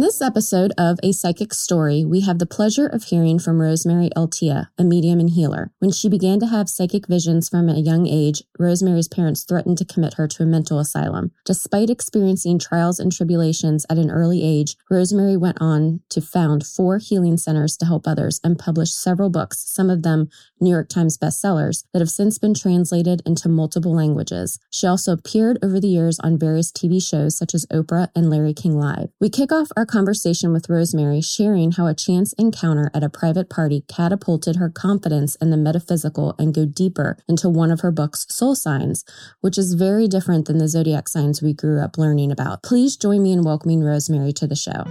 In 0.00 0.06
this 0.06 0.22
episode 0.22 0.72
of 0.78 0.98
A 1.02 1.12
Psychic 1.12 1.52
Story, 1.52 2.06
we 2.06 2.22
have 2.22 2.38
the 2.38 2.46
pleasure 2.46 2.86
of 2.86 3.04
hearing 3.04 3.38
from 3.38 3.60
Rosemary 3.60 4.08
Altea, 4.16 4.68
a 4.78 4.82
medium 4.82 5.20
and 5.20 5.28
healer. 5.28 5.72
When 5.78 5.92
she 5.92 6.08
began 6.08 6.40
to 6.40 6.46
have 6.46 6.70
psychic 6.70 7.06
visions 7.06 7.50
from 7.50 7.68
a 7.68 7.78
young 7.78 8.06
age, 8.06 8.42
Rosemary's 8.58 9.08
parents 9.08 9.44
threatened 9.44 9.76
to 9.76 9.84
commit 9.84 10.14
her 10.14 10.26
to 10.26 10.42
a 10.42 10.46
mental 10.46 10.78
asylum. 10.78 11.32
Despite 11.44 11.90
experiencing 11.90 12.58
trials 12.58 12.98
and 12.98 13.12
tribulations 13.12 13.84
at 13.90 13.98
an 13.98 14.10
early 14.10 14.42
age, 14.42 14.74
Rosemary 14.90 15.36
went 15.36 15.58
on 15.60 16.00
to 16.08 16.22
found 16.22 16.64
four 16.64 16.96
healing 16.96 17.36
centers 17.36 17.76
to 17.76 17.84
help 17.84 18.08
others 18.08 18.40
and 18.42 18.58
published 18.58 18.98
several 18.98 19.28
books, 19.28 19.60
some 19.60 19.90
of 19.90 20.02
them 20.02 20.30
New 20.62 20.70
York 20.70 20.88
Times 20.88 21.18
bestsellers, 21.18 21.84
that 21.92 22.00
have 22.00 22.08
since 22.08 22.38
been 22.38 22.54
translated 22.54 23.20
into 23.26 23.50
multiple 23.50 23.94
languages. 23.94 24.58
She 24.70 24.86
also 24.86 25.12
appeared 25.12 25.58
over 25.62 25.78
the 25.78 25.88
years 25.88 26.18
on 26.20 26.38
various 26.38 26.72
TV 26.72 27.06
shows 27.06 27.36
such 27.36 27.54
as 27.54 27.66
Oprah 27.66 28.08
and 28.16 28.30
Larry 28.30 28.54
King 28.54 28.78
Live. 28.78 29.10
We 29.20 29.28
kick 29.28 29.52
off 29.52 29.68
our 29.76 29.89
conversation 29.90 30.52
with 30.52 30.70
Rosemary, 30.70 31.20
sharing 31.20 31.72
how 31.72 31.86
a 31.86 31.94
chance 31.94 32.32
encounter 32.34 32.90
at 32.94 33.02
a 33.02 33.08
private 33.08 33.50
party 33.50 33.84
catapulted 33.88 34.56
her 34.56 34.70
confidence 34.70 35.34
in 35.36 35.50
the 35.50 35.56
metaphysical 35.56 36.34
and 36.38 36.54
go 36.54 36.64
deeper 36.64 37.18
into 37.28 37.48
one 37.48 37.70
of 37.70 37.80
her 37.80 37.90
books, 37.90 38.24
Soul 38.28 38.54
Signs, 38.54 39.04
which 39.40 39.58
is 39.58 39.74
very 39.74 40.06
different 40.06 40.46
than 40.46 40.58
the 40.58 40.68
zodiac 40.68 41.08
signs 41.08 41.42
we 41.42 41.52
grew 41.52 41.80
up 41.80 41.98
learning 41.98 42.30
about. 42.30 42.62
Please 42.62 42.96
join 42.96 43.22
me 43.22 43.32
in 43.32 43.42
welcoming 43.42 43.82
Rosemary 43.82 44.32
to 44.34 44.46
the 44.46 44.56
show. 44.56 44.86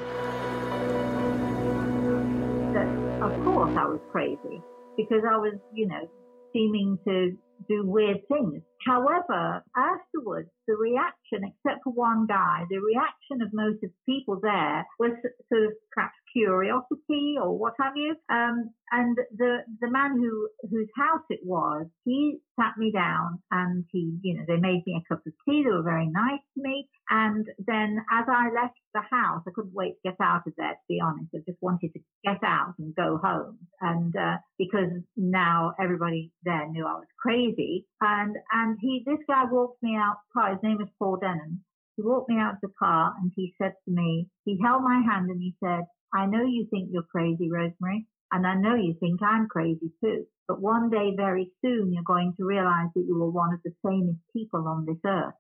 Of 3.26 3.44
course, 3.46 3.76
I 3.78 3.86
was 3.86 4.00
crazy 4.12 4.62
because 4.98 5.24
I 5.28 5.38
was, 5.38 5.54
you 5.74 5.88
know, 5.88 6.10
seeming 6.52 7.00
to 7.08 7.38
do 7.68 7.86
weird 7.86 8.18
things. 8.28 8.62
However, 8.86 9.64
afterwards, 9.76 10.50
the 10.70 10.78
reaction, 10.78 11.42
except 11.50 11.82
for 11.84 11.92
one 11.94 12.28
guy, 12.28 12.64
the 12.70 12.78
reaction 12.78 13.42
of 13.42 13.50
most 13.52 13.84
of 13.84 13.90
the 13.90 14.06
people 14.06 14.40
there 14.40 14.86
was 15.00 15.12
sort 15.52 15.66
of 15.66 15.74
perhaps 15.92 16.14
curiosity 16.32 17.36
or 17.42 17.58
what 17.58 17.74
have 17.82 17.94
you. 17.96 18.16
Um, 18.30 18.70
and 18.92 19.18
the 19.38 19.58
the 19.82 19.90
man 19.90 20.18
who 20.18 20.48
whose 20.70 20.90
house 20.96 21.26
it 21.30 21.42
was, 21.44 21.88
he 22.06 22.38
sat 22.60 22.78
me 22.78 22.92
down 22.92 23.40
and 23.52 23.86
he, 23.92 24.18
you 24.22 24.36
know, 24.36 24.44
they 24.48 24.58
made 24.58 24.84
me 24.86 25.00
a 25.00 25.14
cup 25.14 25.26
of 25.26 25.34
tea. 25.48 25.64
They 25.64 25.72
were 25.72 25.84
very 25.84 26.08
nice 26.08 26.42
to 26.56 26.62
me. 26.62 26.88
And 27.10 27.48
then 27.66 27.98
as 28.12 28.26
I 28.28 28.50
left 28.54 28.78
the 28.94 29.02
house, 29.02 29.44
I 29.48 29.52
couldn't 29.54 29.74
wait 29.74 29.94
to 29.94 30.12
get 30.12 30.18
out 30.22 30.42
of 30.48 30.54
there. 30.58 30.72
To 30.72 30.88
be 30.88 31.00
honest, 31.04 31.30
I 31.36 31.40
just 31.46 31.62
wanted 31.62 31.94
to 31.94 32.00
get 32.24 32.44
out 32.44 32.74
and 32.80 32.96
go 32.96 33.20
home. 33.22 33.58
And 33.82 34.16
uh, 34.16 34.38
because 34.58 34.92
now 35.16 35.74
everybody 35.82 36.32
there 36.44 36.68
knew 36.70 36.86
I 36.86 36.94
was 36.94 37.08
crazy, 37.22 37.86
and 38.02 38.36
and 38.52 38.78
he, 38.82 39.04
this 39.06 39.20
guy 39.28 39.46
walked 39.50 39.82
me 39.82 39.96
out. 39.96 40.18
His 40.60 40.68
name 40.72 40.82
is 40.82 40.90
Paul 41.00 41.18
Denham. 41.22 41.64
He 41.96 42.04
walked 42.04 42.30
me 42.30 42.36
out 42.38 42.56
of 42.56 42.62
the 42.62 42.74
car 42.78 43.14
and 43.22 43.32
he 43.36 43.54
said 43.62 43.76
to 43.86 43.92
me, 43.92 44.28
he 44.44 44.60
held 44.62 44.84
my 44.84 45.02
hand 45.10 45.30
and 45.30 45.40
he 45.40 45.56
said, 45.64 45.86
I 46.14 46.26
know 46.26 46.44
you 46.44 46.68
think 46.70 46.90
you're 46.92 47.04
crazy, 47.04 47.50
Rosemary, 47.50 48.08
and 48.34 48.46
I 48.46 48.56
know 48.56 48.76
you 48.76 48.96
think 49.00 49.22
I'm 49.24 49.48
crazy 49.48 49.92
too. 50.04 50.26
But 50.50 50.62
one 50.62 50.90
day, 50.90 51.14
very 51.16 51.50
soon, 51.62 51.94
you're 51.94 52.04
going 52.04 52.34
to 52.38 52.46
realize 52.46 52.90
that 52.94 53.06
you 53.08 53.24
are 53.24 53.30
one 53.30 53.54
of 53.54 53.62
the 53.64 53.72
sanest 53.86 54.20
people 54.34 54.68
on 54.68 54.86
this 54.86 54.98
earth. 55.06 55.34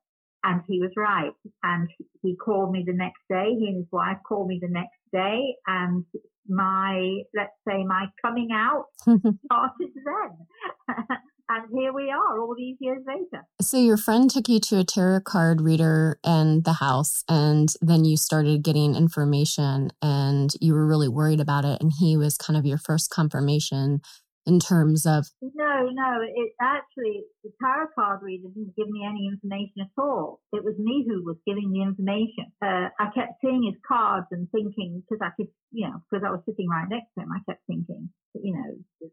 And 0.44 0.62
he 0.69 0.80
was 0.80 0.91
right. 0.96 1.31
And 1.63 1.90
he 2.22 2.38
called 2.38 2.72
me 2.72 2.86
the 2.86 2.94
next 2.94 3.19
day. 3.30 3.56
He 3.59 3.68
and 3.68 3.78
his 3.78 3.91
wife 3.91 4.19
called 4.25 4.47
me 4.47 4.59
the 4.62 4.69
next 4.69 5.00
day. 5.12 5.56
And 5.68 6.06
my, 6.47 7.24
let's 7.36 7.51
say, 7.68 7.84
my 7.84 8.06
coming 8.24 8.50
out 8.53 8.86
started 9.01 9.91
then. 10.06 10.96
and 11.50 11.68
here 11.74 11.92
we 11.92 12.12
are 12.12 12.40
all 12.40 12.54
these 12.56 12.78
years 12.80 13.04
later. 13.08 13.44
So 13.62 13.78
your 13.78 13.98
friend 13.98 14.30
took 14.30 14.48
you 14.48 14.60
to 14.60 14.80
a 14.80 14.84
tarot 14.84 15.22
card 15.22 15.62
reader 15.62 16.20
and 16.24 16.64
the 16.64 16.74
house, 16.74 17.24
and 17.28 17.74
then 17.82 18.06
you 18.06 18.18
started 18.18 18.64
getting 18.64 18.96
information, 18.96 19.90
and 20.02 20.54
you 20.62 20.74
were 20.74 20.86
really 20.86 21.10
worried 21.10 21.42
about 21.42 21.66
it. 21.66 21.82
And 21.82 21.92
he 22.00 22.16
was 22.16 22.38
kind 22.38 22.58
of 22.58 22.66
your 22.66 22.78
first 22.78 23.10
confirmation 23.10 24.02
in 24.46 24.60
terms 24.60 25.06
of. 25.06 25.28
No, 25.42 25.90
no, 25.92 26.22
it 26.22 26.52
actually 26.62 27.24
the 27.44 27.52
tarot 27.62 27.88
card 27.96 28.22
reader 28.22 28.48
didn't 28.54 28.76
give 28.78 28.88
me 28.88 29.02
any 29.08 29.28
information 29.28 29.81
at 29.81 30.02
all. 30.02 30.42
It 30.54 30.64
was 30.64 30.76
me 30.78 31.06
who 31.08 31.24
was 31.26 31.38
giving 31.48 31.72
the 31.72 31.81
information. 31.81 32.54
Uh, 32.62 32.90
I 33.00 33.10
kept 33.14 33.42
seeing 33.42 33.64
his 33.66 33.80
cards 33.88 34.28
and 34.31 34.48
thinking 34.52 35.02
because 35.02 35.22
I 35.22 35.34
could, 35.36 35.50
you 35.72 35.88
know, 35.88 36.02
because 36.10 36.24
I 36.26 36.31
was 36.31 36.42
sitting 36.46 36.70
right 36.70 36.88
next 36.90 37.10
to 37.18 37.24
him, 37.24 37.30
I 37.34 37.42
kept 37.50 37.66
thinking, 37.68 38.10
you 38.36 38.54
know, 38.54 39.10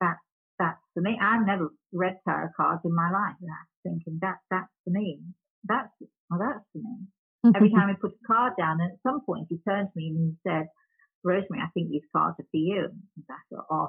that 0.00 0.16
that's 0.58 0.80
for 0.94 1.00
me. 1.00 1.18
I've 1.20 1.46
never 1.46 1.68
read 1.92 2.18
tarot 2.26 2.50
cards 2.56 2.82
in 2.84 2.94
my 2.94 3.10
life. 3.10 3.36
And 3.40 3.50
I 3.50 3.60
was 3.64 3.80
thinking 3.82 4.18
that 4.22 4.38
that's 4.50 4.72
for 4.84 4.90
me. 4.90 5.20
That's 5.64 5.90
well, 6.30 6.40
that's 6.40 6.64
for 6.72 6.78
me. 6.78 7.52
Every 7.54 7.70
time 7.70 7.88
he 7.92 7.94
put 7.96 8.16
a 8.16 8.26
card 8.26 8.54
down, 8.58 8.80
and 8.80 8.92
at 8.92 9.02
some 9.02 9.20
point 9.24 9.46
he 9.48 9.58
turned 9.68 9.88
to 9.92 9.96
me 9.96 10.08
and 10.08 10.32
he 10.32 10.50
said, 10.50 10.66
"Rosemary, 11.24 11.62
I 11.62 11.70
think 11.74 11.90
these 11.90 12.08
cards 12.14 12.36
are 12.40 12.48
for 12.50 12.56
you." 12.56 12.88
And 12.90 13.24
I 13.30 13.40
thought, 13.50 13.66
"Oh." 13.70 13.88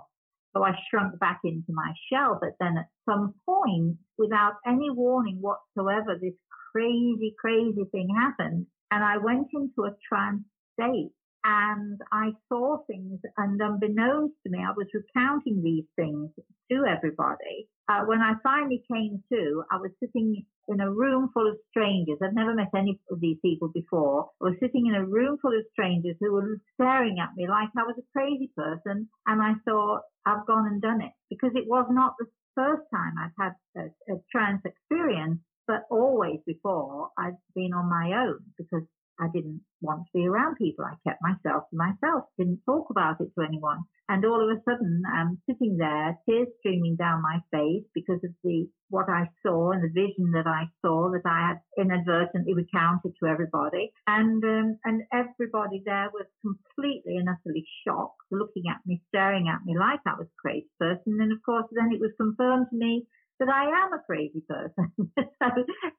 So 0.56 0.64
I 0.64 0.74
shrunk 0.90 1.20
back 1.20 1.42
into 1.44 1.70
my 1.70 1.94
shell. 2.10 2.40
But 2.42 2.56
then 2.60 2.78
at 2.78 2.88
some 3.06 3.36
point, 3.46 3.98
without 4.18 4.54
any 4.66 4.90
warning 4.90 5.38
whatsoever, 5.42 6.18
this 6.20 6.34
crazy, 6.72 7.36
crazy 7.40 7.84
thing 7.92 8.10
happened, 8.16 8.66
and 8.90 9.04
I 9.04 9.18
went 9.18 9.48
into 9.54 9.84
a 9.84 9.96
trance 10.08 10.44
state 10.74 11.12
and 11.44 12.00
I 12.12 12.32
saw 12.50 12.80
things, 12.88 13.20
and 13.38 13.62
unbeknownst 13.62 14.36
to 14.44 14.50
me, 14.50 14.60
I 14.60 14.74
was 14.76 14.88
recounting 14.94 15.62
these 15.64 15.86
things 15.96 16.32
to 16.72 16.86
everybody. 16.86 17.68
Uh, 17.90 18.02
when 18.06 18.20
I 18.20 18.34
finally 18.44 18.84
came 18.92 19.24
to, 19.32 19.64
I 19.72 19.78
was 19.78 19.92
sitting 20.02 20.46
in 20.68 20.82
a 20.82 20.92
room 20.92 21.30
full 21.34 21.48
of 21.48 21.56
strangers. 21.70 22.18
I've 22.22 22.34
never 22.34 22.54
met 22.54 22.68
any 22.76 23.00
of 23.10 23.22
these 23.22 23.38
people 23.42 23.70
before. 23.70 24.30
I 24.42 24.50
was 24.50 24.58
sitting 24.60 24.88
in 24.88 24.96
a 24.96 25.06
room 25.06 25.38
full 25.42 25.58
of 25.58 25.66
strangers 25.72 26.18
who 26.20 26.34
were 26.34 26.60
staring 26.74 27.18
at 27.20 27.36
me 27.38 27.48
like 27.48 27.70
I 27.78 27.84
was 27.84 27.96
a 27.98 28.12
crazy 28.12 28.52
person. 28.56 29.08
And 29.26 29.42
I 29.42 29.54
thought, 29.64 30.02
I've 30.26 30.46
gone 30.46 30.68
and 30.68 30.82
done 30.82 31.02
it 31.02 31.14
because 31.30 31.52
it 31.56 31.68
was 31.68 31.88
not 31.90 32.16
the 32.20 32.26
first 32.56 32.84
time 32.94 33.14
I'd 33.18 33.32
had 33.40 33.54
a, 33.78 34.14
a 34.14 34.18
trance 34.30 34.62
experience, 34.66 35.40
but 35.68 35.84
always 35.90 36.40
before 36.46 37.10
I'd 37.18 37.38
been 37.56 37.72
on 37.74 37.90
my 37.90 38.26
own 38.28 38.40
because 38.58 38.84
I 39.20 39.28
didn't 39.34 39.62
want 39.82 40.06
to 40.06 40.12
be 40.14 40.28
around 40.28 40.56
people. 40.56 40.86
I 40.86 40.96
kept 41.08 41.22
myself 41.22 41.64
to 41.70 41.76
myself, 41.76 42.26
didn't 42.38 42.62
talk 42.66 42.88
about 42.90 43.22
it 43.22 43.30
to 43.36 43.46
anyone. 43.46 43.80
And 44.10 44.24
all 44.26 44.42
of 44.42 44.56
a 44.56 44.62
sudden, 44.64 45.04
I'm 45.12 45.42
sitting 45.50 45.78
there, 45.78 46.18
tears 46.28 46.48
streaming 46.60 46.96
down 46.96 47.22
my 47.22 47.40
face 47.52 47.84
because 47.94 48.24
of 48.24 48.32
the 48.44 48.68
what 48.90 49.10
I 49.10 49.28
saw 49.44 49.72
and 49.72 49.84
the 49.84 49.92
vision 49.92 50.32
that 50.32 50.48
I 50.48 50.64
saw 50.82 51.12
that 51.12 51.26
I 51.26 51.50
had 51.50 51.60
inadvertently 51.78 52.54
recounted 52.54 53.14
to 53.20 53.28
everybody. 53.28 53.92
And 54.08 54.42
um, 54.44 54.80
and 54.86 55.04
everybody 55.12 55.84
there 55.86 56.10
was 56.14 56.28
completely 56.42 57.18
and 57.18 57.28
utterly 57.28 57.66
shocked, 57.86 58.32
looking 58.32 58.64
at 58.70 58.80
me, 58.86 59.02
staring 59.10 59.50
at 59.50 59.66
me 59.66 59.78
like 59.78 60.00
I 60.06 60.14
was 60.18 60.28
a 60.28 60.42
crazy 60.42 60.70
person. 60.80 61.20
And 61.20 61.34
of 61.34 61.40
course, 61.44 61.66
then 61.72 61.92
it 61.92 62.00
was 62.00 62.12
confirmed 62.18 62.68
to 62.70 62.78
me 62.78 63.08
that 63.40 63.50
I 63.50 63.66
am 63.66 63.94
a 63.94 64.04
crazy 64.06 64.44
person. 64.48 64.92
so, 65.18 65.48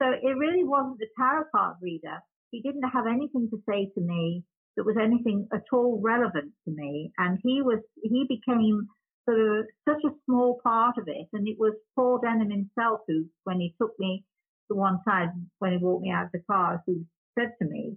so 0.00 0.10
it 0.10 0.36
really 0.36 0.64
wasn't 0.64 0.98
the 0.98 1.08
tarot 1.18 1.44
card 1.54 1.76
reader. 1.82 2.18
He 2.50 2.62
didn't 2.62 2.88
have 2.88 3.06
anything 3.06 3.48
to 3.50 3.62
say 3.68 3.90
to 3.94 4.00
me 4.00 4.44
that 4.76 4.86
was 4.86 4.96
anything 5.00 5.48
at 5.52 5.64
all 5.72 6.00
relevant 6.02 6.52
to 6.64 6.70
me. 6.70 7.12
And 7.18 7.38
he 7.42 7.62
was, 7.62 7.80
he 8.02 8.24
became 8.28 8.88
sort 9.28 9.40
of 9.40 9.66
such 9.88 10.02
a 10.06 10.14
small 10.24 10.60
part 10.62 10.96
of 10.98 11.08
it. 11.08 11.26
And 11.32 11.48
it 11.48 11.56
was 11.58 11.74
Paul 11.96 12.20
Denham 12.22 12.50
himself 12.50 13.00
who, 13.08 13.26
when 13.44 13.60
he 13.60 13.74
took 13.80 13.98
me 13.98 14.24
to 14.70 14.76
one 14.76 15.00
side, 15.04 15.28
when 15.58 15.72
he 15.72 15.78
walked 15.78 16.02
me 16.02 16.10
out 16.10 16.26
of 16.26 16.32
the 16.32 16.42
car, 16.48 16.82
who 16.86 17.04
said 17.38 17.52
to 17.60 17.68
me, 17.68 17.96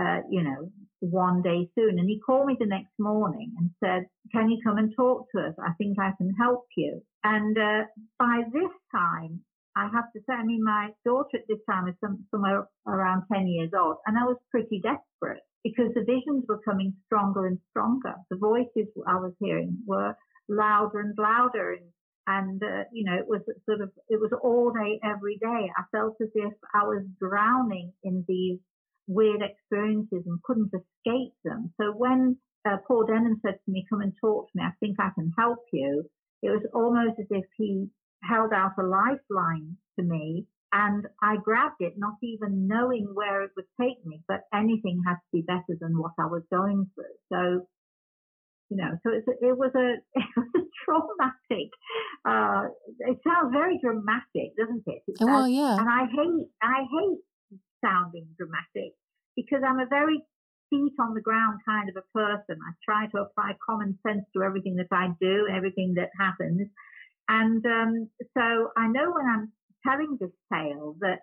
uh, 0.00 0.20
you 0.30 0.42
know, 0.42 0.70
one 1.00 1.42
day 1.42 1.68
soon. 1.74 1.98
And 1.98 2.08
he 2.08 2.20
called 2.24 2.46
me 2.46 2.56
the 2.58 2.66
next 2.66 2.92
morning 2.98 3.52
and 3.58 3.70
said, 3.82 4.06
Can 4.32 4.50
you 4.50 4.58
come 4.64 4.78
and 4.78 4.94
talk 4.96 5.26
to 5.34 5.42
us? 5.42 5.54
I 5.58 5.72
think 5.78 5.98
I 5.98 6.12
can 6.16 6.32
help 6.34 6.66
you. 6.76 7.02
And 7.24 7.58
uh, 7.58 7.82
by 8.18 8.42
this 8.52 8.70
time, 8.94 9.40
I 9.76 9.88
have 9.92 10.12
to 10.12 10.20
say, 10.26 10.34
I 10.34 10.44
mean, 10.44 10.64
my 10.64 10.88
daughter 11.04 11.38
at 11.38 11.48
this 11.48 11.60
time 11.68 11.88
is 11.88 11.94
some, 12.00 12.24
somewhere 12.30 12.68
around 12.86 13.24
10 13.32 13.46
years 13.46 13.70
old, 13.78 13.96
and 14.06 14.18
I 14.18 14.24
was 14.24 14.36
pretty 14.50 14.80
desperate 14.82 15.42
because 15.62 15.92
the 15.94 16.04
visions 16.04 16.44
were 16.48 16.60
coming 16.64 16.94
stronger 17.06 17.46
and 17.46 17.58
stronger. 17.70 18.14
The 18.30 18.36
voices 18.36 18.88
I 19.06 19.16
was 19.16 19.32
hearing 19.38 19.78
were 19.86 20.14
louder 20.48 21.00
and 21.00 21.14
louder, 21.16 21.72
and, 21.74 21.86
and 22.26 22.62
uh, 22.62 22.84
you 22.92 23.04
know, 23.04 23.16
it 23.16 23.28
was 23.28 23.42
sort 23.66 23.80
of, 23.80 23.90
it 24.08 24.20
was 24.20 24.32
all 24.42 24.72
day, 24.72 24.98
every 25.04 25.36
day. 25.36 25.70
I 25.76 25.82
felt 25.92 26.16
as 26.20 26.30
if 26.34 26.52
I 26.74 26.84
was 26.84 27.04
drowning 27.20 27.92
in 28.02 28.24
these 28.26 28.58
weird 29.06 29.42
experiences 29.42 30.22
and 30.26 30.42
couldn't 30.42 30.72
escape 30.74 31.34
them. 31.44 31.72
So 31.80 31.92
when 31.92 32.38
uh, 32.66 32.76
Paul 32.86 33.06
Denham 33.06 33.40
said 33.44 33.58
to 33.64 33.70
me, 33.70 33.86
"Come 33.88 34.00
and 34.00 34.12
talk 34.20 34.50
to 34.50 34.52
me. 34.54 34.64
I 34.64 34.72
think 34.80 34.96
I 35.00 35.10
can 35.14 35.32
help 35.38 35.60
you," 35.72 36.04
it 36.42 36.50
was 36.50 36.64
almost 36.74 37.18
as 37.18 37.26
if 37.30 37.44
he 37.56 37.88
held 38.22 38.52
out 38.52 38.72
a 38.78 38.82
lifeline 38.82 39.76
to 39.98 40.04
me 40.04 40.46
and 40.72 41.06
I 41.20 41.36
grabbed 41.36 41.80
it, 41.80 41.94
not 41.96 42.14
even 42.22 42.68
knowing 42.68 43.10
where 43.14 43.42
it 43.42 43.50
would 43.56 43.66
take 43.80 44.04
me, 44.06 44.22
but 44.28 44.42
anything 44.54 45.02
had 45.04 45.14
to 45.14 45.30
be 45.32 45.42
better 45.42 45.76
than 45.80 45.98
what 45.98 46.12
I 46.18 46.26
was 46.26 46.42
going 46.50 46.88
through. 46.94 47.16
So, 47.32 47.66
you 48.70 48.76
know, 48.76 48.96
so 49.02 49.10
it 49.10 49.58
was 49.58 49.72
a, 49.74 49.94
it 50.14 50.26
was 50.36 50.48
a 50.54 50.64
traumatic, 50.84 51.70
uh, 52.24 52.70
it 53.00 53.18
sounds 53.26 53.52
very 53.52 53.80
dramatic, 53.82 54.54
doesn't 54.56 54.84
it? 54.86 55.02
it 55.08 55.16
well, 55.20 55.48
yeah. 55.48 55.76
And 55.76 55.88
I 55.88 56.06
hate, 56.06 56.48
I 56.62 56.86
hate 56.86 57.58
sounding 57.84 58.28
dramatic 58.36 58.94
because 59.34 59.62
I'm 59.66 59.80
a 59.80 59.86
very 59.86 60.22
feet 60.70 60.94
on 61.00 61.14
the 61.14 61.20
ground 61.20 61.58
kind 61.66 61.88
of 61.88 61.96
a 61.96 62.06
person. 62.14 62.62
I 62.62 62.72
try 62.84 63.06
to 63.08 63.22
apply 63.22 63.56
common 63.68 63.98
sense 64.06 64.24
to 64.36 64.44
everything 64.44 64.76
that 64.76 64.86
I 64.92 65.08
do, 65.20 65.48
everything 65.50 65.94
that 65.96 66.10
happens. 66.16 66.68
And 67.30 67.64
um, 67.64 68.10
so 68.36 68.70
I 68.76 68.88
know 68.88 69.12
when 69.14 69.26
I'm 69.26 69.52
telling 69.86 70.18
this 70.20 70.34
tale 70.52 70.96
that 70.98 71.20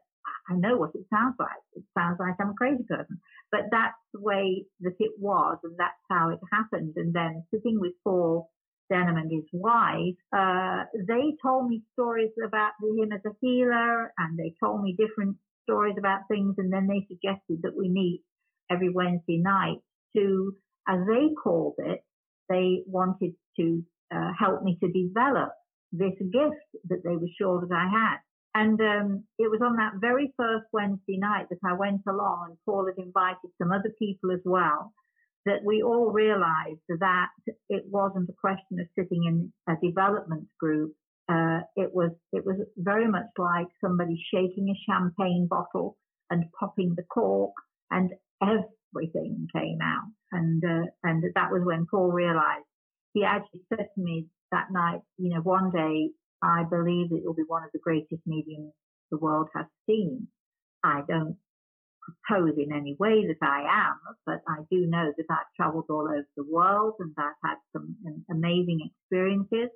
I 0.49 0.55
know 0.55 0.77
what 0.77 0.91
it 0.95 1.05
sounds 1.13 1.35
like. 1.37 1.61
It 1.75 1.83
sounds 1.97 2.17
like 2.19 2.35
I'm 2.39 2.51
a 2.51 2.53
crazy 2.53 2.83
person, 2.87 3.19
but 3.51 3.67
that's 3.71 3.99
the 4.13 4.21
way 4.21 4.65
that 4.81 4.95
it 4.99 5.11
was, 5.19 5.57
and 5.63 5.75
that's 5.77 5.99
how 6.09 6.29
it 6.29 6.39
happened. 6.51 6.93
And 6.95 7.13
then 7.13 7.43
sitting 7.53 7.79
with 7.79 7.91
Paul 8.03 8.49
Denham 8.89 9.17
and 9.17 9.31
his 9.31 9.43
wife, 9.51 10.15
uh, 10.35 10.85
they 10.95 11.35
told 11.43 11.67
me 11.67 11.83
stories 11.93 12.31
about 12.41 12.71
him 12.81 13.11
as 13.11 13.21
a 13.25 13.35
healer, 13.41 14.13
and 14.17 14.39
they 14.39 14.53
told 14.63 14.81
me 14.81 14.95
different 14.97 15.35
stories 15.63 15.95
about 15.97 16.21
things, 16.29 16.55
and 16.57 16.71
then 16.71 16.87
they 16.87 17.05
suggested 17.09 17.59
that 17.63 17.75
we 17.77 17.89
meet 17.89 18.23
every 18.71 18.89
Wednesday 18.89 19.37
night 19.37 19.79
to, 20.15 20.55
as 20.87 20.99
they 21.05 21.33
called 21.41 21.75
it, 21.79 21.99
they 22.47 22.83
wanted 22.87 23.33
to 23.59 23.83
uh, 24.13 24.31
help 24.39 24.63
me 24.63 24.77
to 24.81 24.87
develop 24.91 25.51
this 25.91 26.13
gift 26.19 26.67
that 26.89 27.03
they 27.03 27.15
were 27.15 27.31
sure 27.37 27.61
that 27.61 27.73
I 27.73 27.87
had. 27.89 28.17
And 28.55 28.79
um, 28.81 29.23
it 29.37 29.51
was 29.51 29.61
on 29.63 29.75
that 29.75 30.01
very 30.01 30.33
first 30.35 30.65
Wednesday 30.73 31.17
night 31.17 31.47
that 31.49 31.59
I 31.63 31.73
went 31.73 32.01
along, 32.07 32.47
and 32.49 32.57
Paul 32.65 32.87
had 32.87 32.97
invited 32.97 33.51
some 33.61 33.71
other 33.71 33.93
people 33.99 34.31
as 34.31 34.39
well, 34.45 34.93
that 35.45 35.63
we 35.63 35.83
all 35.83 36.11
realized 36.11 36.81
that 36.87 37.29
it 37.69 37.83
wasn't 37.89 38.29
a 38.29 38.41
question 38.41 38.79
of 38.79 38.87
sitting 38.97 39.25
in 39.25 39.53
a 39.69 39.77
development 39.85 40.47
group. 40.59 40.93
Uh, 41.29 41.59
it 41.75 41.93
was 41.93 42.11
it 42.31 42.45
was 42.45 42.55
very 42.77 43.07
much 43.07 43.27
like 43.37 43.67
somebody 43.79 44.17
shaking 44.33 44.69
a 44.69 44.91
champagne 44.91 45.45
bottle 45.47 45.97
and 46.31 46.45
popping 46.59 46.95
the 46.95 47.03
cork, 47.03 47.53
and 47.91 48.11
everything 48.41 49.47
came 49.53 49.79
out. 49.83 50.09
And 50.31 50.63
uh, 50.63 50.85
and 51.03 51.23
that 51.35 51.51
was 51.51 51.61
when 51.63 51.85
Paul 51.85 52.11
realized. 52.11 52.65
He 53.13 53.23
actually 53.23 53.61
said 53.69 53.87
to 53.93 54.01
me 54.01 54.27
that 54.51 54.67
night, 54.71 55.01
you 55.17 55.33
know, 55.33 55.41
one 55.41 55.71
day 55.71 56.09
I 56.41 56.63
believe 56.63 57.11
it 57.11 57.25
will 57.25 57.33
be 57.33 57.43
one 57.47 57.63
of 57.63 57.69
the 57.73 57.79
greatest 57.79 58.21
mediums 58.25 58.73
the 59.11 59.17
world 59.17 59.47
has 59.55 59.65
seen. 59.87 60.27
I 60.83 61.01
don't 61.07 61.37
propose 62.07 62.53
in 62.57 62.71
any 62.71 62.95
way 62.99 63.25
that 63.27 63.45
I 63.45 63.87
am, 63.89 63.97
but 64.25 64.41
I 64.47 64.63
do 64.71 64.85
know 64.87 65.11
that 65.15 65.25
I've 65.29 65.53
traveled 65.55 65.85
all 65.89 66.07
over 66.07 66.27
the 66.35 66.45
world 66.49 66.95
and 66.99 67.13
I've 67.17 67.39
had 67.43 67.57
some 67.73 67.95
um, 68.05 68.25
amazing 68.31 68.89
experiences. 68.89 69.69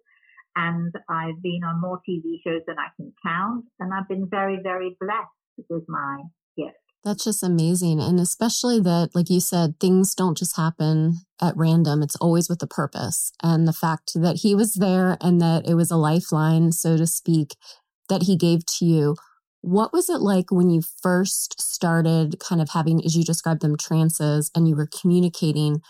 And 0.55 0.93
I've 1.09 1.41
been 1.41 1.61
on 1.65 1.79
more 1.79 2.01
TV 2.07 2.39
shows 2.45 2.61
than 2.67 2.75
I 2.77 2.87
can 2.97 3.13
count. 3.25 3.65
And 3.79 3.93
I've 3.93 4.07
been 4.07 4.27
very, 4.29 4.59
very 4.61 4.97
blessed 4.99 5.69
with 5.69 5.83
my. 5.87 6.23
That's 7.03 7.23
just 7.23 7.41
amazing. 7.41 7.99
And 7.99 8.19
especially 8.19 8.79
that, 8.81 9.09
like 9.15 9.29
you 9.29 9.39
said, 9.39 9.79
things 9.79 10.13
don't 10.13 10.37
just 10.37 10.55
happen 10.55 11.21
at 11.41 11.57
random. 11.57 12.03
It's 12.03 12.15
always 12.17 12.47
with 12.47 12.61
a 12.61 12.67
purpose. 12.67 13.31
And 13.41 13.67
the 13.67 13.73
fact 13.73 14.11
that 14.13 14.37
he 14.37 14.53
was 14.53 14.75
there 14.75 15.17
and 15.19 15.41
that 15.41 15.67
it 15.67 15.73
was 15.73 15.89
a 15.89 15.97
lifeline, 15.97 16.71
so 16.71 16.97
to 16.97 17.07
speak, 17.07 17.55
that 18.07 18.23
he 18.23 18.37
gave 18.37 18.65
to 18.77 18.85
you. 18.85 19.15
What 19.61 19.93
was 19.93 20.09
it 20.09 20.21
like 20.21 20.51
when 20.51 20.69
you 20.69 20.81
first 21.01 21.59
started 21.59 22.39
kind 22.39 22.61
of 22.61 22.69
having, 22.69 23.03
as 23.03 23.15
you 23.15 23.23
described 23.23 23.61
them, 23.61 23.77
trances 23.77 24.51
and 24.55 24.67
you 24.67 24.75
were 24.75 24.87
communicating 24.87 25.81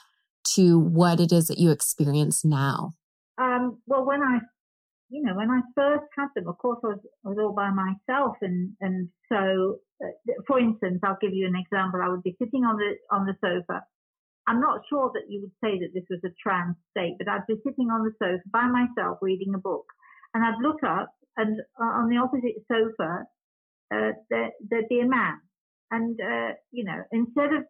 to 0.56 0.80
what 0.80 1.20
it 1.20 1.32
is 1.32 1.48
that 1.48 1.58
you 1.58 1.72
experience 1.72 2.46
now? 2.46 2.94
Um, 3.38 3.80
well, 3.86 4.06
when 4.06 4.22
I 4.22 4.40
you 5.12 5.22
know, 5.22 5.36
when 5.36 5.52
I 5.52 5.60
first 5.76 6.08
had 6.18 6.30
them, 6.36 6.48
of 6.48 6.58
course, 6.58 6.80
I 6.84 6.96
was, 6.96 7.00
I 7.26 7.30
was 7.30 7.38
all 7.38 7.54
by 7.54 7.70
myself, 7.70 8.38
and 8.42 8.72
and 8.80 9.10
so, 9.28 9.80
uh, 10.04 10.16
for 10.48 10.58
instance, 10.58 11.02
I'll 11.04 11.20
give 11.20 11.34
you 11.34 11.48
an 11.48 11.60
example. 11.60 12.00
I 12.02 12.08
would 12.08 12.24
be 12.24 12.36
sitting 12.40 12.64
on 12.64 12.78
the 12.78 12.96
on 13.12 13.26
the 13.26 13.36
sofa. 13.44 13.84
I'm 14.48 14.62
not 14.62 14.82
sure 14.90 15.12
that 15.14 15.28
you 15.28 15.42
would 15.42 15.52
say 15.62 15.78
that 15.80 15.92
this 15.94 16.08
was 16.10 16.22
a 16.24 16.34
trance 16.42 16.78
state, 16.92 17.16
but 17.20 17.28
I'd 17.28 17.46
be 17.46 17.60
sitting 17.68 17.92
on 17.92 18.06
the 18.06 18.16
sofa 18.24 18.42
by 18.52 18.66
myself 18.68 19.20
reading 19.22 19.54
a 19.54 19.60
book, 19.60 19.86
and 20.34 20.44
I'd 20.46 20.64
look 20.64 20.82
up, 20.82 21.12
and 21.36 21.60
uh, 21.80 21.84
on 21.84 22.10
the 22.10 22.18
opposite 22.18 22.64
sofa, 22.72 23.28
uh, 23.94 24.12
there, 24.30 24.52
would 24.72 24.88
be 24.88 25.02
a 25.02 25.08
man, 25.08 25.42
and 25.92 26.18
uh, 26.22 26.54
you 26.72 26.86
know, 26.86 27.04
instead 27.12 27.52
of 27.52 27.66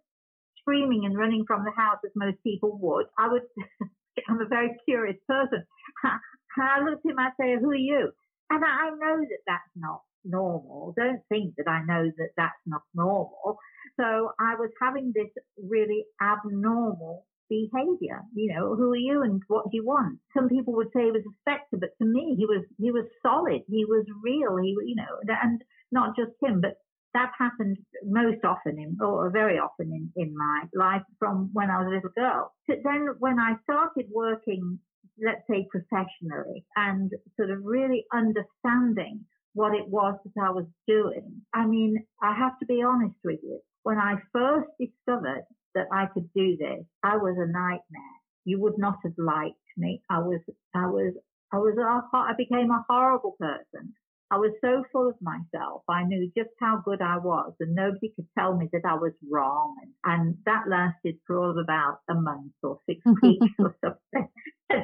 screaming 0.61 1.05
and 1.05 1.17
running 1.17 1.45
from 1.47 1.65
the 1.65 1.73
house 1.75 1.97
as 2.05 2.11
most 2.15 2.37
people 2.43 2.77
would, 2.79 3.07
I 3.17 3.29
would. 3.29 3.41
I'm 4.27 4.41
a 4.41 4.45
very 4.45 4.75
curious 4.85 5.17
person. 5.27 5.63
And 6.57 6.67
I 6.67 6.89
looked 6.89 7.05
at 7.05 7.11
him, 7.11 7.19
I 7.19 7.29
say, 7.39 7.55
who 7.59 7.71
are 7.71 7.75
you? 7.75 8.11
And 8.49 8.63
I 8.65 8.89
know 8.89 9.21
that 9.21 9.43
that's 9.47 9.71
not 9.75 10.01
normal. 10.25 10.93
Don't 10.97 11.21
think 11.29 11.55
that 11.57 11.69
I 11.69 11.83
know 11.85 12.11
that 12.17 12.29
that's 12.37 12.61
not 12.65 12.81
normal. 12.93 13.57
So 13.99 14.31
I 14.39 14.55
was 14.55 14.69
having 14.81 15.13
this 15.15 15.29
really 15.57 16.05
abnormal 16.21 17.25
behavior. 17.49 18.23
You 18.33 18.53
know, 18.53 18.75
who 18.75 18.91
are 18.91 18.97
you 18.97 19.23
and 19.23 19.41
what 19.47 19.65
do 19.71 19.77
you 19.77 19.85
want? 19.85 20.19
Some 20.35 20.49
people 20.49 20.73
would 20.75 20.91
say 20.93 21.05
he 21.05 21.11
was 21.11 21.23
a 21.25 21.35
specter, 21.41 21.77
but 21.77 21.97
to 21.99 22.05
me, 22.05 22.35
he 22.37 22.45
was, 22.45 22.63
he 22.79 22.91
was 22.91 23.05
solid. 23.21 23.61
He 23.67 23.85
was 23.85 24.05
real. 24.23 24.57
He, 24.57 24.75
you 24.85 24.95
know, 24.95 25.35
and 25.41 25.61
not 25.91 26.15
just 26.15 26.31
him, 26.41 26.61
but 26.61 26.77
that 27.13 27.31
happened 27.37 27.77
most 28.05 28.43
often 28.45 28.79
in, 28.79 28.97
or 29.01 29.29
very 29.31 29.57
often 29.59 29.91
in, 29.91 30.11
in 30.15 30.33
my 30.35 30.63
life 30.73 31.03
from 31.19 31.49
when 31.51 31.69
I 31.69 31.79
was 31.79 31.87
a 31.87 31.95
little 31.95 32.09
girl. 32.15 32.53
So 32.69 32.75
then 32.83 33.09
when 33.19 33.37
I 33.37 33.55
started 33.63 34.05
working 34.13 34.79
let's 35.23 35.41
say 35.49 35.67
professionally 35.69 36.65
and 36.75 37.11
sort 37.37 37.51
of 37.51 37.59
really 37.63 38.05
understanding 38.13 39.25
what 39.53 39.75
it 39.75 39.87
was 39.87 40.15
that 40.23 40.41
I 40.41 40.51
was 40.51 40.65
doing. 40.87 41.41
I 41.53 41.65
mean, 41.65 42.05
I 42.21 42.33
have 42.35 42.57
to 42.59 42.65
be 42.65 42.83
honest 42.83 43.15
with 43.23 43.39
you. 43.43 43.59
When 43.83 43.97
I 43.97 44.15
first 44.31 44.69
discovered 44.79 45.43
that 45.75 45.87
I 45.91 46.05
could 46.13 46.29
do 46.33 46.57
this, 46.57 46.85
I 47.03 47.17
was 47.17 47.35
a 47.37 47.51
nightmare. 47.51 48.17
You 48.45 48.59
would 48.61 48.77
not 48.77 48.97
have 49.03 49.13
liked 49.17 49.55
me. 49.77 50.01
I 50.09 50.19
was, 50.19 50.39
I 50.73 50.87
was, 50.87 51.13
I 51.53 51.57
was, 51.57 51.75
a, 51.77 52.17
I 52.17 52.33
became 52.37 52.71
a 52.71 52.85
horrible 52.89 53.35
person. 53.39 53.93
I 54.31 54.37
was 54.37 54.53
so 54.61 54.85
full 54.93 55.09
of 55.09 55.15
myself. 55.21 55.83
I 55.89 56.05
knew 56.05 56.31
just 56.37 56.51
how 56.61 56.81
good 56.85 57.01
I 57.01 57.17
was, 57.17 57.51
and 57.59 57.75
nobody 57.75 58.13
could 58.15 58.27
tell 58.39 58.55
me 58.55 58.69
that 58.71 58.83
I 58.87 58.93
was 58.93 59.11
wrong. 59.29 59.75
And, 59.81 59.91
and 60.05 60.37
that 60.45 60.69
lasted 60.69 61.15
for 61.27 61.37
all 61.37 61.51
of 61.51 61.57
about 61.57 61.97
a 62.09 62.13
month 62.13 62.53
or 62.63 62.79
six 62.87 63.01
weeks 63.21 63.45
or 63.59 63.75
something. 63.83 64.29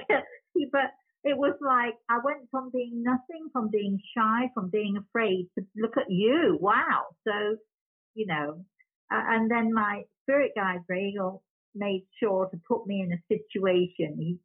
but 0.72 0.92
it 1.24 1.38
was 1.38 1.56
like 1.62 1.96
I 2.10 2.20
went 2.24 2.50
from 2.52 2.70
being 2.72 3.04
nothing, 3.04 3.50
from 3.52 3.70
being 3.70 4.00
shy, 4.16 4.50
from 4.54 4.70
being 4.70 4.98
afraid 4.98 5.50
to 5.58 5.66
look 5.76 5.98
at 5.98 6.10
you. 6.10 6.58
Wow. 6.60 7.06
So, 7.28 7.58
you 8.14 8.28
know, 8.28 8.64
uh, 9.12 9.24
and 9.30 9.50
then 9.50 9.74
my 9.74 10.04
spirit 10.24 10.52
guide, 10.56 10.80
Grey 10.88 11.10
Eagle, 11.14 11.44
made 11.76 12.06
sure 12.20 12.48
to 12.48 12.60
put 12.68 12.88
me 12.88 13.02
in 13.02 13.12
a 13.12 13.22
situation. 13.28 14.18
He, 14.18 14.38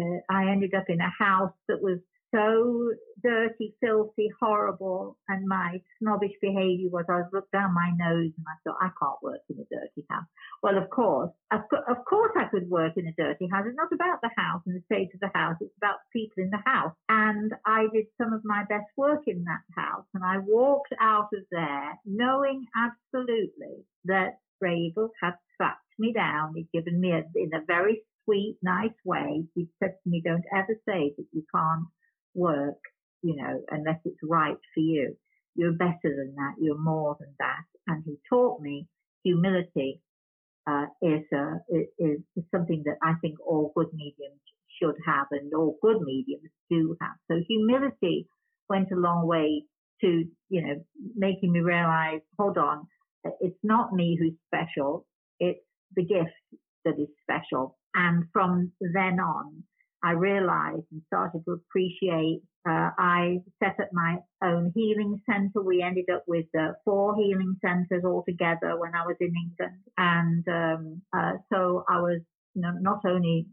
uh, 0.00 0.20
I 0.30 0.50
ended 0.50 0.74
up 0.74 0.84
in 0.88 1.00
a 1.00 1.12
house 1.18 1.52
that 1.68 1.82
was 1.82 1.98
so 2.34 2.92
dirty, 3.22 3.74
filthy, 3.80 4.28
horrible. 4.40 5.16
And 5.28 5.46
my 5.46 5.80
snobbish 5.98 6.36
behavior 6.40 6.88
was 6.90 7.04
I 7.08 7.22
looked 7.32 7.52
down 7.52 7.74
my 7.74 7.90
nose 7.96 8.32
and 8.36 8.46
I 8.46 8.56
thought, 8.64 8.78
I 8.80 8.90
can't 8.98 9.22
work 9.22 9.40
in 9.48 9.56
a 9.58 9.66
dirty 9.70 10.06
house. 10.08 10.26
Well, 10.62 10.78
of 10.78 10.88
course, 10.90 11.30
of, 11.52 11.60
of 11.88 12.04
course 12.08 12.32
I 12.36 12.48
could 12.50 12.68
work 12.68 12.94
in 12.96 13.06
a 13.06 13.12
dirty 13.16 13.48
house. 13.50 13.64
It's 13.66 13.76
not 13.76 13.92
about 13.92 14.20
the 14.22 14.30
house 14.36 14.62
and 14.66 14.76
the 14.76 14.84
state 14.86 15.10
of 15.14 15.20
the 15.20 15.30
house. 15.34 15.56
It's 15.60 15.76
about 15.78 15.98
people 16.12 16.42
in 16.42 16.50
the 16.50 16.62
house. 16.64 16.94
And 17.08 17.52
I 17.66 17.86
did 17.92 18.06
some 18.16 18.32
of 18.32 18.42
my 18.44 18.64
best 18.68 18.90
work 18.96 19.22
in 19.26 19.44
that 19.44 19.64
house. 19.76 20.04
And 20.14 20.24
I 20.24 20.38
walked 20.38 20.94
out 21.00 21.28
of 21.34 21.44
there 21.50 21.98
knowing 22.04 22.66
absolutely 22.76 23.84
that 24.04 24.38
Grey 24.60 24.76
Eagle 24.76 25.10
had 25.22 25.34
slapped 25.56 25.80
me 25.98 26.12
down. 26.12 26.54
He'd 26.54 26.68
given 26.72 27.00
me 27.00 27.12
a, 27.12 27.24
in 27.34 27.50
a 27.54 27.64
very 27.66 28.02
sweet, 28.24 28.58
nice 28.62 28.96
way. 29.04 29.44
He 29.54 29.68
said 29.82 29.94
to 30.02 30.10
me, 30.10 30.22
don't 30.24 30.44
ever 30.54 30.78
say 30.86 31.14
that 31.16 31.26
you 31.32 31.42
can't 31.54 31.86
work, 32.40 32.80
you 33.22 33.36
know, 33.36 33.54
unless 33.70 34.00
it's 34.04 34.22
right 34.22 34.60
for 34.74 34.80
you. 34.80 35.16
You're 35.54 35.72
better 35.86 36.10
than 36.18 36.34
that. 36.36 36.54
You're 36.60 36.78
more 36.78 37.16
than 37.20 37.34
that. 37.38 37.64
And 37.86 38.02
he 38.06 38.16
taught 38.28 38.60
me 38.60 38.86
humility 39.24 40.00
uh, 40.66 40.86
is, 41.02 41.22
is, 41.98 42.18
is 42.36 42.44
something 42.54 42.82
that 42.86 42.98
I 43.02 43.14
think 43.20 43.34
all 43.40 43.72
good 43.76 43.88
mediums 43.92 44.40
should 44.80 44.96
have 45.06 45.26
and 45.32 45.52
all 45.54 45.76
good 45.82 46.00
mediums 46.00 46.50
do 46.70 46.96
have. 47.00 47.16
So 47.30 47.40
humility 47.48 48.28
went 48.68 48.92
a 48.92 48.96
long 48.96 49.26
way 49.26 49.64
to, 50.02 50.24
you 50.48 50.62
know, 50.62 50.76
making 51.16 51.52
me 51.52 51.60
realize, 51.60 52.20
hold 52.38 52.56
on, 52.56 52.86
it's 53.40 53.58
not 53.62 53.92
me 53.92 54.16
who's 54.18 54.38
special. 54.46 55.06
It's 55.38 55.60
the 55.96 56.04
gift 56.04 56.30
that 56.84 56.94
is 56.98 57.08
special. 57.22 57.76
And 57.94 58.24
from 58.32 58.72
then 58.80 59.18
on, 59.20 59.64
I 60.02 60.12
realized 60.12 60.86
and 60.92 61.02
started 61.06 61.42
to 61.44 61.52
appreciate. 61.52 62.42
Uh, 62.68 62.90
I 62.98 63.38
set 63.62 63.80
up 63.80 63.88
my 63.92 64.18
own 64.42 64.72
healing 64.74 65.20
center. 65.28 65.62
We 65.62 65.82
ended 65.82 66.06
up 66.12 66.24
with 66.26 66.46
uh, 66.58 66.72
four 66.84 67.16
healing 67.16 67.56
centers 67.64 68.04
altogether 68.04 68.78
when 68.78 68.94
I 68.94 69.06
was 69.06 69.16
in 69.20 69.32
England. 69.46 69.82
And 69.96 70.44
um, 70.48 71.02
uh, 71.16 71.32
so 71.52 71.84
I 71.88 72.00
was 72.00 72.20
you 72.54 72.62
know, 72.62 72.72
not 72.80 73.00
only 73.06 73.46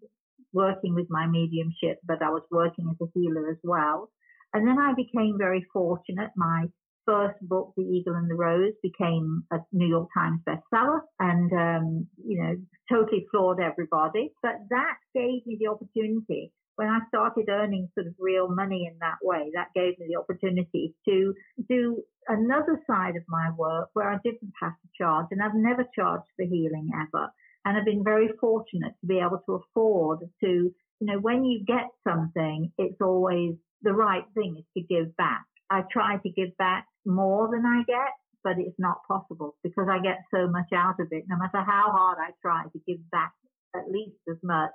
working 0.53 0.95
with 0.95 1.07
my 1.09 1.27
mediumship, 1.27 1.99
but 2.05 2.21
I 2.21 2.29
was 2.29 2.43
working 2.51 2.87
as 2.89 3.07
a 3.07 3.09
healer 3.13 3.49
as 3.49 3.57
well. 3.63 4.09
And 4.53 4.67
then 4.67 4.79
I 4.79 4.93
became 4.93 5.37
very 5.37 5.65
fortunate. 5.73 6.31
My 6.35 6.65
first 7.07 7.39
book, 7.41 7.73
The 7.77 7.83
Eagle 7.83 8.15
and 8.15 8.29
the 8.29 8.35
Rose, 8.35 8.73
became 8.83 9.43
a 9.51 9.57
New 9.71 9.87
York 9.87 10.09
Times 10.13 10.41
bestseller 10.47 10.99
and, 11.19 11.51
um, 11.53 12.07
you 12.23 12.43
know, 12.43 12.55
totally 12.91 13.25
floored 13.31 13.59
everybody. 13.59 14.33
But 14.43 14.55
that 14.69 14.97
gave 15.15 15.45
me 15.45 15.57
the 15.59 15.67
opportunity 15.67 16.51
when 16.77 16.87
I 16.87 16.99
started 17.07 17.49
earning 17.49 17.89
sort 17.95 18.05
of 18.05 18.13
real 18.19 18.47
money 18.47 18.87
in 18.89 18.97
that 18.99 19.17
way, 19.23 19.49
that 19.55 19.73
gave 19.73 19.97
me 19.99 20.05
the 20.09 20.19
opportunity 20.19 20.93
to 21.09 21.33
do 21.67 22.03
another 22.27 22.79
side 22.85 23.15
of 23.15 23.23
my 23.27 23.49
work 23.57 23.89
where 23.93 24.09
I 24.09 24.17
didn't 24.23 24.53
have 24.61 24.73
to 24.73 24.87
charge. 24.95 25.25
And 25.31 25.41
I've 25.41 25.55
never 25.55 25.83
charged 25.95 26.27
for 26.35 26.45
healing 26.45 26.91
ever. 26.93 27.29
And 27.65 27.77
I've 27.77 27.85
been 27.85 28.03
very 28.03 28.29
fortunate 28.39 28.93
to 29.01 29.07
be 29.07 29.17
able 29.17 29.41
to 29.47 29.55
afford 29.55 30.19
to, 30.43 30.47
you 30.47 30.73
know, 31.01 31.17
when 31.19 31.43
you 31.43 31.65
get 31.65 31.87
something, 32.07 32.71
it's 32.77 33.01
always 33.01 33.55
the 33.81 33.93
right 33.93 34.23
thing 34.35 34.57
is 34.59 34.65
to 34.77 34.81
give 34.87 35.17
back. 35.17 35.45
I 35.71 35.81
try 35.91 36.17
to 36.17 36.29
give 36.29 36.55
back 36.57 36.85
more 37.07 37.49
than 37.51 37.65
I 37.65 37.83
get, 37.87 38.13
but 38.43 38.59
it's 38.59 38.77
not 38.77 39.01
possible 39.07 39.55
because 39.63 39.87
I 39.89 39.99
get 39.99 40.19
so 40.33 40.47
much 40.47 40.71
out 40.75 40.99
of 40.99 41.07
it. 41.11 41.23
No 41.27 41.37
matter 41.37 41.63
how 41.63 41.91
hard 41.91 42.17
I 42.19 42.31
try 42.41 42.63
to 42.63 42.79
give 42.87 42.99
back 43.09 43.33
at 43.75 43.89
least 43.89 44.17
as 44.29 44.37
much, 44.43 44.71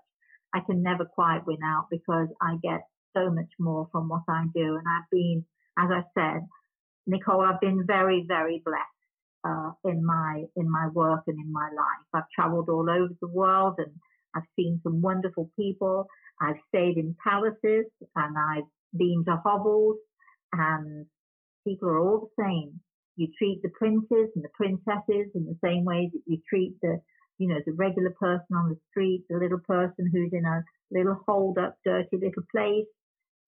I 0.55 0.61
can 0.61 0.83
never 0.83 1.05
quite 1.05 1.47
win 1.47 1.63
out 1.65 1.87
because 1.91 2.29
I 2.41 2.57
get 2.63 2.83
so 3.15 3.31
much 3.31 3.51
more 3.59 3.89
from 3.93 4.09
what 4.09 4.23
I 4.29 4.45
do. 4.55 4.77
And 4.77 4.87
I've 4.89 5.11
been, 5.11 5.45
as 5.79 5.91
I 5.91 6.03
said, 6.15 6.49
Nichole, 7.07 7.45
I've 7.45 7.61
been 7.61 7.85
very, 7.87 8.25
very 8.27 8.63
blessed. 8.65 8.87
Uh, 9.45 9.73
in 9.87 10.07
my 10.07 10.45
in 10.55 10.71
my 10.71 10.87
work 10.95 11.23
and 11.27 11.37
in 11.37 11.53
my 11.53 11.69
life, 11.75 12.07
I've 12.15 12.31
travelled 12.33 12.69
all 12.69 12.89
over 12.89 13.13
the 13.21 13.27
world 13.27 13.75
and 13.79 13.91
I've 14.37 14.47
seen 14.55 14.81
some 14.85 15.03
wonderful 15.03 15.51
people. 15.59 16.07
I've 16.41 16.61
stayed 16.69 16.97
in 16.97 17.17
palaces 17.25 17.87
and 18.15 18.37
I've 18.39 18.71
been 18.97 19.25
to 19.27 19.41
hovels 19.45 19.97
and 20.53 21.07
people 21.67 21.89
are 21.89 21.99
all 21.99 22.29
the 22.37 22.43
same. 22.43 22.81
You 23.17 23.29
treat 23.39 23.61
the 23.63 23.71
princes 23.71 24.31
and 24.35 24.45
the 24.45 24.49
princesses 24.55 25.31
in 25.35 25.45
the 25.45 25.59
same 25.63 25.85
way 25.85 26.11
that 26.13 26.23
you 26.27 26.39
treat 26.49 26.75
the, 26.81 27.01
you 27.39 27.49
know, 27.49 27.61
the 27.67 27.73
regular 27.73 28.15
person 28.19 28.57
on 28.57 28.71
the 28.71 28.79
street, 28.91 29.25
the 29.29 29.39
little 29.39 29.61
person 29.67 30.11
who's 30.13 30.33
in 30.33 30.45
a 30.45 30.63
little 30.91 31.19
holed 31.27 31.59
up, 31.59 31.77
dirty 31.85 32.17
little 32.17 32.45
place. 32.51 32.87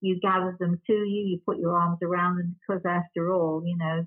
You 0.00 0.20
gather 0.20 0.54
them 0.60 0.80
to 0.86 0.92
you, 0.92 1.24
you 1.26 1.40
put 1.46 1.58
your 1.58 1.78
arms 1.78 1.98
around 2.02 2.36
them 2.36 2.56
because 2.60 2.82
after 2.84 3.32
all, 3.32 3.62
you 3.64 3.76
know, 3.78 4.04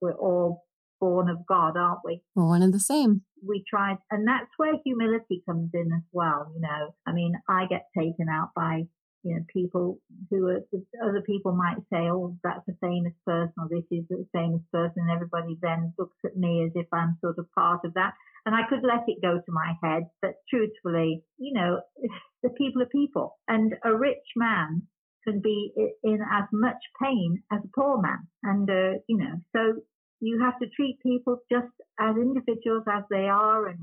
we're 0.00 0.12
all 0.12 0.64
born 1.00 1.28
of 1.28 1.44
God, 1.46 1.76
aren't 1.76 2.00
we? 2.04 2.22
We're 2.34 2.46
one 2.46 2.62
and 2.62 2.72
the 2.72 2.80
same. 2.80 3.22
We 3.46 3.64
try, 3.68 3.96
and 4.10 4.26
that's 4.26 4.50
where 4.56 4.74
humility 4.84 5.42
comes 5.44 5.70
in 5.74 5.92
as 5.92 6.04
well. 6.12 6.52
You 6.54 6.60
know, 6.60 6.94
I 7.06 7.12
mean, 7.12 7.34
I 7.48 7.66
get 7.66 7.86
taken 7.96 8.28
out 8.30 8.50
by 8.54 8.84
you 9.24 9.34
know, 9.34 9.44
people 9.52 9.98
who 10.30 10.46
are, 10.48 10.60
other 11.02 11.22
people 11.22 11.52
might 11.52 11.78
say, 11.90 12.10
oh, 12.12 12.36
that's 12.44 12.68
a 12.68 12.76
famous 12.80 13.14
person 13.26 13.54
or 13.58 13.68
this 13.70 13.84
is 13.90 14.04
a 14.12 14.24
famous 14.32 14.60
person. 14.70 15.08
And 15.08 15.10
everybody 15.10 15.56
then 15.62 15.94
looks 15.98 16.18
at 16.24 16.36
me 16.36 16.64
as 16.64 16.72
if 16.74 16.86
I'm 16.92 17.16
sort 17.22 17.38
of 17.38 17.50
part 17.54 17.80
of 17.84 17.94
that. 17.94 18.12
And 18.44 18.54
I 18.54 18.68
could 18.68 18.82
let 18.82 19.08
it 19.08 19.22
go 19.22 19.38
to 19.38 19.52
my 19.52 19.72
head. 19.82 20.04
But 20.20 20.34
truthfully, 20.50 21.24
you 21.38 21.54
know, 21.54 21.80
the 22.42 22.50
people 22.50 22.82
are 22.82 22.86
people 22.86 23.38
and 23.48 23.74
a 23.82 23.96
rich 23.96 24.28
man 24.36 24.82
can 25.26 25.40
be 25.40 25.72
in 26.02 26.18
as 26.30 26.44
much 26.52 26.76
pain 27.02 27.42
as 27.50 27.60
a 27.64 27.80
poor 27.80 28.00
man. 28.00 28.28
And, 28.42 28.68
uh, 28.68 28.98
you 29.08 29.16
know, 29.16 29.40
so 29.56 29.80
you 30.20 30.40
have 30.42 30.58
to 30.58 30.68
treat 30.68 30.98
people 31.02 31.38
just 31.50 31.72
as 31.98 32.16
individuals 32.16 32.84
as 32.90 33.04
they 33.10 33.26
are 33.28 33.68
and 33.68 33.78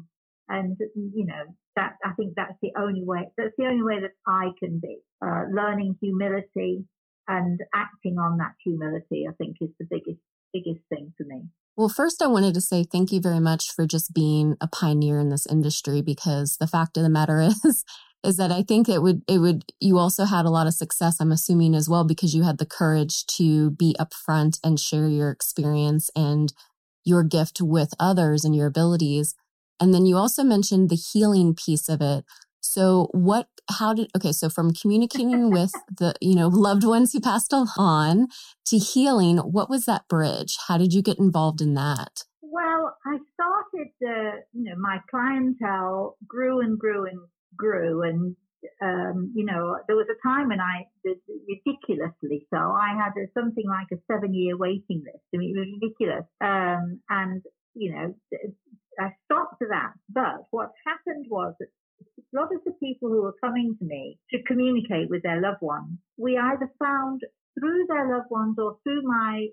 and 0.51 0.77
you 0.95 1.25
know 1.25 1.45
that 1.77 1.93
I 2.03 2.11
think 2.13 2.33
that's 2.35 2.57
the 2.61 2.71
only 2.77 3.03
way. 3.03 3.29
That's 3.37 3.55
the 3.57 3.65
only 3.65 3.83
way 3.83 4.01
that 4.01 4.11
I 4.27 4.49
can 4.59 4.79
be 4.79 4.99
uh, 5.25 5.43
learning 5.51 5.95
humility 6.01 6.85
and 7.27 7.59
acting 7.73 8.17
on 8.17 8.37
that 8.37 8.53
humility. 8.63 9.25
I 9.27 9.33
think 9.37 9.55
is 9.61 9.69
the 9.79 9.87
biggest 9.89 10.19
biggest 10.53 10.81
thing 10.89 11.13
for 11.17 11.23
me. 11.23 11.43
Well, 11.77 11.89
first, 11.89 12.21
I 12.21 12.27
wanted 12.27 12.53
to 12.55 12.61
say 12.61 12.83
thank 12.83 13.11
you 13.11 13.21
very 13.21 13.39
much 13.39 13.71
for 13.71 13.85
just 13.87 14.13
being 14.13 14.57
a 14.59 14.67
pioneer 14.67 15.19
in 15.19 15.29
this 15.29 15.45
industry 15.45 16.01
because 16.01 16.57
the 16.57 16.67
fact 16.67 16.97
of 16.97 17.03
the 17.03 17.09
matter 17.09 17.39
is, 17.65 17.85
is 18.23 18.37
that 18.37 18.51
I 18.51 18.61
think 18.61 18.89
it 18.89 19.01
would, 19.01 19.21
it 19.27 19.37
would, 19.37 19.63
you 19.79 19.97
also 19.97 20.25
had 20.25 20.45
a 20.45 20.49
lot 20.49 20.67
of 20.67 20.73
success, 20.73 21.17
I'm 21.19 21.31
assuming 21.31 21.73
as 21.73 21.87
well, 21.87 22.03
because 22.03 22.35
you 22.35 22.43
had 22.43 22.57
the 22.57 22.65
courage 22.65 23.25
to 23.37 23.71
be 23.71 23.95
upfront 23.99 24.59
and 24.63 24.79
share 24.79 25.07
your 25.07 25.31
experience 25.31 26.09
and 26.15 26.53
your 27.05 27.23
gift 27.23 27.61
with 27.61 27.93
others 27.99 28.43
and 28.43 28.55
your 28.55 28.67
abilities. 28.67 29.33
And 29.81 29.93
then 29.93 30.05
you 30.05 30.15
also 30.15 30.43
mentioned 30.43 30.89
the 30.89 30.95
healing 30.95 31.55
piece 31.55 31.89
of 31.89 32.01
it. 32.01 32.23
So 32.61 33.09
what 33.11 33.47
how 33.69 33.93
did 33.93 34.09
okay, 34.15 34.31
so 34.31 34.49
from 34.49 34.73
communicating 34.73 35.49
with 35.57 35.71
the, 35.97 36.13
you 36.21 36.35
know, 36.35 36.47
loved 36.47 36.83
ones 36.83 37.11
who 37.11 37.19
passed 37.19 37.53
on 37.53 38.27
to 38.67 38.77
healing, 38.77 39.37
what 39.39 39.69
was 39.69 39.85
that 39.85 40.07
bridge? 40.07 40.57
How 40.67 40.77
did 40.77 40.93
you 40.93 41.01
get 41.01 41.19
involved 41.19 41.59
in 41.61 41.73
that? 41.73 42.23
Well, 42.41 42.95
I 43.05 43.17
started 43.33 43.91
uh, 44.05 44.37
you 44.53 44.63
know, 44.63 44.75
my 44.77 44.99
clientele 45.09 46.17
grew 46.27 46.61
and 46.61 46.77
grew 46.77 47.05
and 47.05 47.19
grew 47.57 48.03
and 48.03 48.35
um, 48.81 49.31
you 49.35 49.45
know, 49.45 49.77
there 49.87 49.95
was 49.95 50.07
a 50.09 50.27
time 50.27 50.49
when 50.49 50.59
I, 50.59 50.85
ridiculously 51.03 52.45
so, 52.53 52.57
I 52.57 52.95
had 52.95 53.13
a, 53.17 53.25
something 53.33 53.65
like 53.67 53.87
a 53.91 54.01
seven 54.11 54.33
year 54.33 54.57
waiting 54.57 55.03
list. 55.03 55.25
I 55.33 55.37
mean, 55.37 55.55
it 55.55 55.59
was 55.59 55.79
ridiculous. 55.81 56.25
Um, 56.39 57.01
and, 57.09 57.41
you 57.73 57.93
know, 57.93 58.13
I 59.01 59.15
stopped 59.25 59.59
that. 59.59 59.93
But 60.09 60.45
what 60.51 60.71
happened 60.85 61.25
was 61.29 61.53
that 61.59 61.69
a 62.19 62.35
lot 62.39 62.53
of 62.53 62.61
the 62.65 62.73
people 62.73 63.09
who 63.09 63.21
were 63.23 63.35
coming 63.43 63.75
to 63.79 63.85
me 63.85 64.19
to 64.31 64.43
communicate 64.43 65.09
with 65.09 65.23
their 65.23 65.41
loved 65.41 65.61
ones, 65.61 65.97
we 66.17 66.37
either 66.37 66.71
found 66.79 67.21
through 67.59 67.85
their 67.87 68.07
loved 68.15 68.29
ones 68.29 68.55
or 68.57 68.77
through 68.83 69.03
my 69.03 69.47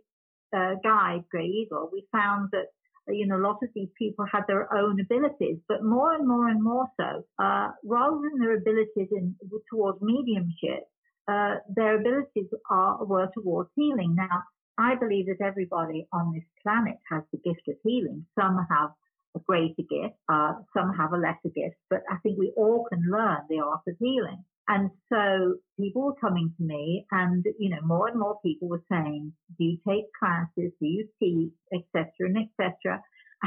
uh, 0.57 0.75
guide, 0.83 1.25
Grey 1.31 1.47
Eagle, 1.47 1.91
we 1.93 2.07
found 2.13 2.51
that 2.53 2.67
you 3.11 3.27
know, 3.27 3.37
a 3.37 3.47
lot 3.47 3.59
of 3.63 3.71
these 3.75 3.89
people 3.99 4.27
had 4.31 4.43
their 4.47 4.73
own 4.73 5.01
abilities, 5.01 5.59
but 5.67 5.83
more 5.83 6.13
and 6.15 6.29
more 6.29 6.49
and 6.49 6.63
more 6.63 6.87
so, 7.01 7.25
uh, 7.43 7.71
rather 7.85 8.19
than 8.23 8.39
their 8.39 8.57
abilities 8.57 9.09
in 9.11 9.35
towards 9.71 9.99
mediumship, 10.03 10.85
uh, 11.27 11.57
their 11.75 12.01
abilities 12.01 12.49
are 12.71 13.05
were 13.05 13.29
towards 13.35 13.71
healing. 13.77 14.15
Now, 14.15 14.43
I 14.79 14.95
believe 14.95 15.27
that 15.27 15.45
everybody 15.45 16.07
on 16.13 16.33
this 16.35 16.45
planet 16.63 16.97
has 17.11 17.23
the 17.33 17.39
gift 17.39 17.67
of 17.69 17.77
healing. 17.83 18.27
Some 18.39 18.59
have 18.71 18.91
a 19.37 19.41
greater 19.41 19.83
gift, 19.89 20.17
uh, 20.29 20.55
some 20.77 20.95
have 20.97 21.13
a 21.13 21.17
lesser 21.17 21.53
gift, 21.55 21.77
but 21.91 22.03
I 22.11 22.17
think 22.23 22.39
we 22.39 22.53
all 22.57 22.87
can 22.91 23.03
learn 23.11 23.39
the 23.49 23.61
art 23.61 23.83
of 23.87 23.95
healing. 23.99 24.45
And 24.69 24.91
so 25.11 25.55
people 25.81 26.03
were 26.03 26.15
coming 26.21 26.53
to 26.59 26.63
me 26.63 27.07
and, 27.11 27.45
you 27.59 27.71
know, 27.71 27.81
more 27.83 28.09
and 28.09 28.19
more 28.19 28.39
people 28.45 28.69
were 28.69 28.85
saying, 28.91 29.33
do 29.59 29.65
you 29.65 29.79
take 29.89 30.05
classes? 30.19 30.73
Do 30.79 30.87
you 30.87 31.09
teach, 31.19 31.53
etc. 31.73 32.11
and 32.21 32.37
etc. 32.37 33.03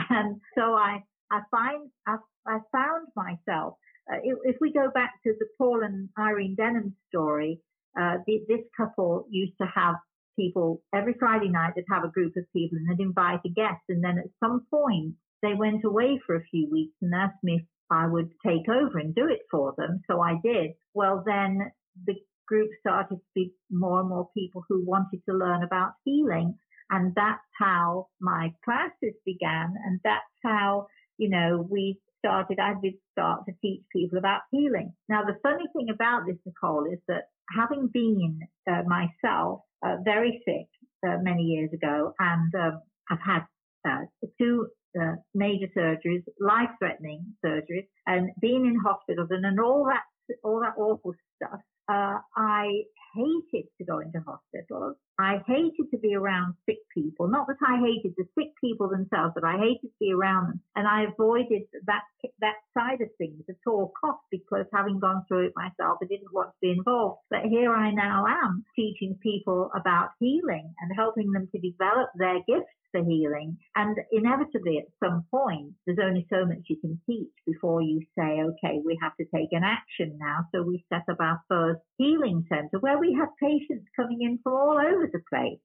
And 0.09 0.41
so 0.57 0.73
I, 0.73 1.03
I 1.31 1.41
find, 1.51 1.89
I, 2.07 2.15
I 2.47 2.59
found 2.71 3.07
myself, 3.15 3.75
uh, 4.11 4.17
if, 4.23 4.37
if, 4.43 4.55
we 4.61 4.73
go 4.73 4.89
back 4.91 5.13
to 5.23 5.33
the 5.37 5.45
Paul 5.59 5.83
and 5.83 6.09
Irene 6.17 6.55
Denham 6.55 6.95
story, 7.09 7.59
uh, 7.99 8.17
the, 8.25 8.39
this 8.47 8.65
couple 8.75 9.27
used 9.29 9.53
to 9.61 9.67
have 9.67 9.95
people 10.39 10.81
every 10.95 11.13
Friday 11.19 11.49
night 11.49 11.73
they'd 11.75 11.85
have 11.91 12.03
a 12.03 12.09
group 12.09 12.35
of 12.37 12.45
people 12.53 12.77
and 12.77 12.89
they'd 12.89 13.03
invite 13.03 13.41
a 13.45 13.49
guest. 13.49 13.83
And 13.89 14.03
then 14.03 14.17
at 14.17 14.31
some 14.39 14.65
point 14.71 15.13
they 15.41 15.53
went 15.53 15.83
away 15.83 16.19
for 16.25 16.35
a 16.35 16.43
few 16.43 16.69
weeks 16.71 16.95
and 17.01 17.13
asked 17.13 17.43
me 17.43 17.55
if 17.55 17.65
I 17.89 18.07
would 18.07 18.31
take 18.45 18.69
over 18.69 18.97
and 18.99 19.13
do 19.13 19.27
it 19.27 19.41
for 19.49 19.73
them. 19.77 20.01
So 20.09 20.21
I 20.21 20.35
did. 20.43 20.71
Well, 20.93 21.23
then 21.25 21.71
the 22.05 22.15
group 22.47 22.69
started 22.79 23.15
to 23.15 23.21
be 23.35 23.53
more 23.69 23.99
and 24.01 24.09
more 24.09 24.29
people 24.37 24.63
who 24.67 24.85
wanted 24.85 25.21
to 25.29 25.35
learn 25.35 25.63
about 25.63 25.93
healing. 26.05 26.55
And 26.89 27.13
that's 27.15 27.39
how 27.57 28.07
my 28.19 28.53
classes 28.65 29.15
began. 29.25 29.73
And 29.85 29.99
that's 30.03 30.23
how, 30.43 30.87
you 31.17 31.29
know, 31.29 31.65
we 31.69 31.99
started, 32.19 32.59
I 32.59 32.73
did 32.81 32.93
start 33.13 33.45
to 33.47 33.53
teach 33.61 33.81
people 33.91 34.17
about 34.17 34.41
healing. 34.51 34.93
Now, 35.09 35.23
the 35.23 35.37
funny 35.41 35.65
thing 35.73 35.87
about 35.89 36.25
this, 36.27 36.37
Nichole, 36.45 36.93
is 36.93 36.99
that 37.07 37.23
having 37.57 37.89
been 37.93 38.39
uh, 38.69 38.83
myself 38.85 39.61
uh, 39.85 39.97
very 40.03 40.41
sick 40.45 40.67
uh, 41.07 41.17
many 41.21 41.43
years 41.43 41.71
ago, 41.73 42.13
and 42.19 42.53
um, 42.55 42.81
I've 43.09 43.19
had 43.25 43.41
uh, 43.87 44.05
two 44.39 44.67
uh, 44.99 45.15
major 45.33 45.67
surgeries, 45.77 46.23
life-threatening 46.39 47.25
surgeries, 47.45 47.87
and 48.07 48.31
being 48.39 48.65
in 48.65 48.77
hospitals 48.83 49.29
and, 49.31 49.45
and 49.45 49.59
all 49.59 49.85
that 49.85 50.03
all 50.43 50.61
that 50.61 50.75
awful 50.77 51.13
stuff. 51.35 51.59
Uh, 51.89 52.17
I 52.37 52.83
hated 53.15 53.67
to 53.77 53.85
go 53.85 53.99
into 53.99 54.19
hospitals. 54.25 54.95
I 55.19 55.41
hated 55.47 55.91
to 55.91 55.97
be 55.97 56.15
around 56.15 56.55
sick 56.65 56.79
people. 56.93 57.27
Not 57.27 57.47
that 57.47 57.57
I 57.65 57.79
hated 57.79 58.13
the 58.17 58.25
sick 58.37 58.53
people 58.59 58.89
themselves, 58.89 59.33
but 59.35 59.43
I 59.43 59.57
hated 59.57 59.89
to 59.89 59.99
be 59.99 60.11
around 60.13 60.47
them. 60.47 60.61
And 60.75 60.87
I 60.87 61.03
avoided 61.03 61.63
that 61.85 62.01
that 62.39 62.55
side 62.73 63.01
of 63.01 63.09
things 63.17 63.43
at 63.49 63.55
all 63.67 63.91
costs 63.99 64.25
because 64.31 64.65
having 64.73 64.99
gone 64.99 65.23
through 65.27 65.47
it 65.47 65.53
myself, 65.55 65.97
I 66.01 66.05
didn't 66.05 66.33
want 66.33 66.49
to 66.49 66.61
be 66.61 66.71
involved. 66.71 67.21
But 67.29 67.45
here 67.45 67.73
I 67.73 67.91
now 67.91 68.25
am 68.27 68.63
teaching 68.75 69.17
people 69.21 69.69
about 69.75 70.09
healing 70.19 70.73
and 70.79 70.91
helping 70.95 71.31
them 71.31 71.47
to 71.51 71.59
develop 71.59 72.09
their 72.15 72.39
gifts 72.47 72.73
for 72.91 73.03
healing. 73.03 73.57
And 73.75 73.97
inevitably, 74.11 74.79
at 74.79 74.91
some 75.03 75.25
point, 75.31 75.73
there's 75.85 75.99
only 76.01 76.27
so 76.29 76.45
much 76.45 76.67
you 76.67 76.77
can 76.77 76.99
teach 77.05 77.31
before 77.45 77.81
you 77.81 78.01
say, 78.17 78.41
okay, 78.43 78.81
we 78.85 78.99
have 79.01 79.15
to 79.17 79.25
take 79.33 79.49
an 79.51 79.63
action 79.63 80.17
now. 80.19 80.45
So 80.53 80.61
we 80.61 80.85
set 80.89 81.03
up 81.09 81.17
our 81.19 81.41
first 81.47 81.81
healing 81.97 82.45
center 82.49 82.79
where 82.79 82.99
we 82.99 83.17
have 83.19 83.29
patients 83.41 83.87
coming 83.95 84.21
in 84.21 84.39
from 84.43 84.53
all 84.53 84.77
over 84.77 85.07
the 85.11 85.21
place, 85.29 85.59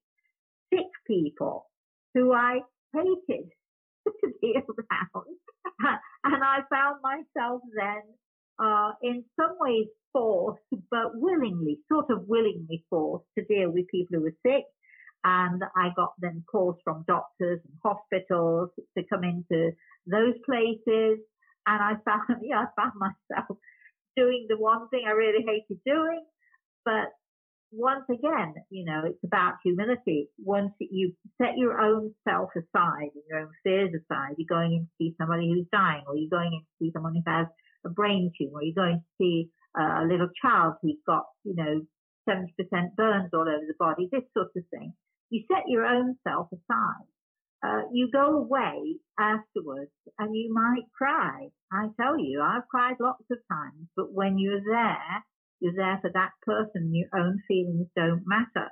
sick 0.72 0.90
people 1.06 1.66
who 2.14 2.32
I 2.32 2.60
hated 2.94 3.48
to 4.06 4.30
be 4.40 4.54
around. 4.54 5.36
and 6.24 6.42
I 6.44 6.58
found 6.70 7.00
myself 7.02 7.62
then 7.76 8.02
uh, 8.58 8.92
in 9.02 9.24
some 9.38 9.56
ways 9.60 9.86
forced, 10.12 10.62
but 10.90 11.12
willingly, 11.14 11.78
sort 11.92 12.06
of 12.10 12.26
willingly 12.26 12.84
forced 12.88 13.26
to 13.38 13.44
deal 13.44 13.70
with 13.70 13.86
people 13.88 14.18
who 14.18 14.22
were 14.22 14.36
sick 14.46 14.64
and 15.26 15.60
I 15.74 15.88
got 15.96 16.12
then 16.20 16.44
calls 16.50 16.76
from 16.84 17.04
doctors 17.08 17.60
and 17.64 17.74
hospitals 17.82 18.70
to 18.96 19.04
come 19.10 19.24
into 19.24 19.72
those 20.06 20.34
places. 20.44 21.18
And 21.66 21.82
I 21.82 21.94
found, 22.04 22.42
yeah, 22.42 22.62
I 22.62 22.66
found 22.80 22.92
myself 22.94 23.58
doing 24.16 24.46
the 24.48 24.56
one 24.56 24.88
thing 24.88 25.02
I 25.06 25.10
really 25.10 25.44
hated 25.44 25.80
doing. 25.84 26.24
But 26.84 27.10
once 27.76 28.04
again, 28.10 28.54
you 28.70 28.84
know, 28.84 29.02
it's 29.04 29.22
about 29.24 29.54
humility. 29.62 30.28
Once 30.38 30.72
you 30.80 31.12
set 31.40 31.56
your 31.56 31.80
own 31.80 32.14
self 32.28 32.50
aside 32.56 33.10
and 33.14 33.24
your 33.28 33.40
own 33.40 33.50
fears 33.62 33.90
aside, 33.94 34.34
you're 34.38 34.48
going 34.48 34.72
in 34.72 34.80
to 34.84 34.90
see 34.98 35.14
somebody 35.20 35.52
who's 35.52 35.66
dying, 35.72 36.02
or 36.06 36.16
you're 36.16 36.30
going 36.30 36.52
in 36.52 36.60
to 36.60 36.74
see 36.80 36.90
someone 36.92 37.14
who 37.14 37.22
has 37.30 37.46
a 37.84 37.90
brain 37.90 38.32
tumor, 38.38 38.58
or 38.58 38.62
you're 38.62 38.74
going 38.74 38.98
to 38.98 39.10
see 39.20 39.50
a 39.76 40.04
little 40.08 40.28
child 40.40 40.74
who's 40.80 40.96
got, 41.06 41.24
you 41.44 41.54
know, 41.54 41.82
70% 42.28 42.48
burns 42.96 43.30
all 43.34 43.42
over 43.42 43.66
the 43.68 43.74
body, 43.78 44.08
this 44.10 44.24
sort 44.34 44.48
of 44.56 44.64
thing 44.70 44.94
you 45.30 45.44
set 45.48 45.64
your 45.66 45.84
own 45.84 46.16
self 46.26 46.48
aside. 46.52 47.06
Uh, 47.64 47.82
you 47.92 48.08
go 48.12 48.38
away 48.38 48.96
afterwards 49.18 49.90
and 50.18 50.36
you 50.36 50.52
might 50.52 50.84
cry. 50.96 51.48
I 51.72 51.88
tell 52.00 52.18
you, 52.18 52.40
I've 52.42 52.68
cried 52.68 52.96
lots 53.00 53.24
of 53.30 53.38
times, 53.50 53.88
but 53.96 54.12
when 54.12 54.38
you're 54.38 54.60
there, 54.60 55.24
you're 55.60 55.74
there 55.74 55.98
for 56.00 56.10
that 56.12 56.30
person. 56.42 56.94
Your 56.94 57.08
own 57.14 57.42
feelings 57.48 57.88
don't 57.96 58.24
matter. 58.26 58.68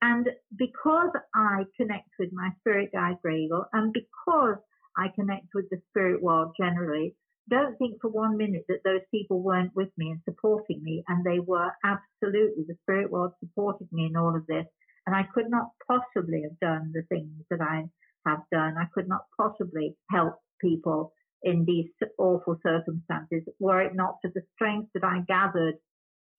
And 0.00 0.28
because 0.56 1.10
I 1.34 1.64
connect 1.76 2.10
with 2.18 2.30
my 2.32 2.50
spirit 2.60 2.90
guide 2.92 3.16
Grey 3.22 3.42
Eagle 3.42 3.64
and 3.72 3.92
because 3.92 4.58
I 4.96 5.08
connect 5.14 5.46
with 5.54 5.68
the 5.70 5.80
spirit 5.90 6.22
world 6.22 6.54
generally, 6.60 7.14
don't 7.50 7.76
think 7.78 8.00
for 8.00 8.10
one 8.10 8.36
minute 8.36 8.64
that 8.68 8.84
those 8.84 9.00
people 9.10 9.42
weren't 9.42 9.74
with 9.74 9.88
me 9.96 10.10
and 10.10 10.20
supporting 10.24 10.82
me. 10.82 11.02
And 11.08 11.24
they 11.24 11.40
were 11.40 11.70
absolutely, 11.84 12.64
the 12.66 12.76
spirit 12.82 13.10
world 13.10 13.32
supported 13.40 13.88
me 13.90 14.06
in 14.06 14.16
all 14.16 14.36
of 14.36 14.46
this. 14.46 14.66
And 15.06 15.16
I 15.16 15.24
could 15.34 15.48
not 15.48 15.70
possibly 15.86 16.42
have 16.42 16.58
done 16.60 16.92
the 16.92 17.02
things 17.08 17.44
that 17.50 17.60
I 17.60 17.84
have 18.26 18.42
done. 18.52 18.74
I 18.78 18.86
could 18.92 19.08
not 19.08 19.22
possibly 19.36 19.96
help 20.10 20.34
people 20.60 21.12
in 21.42 21.64
these 21.64 21.86
awful 22.18 22.58
circumstances 22.62 23.42
were 23.58 23.80
it 23.80 23.94
not 23.94 24.16
for 24.20 24.30
the 24.34 24.42
strength 24.54 24.90
that 24.94 25.04
I 25.04 25.20
gathered 25.26 25.74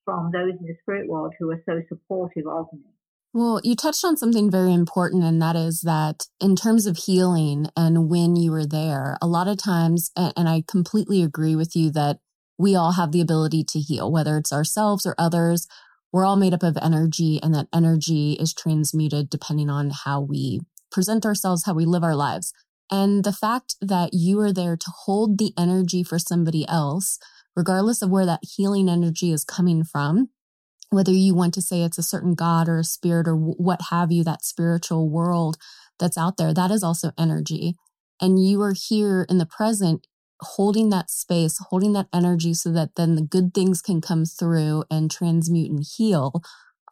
from 0.06 0.32
those 0.32 0.54
in 0.60 0.66
the 0.66 0.76
spirit 0.82 1.08
world 1.08 1.34
who 1.40 1.52
are 1.52 1.62
so 1.66 1.82
supportive 1.88 2.48
of 2.48 2.68
me. 2.74 2.82
Well, 3.32 3.62
you 3.64 3.76
touched 3.76 4.04
on 4.04 4.18
something 4.18 4.50
very 4.50 4.74
important, 4.74 5.24
and 5.24 5.42
that 5.42 5.56
is 5.56 5.82
that 5.82 6.26
in 6.40 6.56
terms 6.56 6.88
of 6.88 6.98
healing 6.98 7.68
and 7.78 8.10
when 8.10 8.36
you 8.36 8.52
were 8.52 8.66
there, 8.66 9.18
a 9.22 9.28
lot 9.28 9.48
of 9.48 9.58
times, 9.58 10.12
and 10.16 10.50
I 10.50 10.64
completely 10.68 11.22
agree 11.22 11.56
with 11.56 11.76
you 11.76 11.92
that 11.92 12.18
we 12.58 12.76
all 12.76 12.94
have 12.94 13.12
the 13.12 13.22
ability 13.22 13.64
to 13.66 13.80
heal, 13.80 14.12
whether 14.12 14.38
it's 14.38 14.52
ourselves 14.52 15.06
or 15.06 15.14
others 15.18 15.68
we're 16.12 16.26
all 16.26 16.36
made 16.36 16.54
up 16.54 16.64
of 16.64 16.78
energy 16.82 17.40
and 17.42 17.54
that 17.54 17.68
energy 17.74 18.34
is 18.34 18.54
transmuted 18.54 19.30
depending 19.30 19.70
on 19.70 19.92
how 19.92 20.20
we 20.22 20.62
present 20.92 21.26
ourselves, 21.26 21.66
how 21.66 21.74
we 21.74 21.86
live 21.86 22.04
our 22.04 22.16
lives. 22.16 22.52
And 22.92 23.24
the 23.24 23.34
fact 23.34 23.76
that 23.82 24.14
you 24.14 24.40
are 24.40 24.52
there 24.52 24.76
to 24.76 24.92
hold 25.06 25.38
the 25.38 25.54
energy 25.58 26.04
for 26.04 26.18
somebody 26.18 26.68
else, 26.68 27.20
regardless 27.60 28.02
of 28.02 28.10
where 28.10 28.26
that 28.26 28.40
healing 28.42 28.88
energy 28.88 29.34
is 29.34 29.44
coming 29.44 29.84
from, 29.84 30.30
whether 30.92 31.12
you 31.12 31.36
want 31.36 31.54
to 31.54 31.62
say 31.62 31.84
it's 31.84 31.98
a 31.98 32.04
certain 32.04 32.34
God 32.34 32.70
or 32.70 32.80
a 32.80 32.86
spirit 32.86 33.28
or 33.28 33.36
what 33.36 33.82
have 33.90 34.14
you, 34.14 34.24
that 34.24 34.46
spiritual 34.46 35.10
world 35.10 35.58
that's 36.00 36.18
out 36.18 36.38
there, 36.38 36.54
that 36.54 36.72
is 36.72 36.84
also 36.84 37.12
energy. 37.18 37.76
And 38.22 38.42
you 38.42 38.62
are 38.62 38.74
here 38.74 39.26
in 39.30 39.40
the 39.40 39.46
present 39.46 40.08
holding 40.40 40.90
that 40.92 41.10
space, 41.10 41.60
holding 41.70 41.92
that 41.92 42.08
energy 42.14 42.54
so 42.54 42.72
that 42.72 42.96
then 42.96 43.16
the 43.16 43.22
good 43.22 43.54
things 43.54 43.82
can 43.82 44.00
come 44.00 44.24
through 44.24 44.86
and 44.90 45.12
transmute 45.12 45.70
and 45.70 45.84
heal 45.98 46.42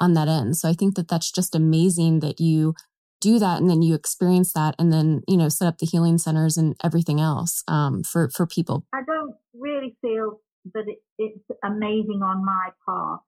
on 0.01 0.15
that 0.15 0.27
end. 0.27 0.57
So 0.57 0.67
I 0.67 0.73
think 0.73 0.95
that 0.95 1.07
that's 1.07 1.31
just 1.31 1.55
amazing 1.55 2.19
that 2.19 2.41
you 2.41 2.75
do 3.21 3.39
that 3.39 3.61
and 3.61 3.69
then 3.69 3.81
you 3.81 3.95
experience 3.95 4.51
that 4.51 4.75
and 4.77 4.91
then, 4.91 5.21
you 5.29 5.37
know, 5.37 5.47
set 5.47 5.69
up 5.69 5.77
the 5.77 5.85
healing 5.85 6.17
centers 6.17 6.57
and 6.57 6.75
everything 6.83 7.21
else 7.21 7.63
um, 7.69 8.03
for, 8.03 8.29
for 8.31 8.45
people. 8.45 8.85
I 8.93 8.99
don't 9.07 9.35
really 9.53 9.95
feel 10.01 10.41
that 10.73 10.85
it, 10.87 10.99
it's 11.17 11.59
amazing 11.63 12.21
on 12.23 12.45
my 12.45 12.69
part. 12.85 13.21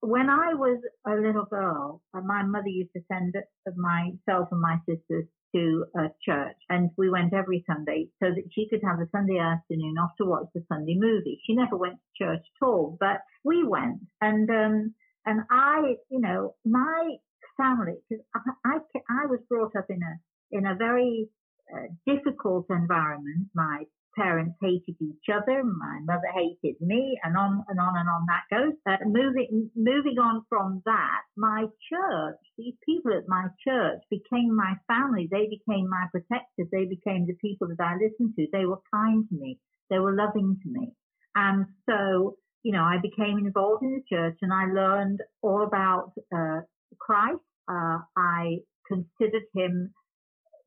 When 0.00 0.28
I 0.28 0.52
was 0.52 0.78
a 1.06 1.14
little 1.14 1.46
girl, 1.46 2.02
uh, 2.12 2.20
my 2.20 2.42
mother 2.42 2.68
used 2.68 2.92
to 2.94 3.02
send 3.10 3.34
myself 3.76 4.48
and 4.52 4.60
my 4.60 4.76
sisters 4.86 5.24
to 5.54 5.84
a 5.96 6.08
church 6.22 6.56
and 6.68 6.90
we 6.98 7.08
went 7.08 7.32
every 7.32 7.64
Sunday 7.66 8.08
so 8.22 8.28
that 8.28 8.44
she 8.52 8.68
could 8.68 8.80
have 8.82 8.98
a 8.98 9.08
Sunday 9.12 9.38
afternoon 9.38 9.96
off 9.98 10.10
to 10.18 10.26
watch 10.26 10.46
the 10.54 10.64
Sunday 10.68 10.96
movie. 10.98 11.40
She 11.46 11.54
never 11.54 11.76
went 11.76 11.94
to 11.94 12.24
church 12.24 12.44
at 12.60 12.66
all, 12.66 12.96
but 13.00 13.20
we 13.44 13.64
went 13.64 14.00
and, 14.20 14.50
um, 14.50 14.94
and 15.24 15.40
I, 15.50 15.94
you 16.10 16.20
know, 16.20 16.54
my 16.64 17.16
family, 17.56 17.94
because 18.10 18.24
I, 18.34 18.40
I, 18.66 18.78
I 19.08 19.26
was 19.26 19.40
brought 19.48 19.76
up 19.76 19.86
in 19.88 20.00
a, 20.02 20.58
in 20.58 20.66
a 20.66 20.74
very 20.74 21.28
uh, 21.72 21.86
difficult 22.06 22.66
environment. 22.68 23.48
My 23.54 23.84
parents 24.16 24.56
hated 24.60 24.96
each 25.00 25.26
other. 25.32 25.62
My 25.64 26.00
mother 26.04 26.28
hated 26.32 26.80
me, 26.80 27.18
and 27.22 27.36
on 27.36 27.64
and 27.68 27.78
on 27.78 27.96
and 27.96 28.08
on 28.08 28.26
that 28.26 28.44
goes. 28.50 28.74
Uh, 28.86 28.96
moving 29.06 29.70
moving 29.76 30.18
on 30.18 30.42
from 30.48 30.82
that, 30.84 31.22
my 31.36 31.66
church, 31.90 32.38
these 32.56 32.74
people 32.84 33.12
at 33.12 33.28
my 33.28 33.46
church 33.66 34.00
became 34.10 34.54
my 34.54 34.74
family. 34.86 35.28
They 35.30 35.48
became 35.48 35.88
my 35.88 36.06
protectors. 36.10 36.68
They 36.72 36.84
became 36.84 37.26
the 37.26 37.36
people 37.40 37.68
that 37.68 37.82
I 37.82 37.94
listened 37.94 38.34
to. 38.36 38.46
They 38.52 38.66
were 38.66 38.80
kind 38.92 39.28
to 39.28 39.34
me. 39.34 39.58
They 39.90 39.98
were 39.98 40.14
loving 40.14 40.56
to 40.62 40.70
me, 40.70 40.92
and 41.34 41.66
so 41.88 42.36
you 42.62 42.72
know 42.72 42.82
I 42.82 42.98
became 43.00 43.38
involved 43.38 43.82
in 43.82 43.92
the 43.92 44.16
church, 44.16 44.38
and 44.42 44.52
I 44.52 44.66
learned 44.66 45.20
all 45.42 45.64
about 45.64 46.12
uh, 46.34 46.60
Christ. 46.98 47.42
Uh, 47.68 47.98
I 48.16 48.58
considered 48.86 49.44
him 49.54 49.92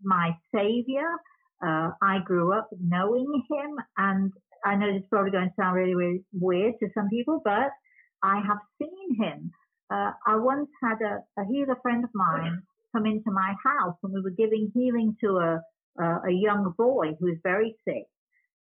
my 0.01 0.31
savior. 0.53 1.09
Uh, 1.65 1.91
I 2.01 2.19
grew 2.25 2.53
up 2.53 2.69
knowing 2.79 3.43
him, 3.49 3.75
and 3.97 4.31
I 4.65 4.75
know 4.75 4.91
this 4.93 5.01
is 5.01 5.09
probably 5.09 5.31
going 5.31 5.49
to 5.49 5.53
sound 5.59 5.75
really, 5.75 5.95
really 5.95 6.23
weird 6.33 6.75
to 6.79 6.89
some 6.93 7.09
people, 7.09 7.41
but 7.43 7.71
I 8.23 8.41
have 8.45 8.59
seen 8.79 9.21
him. 9.21 9.51
Uh, 9.89 10.11
I 10.25 10.35
once 10.35 10.69
had 10.83 10.97
a, 11.01 11.41
a 11.41 11.45
healer 11.45 11.77
friend 11.81 12.03
of 12.03 12.09
mine 12.13 12.61
come 12.95 13.05
into 13.05 13.31
my 13.31 13.53
house, 13.63 13.95
and 14.03 14.13
we 14.13 14.21
were 14.21 14.31
giving 14.31 14.71
healing 14.73 15.15
to 15.23 15.37
a 15.37 15.61
a, 15.99 16.03
a 16.27 16.31
young 16.31 16.73
boy 16.77 17.15
who 17.19 17.27
was 17.27 17.37
very 17.43 17.75
sick. 17.87 18.05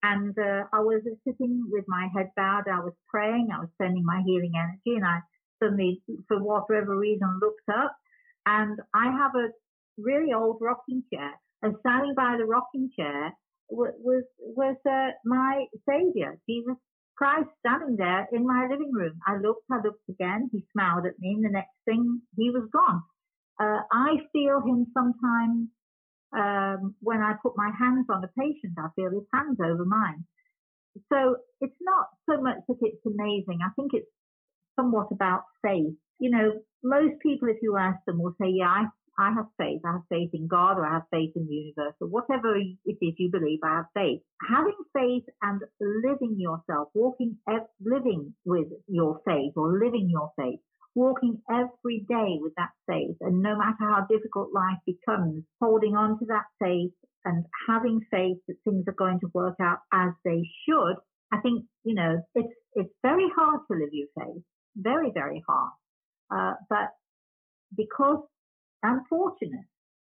And 0.02 0.36
uh, 0.38 0.64
I 0.72 0.80
was 0.80 1.02
sitting 1.26 1.64
with 1.70 1.84
my 1.88 2.08
head 2.14 2.30
bowed. 2.36 2.68
I 2.70 2.80
was 2.80 2.92
praying. 3.08 3.48
I 3.52 3.60
was 3.60 3.70
sending 3.80 4.04
my 4.04 4.22
healing 4.24 4.52
energy, 4.54 4.96
and 4.96 5.04
I 5.04 5.20
suddenly, 5.62 6.02
for 6.28 6.42
whatever 6.42 6.96
reason, 6.96 7.40
looked 7.40 7.68
up, 7.74 7.96
and 8.44 8.78
I 8.94 9.10
have 9.10 9.32
a 9.34 9.48
really 9.96 10.32
old 10.34 10.58
rocking 10.60 11.02
chair, 11.12 11.30
and 11.64 11.74
standing 11.80 12.14
by 12.14 12.36
the 12.38 12.44
rocking 12.44 12.90
chair 12.94 13.32
was 13.70 13.94
was, 13.98 14.24
was 14.38 14.76
uh, 14.88 15.10
my 15.24 15.64
Savior, 15.88 16.38
Jesus 16.48 16.76
Christ, 17.16 17.48
standing 17.60 17.96
there 17.96 18.28
in 18.32 18.46
my 18.46 18.68
living 18.70 18.92
room. 18.92 19.18
I 19.26 19.38
looked, 19.38 19.64
I 19.72 19.80
looked 19.82 20.06
again. 20.10 20.50
He 20.52 20.64
smiled 20.72 21.06
at 21.06 21.18
me, 21.18 21.32
and 21.32 21.44
the 21.44 21.48
next 21.48 21.74
thing, 21.86 22.20
he 22.36 22.50
was 22.50 22.68
gone. 22.70 23.02
Uh, 23.58 23.80
I 23.90 24.16
feel 24.32 24.60
him 24.60 24.86
sometimes 24.92 25.68
um, 26.36 26.94
when 27.00 27.20
I 27.22 27.34
put 27.42 27.54
my 27.56 27.70
hands 27.78 28.06
on 28.10 28.22
a 28.24 28.28
patient. 28.38 28.74
I 28.78 28.88
feel 28.94 29.10
his 29.10 29.28
hands 29.32 29.58
over 29.64 29.84
mine. 29.86 30.24
So 31.10 31.36
it's 31.60 31.80
not 31.80 32.08
so 32.28 32.42
much 32.42 32.58
that 32.68 32.76
it's 32.82 33.06
amazing. 33.06 33.60
I 33.64 33.70
think 33.74 33.92
it's 33.94 34.10
somewhat 34.76 35.08
about 35.12 35.42
faith. 35.62 35.94
You 36.20 36.30
know, 36.30 36.52
most 36.82 37.20
people, 37.22 37.48
if 37.48 37.56
you 37.62 37.76
ask 37.78 38.04
them, 38.04 38.20
will 38.20 38.34
say, 38.40 38.50
"Yeah, 38.50 38.68
I 38.68 38.84
I 39.18 39.32
have 39.32 39.46
faith. 39.58 39.80
I 39.84 39.92
have 39.92 40.08
faith 40.08 40.30
in 40.32 40.48
God 40.48 40.78
or 40.78 40.86
I 40.86 40.94
have 40.94 41.08
faith 41.10 41.32
in 41.36 41.46
the 41.46 41.54
universe 41.54 41.94
or 42.00 42.08
whatever 42.08 42.56
it 42.56 42.98
is 43.00 43.14
you 43.18 43.30
believe, 43.30 43.60
I 43.62 43.76
have 43.76 43.86
faith. 43.94 44.20
Having 44.48 44.78
faith 44.92 45.24
and 45.42 45.62
living 45.80 46.36
yourself, 46.38 46.88
walking, 46.94 47.36
living 47.80 48.34
with 48.44 48.68
your 48.88 49.20
faith 49.24 49.52
or 49.56 49.78
living 49.78 50.08
your 50.10 50.32
faith, 50.36 50.60
walking 50.94 51.40
every 51.50 52.04
day 52.08 52.38
with 52.40 52.54
that 52.56 52.70
faith. 52.88 53.16
And 53.20 53.42
no 53.42 53.56
matter 53.56 53.76
how 53.80 54.06
difficult 54.10 54.50
life 54.52 54.78
becomes, 54.86 55.44
holding 55.60 55.94
on 55.94 56.18
to 56.18 56.26
that 56.26 56.44
faith 56.60 56.92
and 57.24 57.44
having 57.68 58.00
faith 58.10 58.38
that 58.48 58.56
things 58.64 58.84
are 58.86 58.92
going 58.92 59.20
to 59.20 59.30
work 59.32 59.56
out 59.60 59.78
as 59.92 60.10
they 60.24 60.42
should. 60.66 60.96
I 61.32 61.40
think, 61.40 61.64
you 61.84 61.94
know, 61.94 62.20
it's, 62.34 62.52
it's 62.74 62.92
very 63.02 63.26
hard 63.34 63.60
to 63.70 63.78
live 63.78 63.90
your 63.92 64.08
faith. 64.18 64.42
Very, 64.76 65.10
very 65.12 65.42
hard. 65.48 65.72
Uh, 66.30 66.54
but 66.68 66.90
because 67.76 68.18
I'm 68.84 69.04
fortunate. 69.08 69.66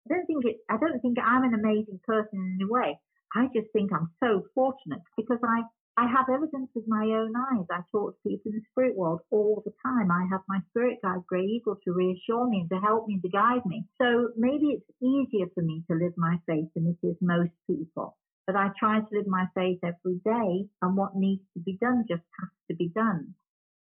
I 0.06 0.14
don't 0.14 0.26
think 0.26 0.46
it, 0.46 0.58
I 0.70 0.78
don't 0.78 1.00
think 1.02 1.18
I'm 1.20 1.44
an 1.44 1.54
amazing 1.54 2.00
person 2.06 2.40
in 2.40 2.58
any 2.62 2.70
way. 2.70 3.00
I 3.36 3.46
just 3.54 3.72
think 3.74 3.92
I'm 3.94 4.10
so 4.20 4.44
fortunate 4.56 5.02
because 5.18 5.40
I, 5.44 5.62
I 5.98 6.08
have 6.08 6.30
evidence 6.34 6.70
with 6.74 6.86
my 6.88 7.04
own 7.04 7.34
eyes. 7.36 7.66
I 7.70 7.82
talk 7.92 8.16
to 8.16 8.30
people 8.30 8.52
in 8.52 8.58
the 8.58 8.66
spirit 8.72 8.96
world 8.96 9.22
all 9.32 9.62
the 9.66 9.74
time. 9.86 10.10
I 10.12 10.26
have 10.32 10.42
my 10.48 10.60
spirit 10.70 10.98
guide, 11.04 11.26
Grey 11.28 11.46
Eagle, 11.46 11.78
to 11.84 11.94
reassure 11.94 12.48
me 12.50 12.62
and 12.62 12.70
to 12.70 12.80
help 12.80 13.08
me 13.08 13.16
and 13.16 13.24
to 13.24 13.30
guide 13.30 13.66
me. 13.66 13.86
So 14.02 14.30
maybe 14.38 14.78
it's 14.78 14.90
easier 15.02 15.48
for 15.54 15.62
me 15.62 15.84
to 15.90 15.98
live 15.98 16.14
my 16.18 16.38
faith 16.48 16.70
than 16.74 16.88
it 16.88 17.06
is 17.06 17.18
most 17.22 17.52
people. 17.68 18.18
But 18.48 18.56
I 18.56 18.70
try 18.80 19.00
to 19.00 19.08
live 19.12 19.28
my 19.28 19.46
faith 19.54 19.80
every 19.84 20.20
day 20.26 20.66
and 20.82 20.98
what 20.98 21.16
needs 21.16 21.44
to 21.54 21.60
be 21.60 21.78
done 21.80 22.06
just 22.10 22.24
has 22.40 22.50
to 22.70 22.76
be 22.76 22.90
done. 22.96 23.36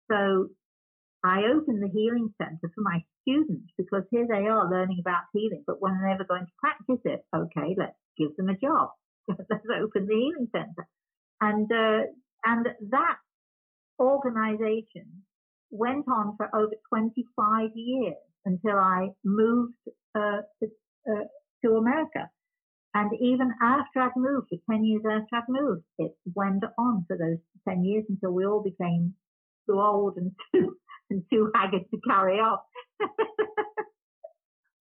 So 0.10 0.50
I 1.23 1.43
open 1.55 1.79
the 1.79 1.88
healing 1.88 2.33
center 2.38 2.69
for 2.75 2.81
my 2.81 2.99
students 3.21 3.71
because 3.77 4.03
here 4.12 4.27
they 4.27 4.47
are 4.47 4.69
learning 4.69 4.97
about 4.99 5.23
healing, 5.33 5.63
but 5.65 5.81
when 5.81 5.97
they're 6.01 6.25
going 6.27 6.45
to 6.45 6.59
practice 6.59 6.99
it, 7.05 7.21
okay, 7.33 7.75
let's 7.77 7.95
give 8.17 8.36
them 8.36 8.49
a 8.49 8.57
job. 8.57 8.89
let's 9.27 9.65
open 9.81 10.05
the 10.05 10.15
healing 10.15 10.47
center. 10.51 10.88
And, 11.39 11.71
uh, 11.71 12.07
and 12.45 12.67
that 12.91 13.17
organization 13.99 15.23
went 15.71 16.05
on 16.09 16.36
for 16.36 16.49
over 16.53 16.73
25 16.89 17.69
years 17.73 18.15
until 18.45 18.77
I 18.77 19.09
moved 19.23 19.73
uh, 20.15 20.41
to, 20.59 20.67
uh, 21.09 21.23
to 21.63 21.75
America. 21.77 22.29
And 22.93 23.12
even 23.19 23.53
after 23.62 24.01
I'd 24.01 24.12
moved, 24.15 24.49
for 24.49 24.57
10 24.71 24.83
years 24.83 25.03
after 25.09 25.38
I'd 25.38 25.49
moved, 25.49 25.83
it 25.97 26.12
went 26.36 26.63
on 26.77 27.05
for 27.07 27.17
those 27.17 27.39
10 27.67 27.83
years 27.86 28.03
until 28.09 28.31
we 28.31 28.45
all 28.45 28.62
became 28.62 29.15
too 29.65 29.79
old 29.79 30.17
and 30.17 30.31
too 30.53 30.75
and 31.13 31.23
too 31.32 31.52
haggard 31.56 31.84
to 31.91 31.97
carry 32.10 32.39
on. 32.39 32.58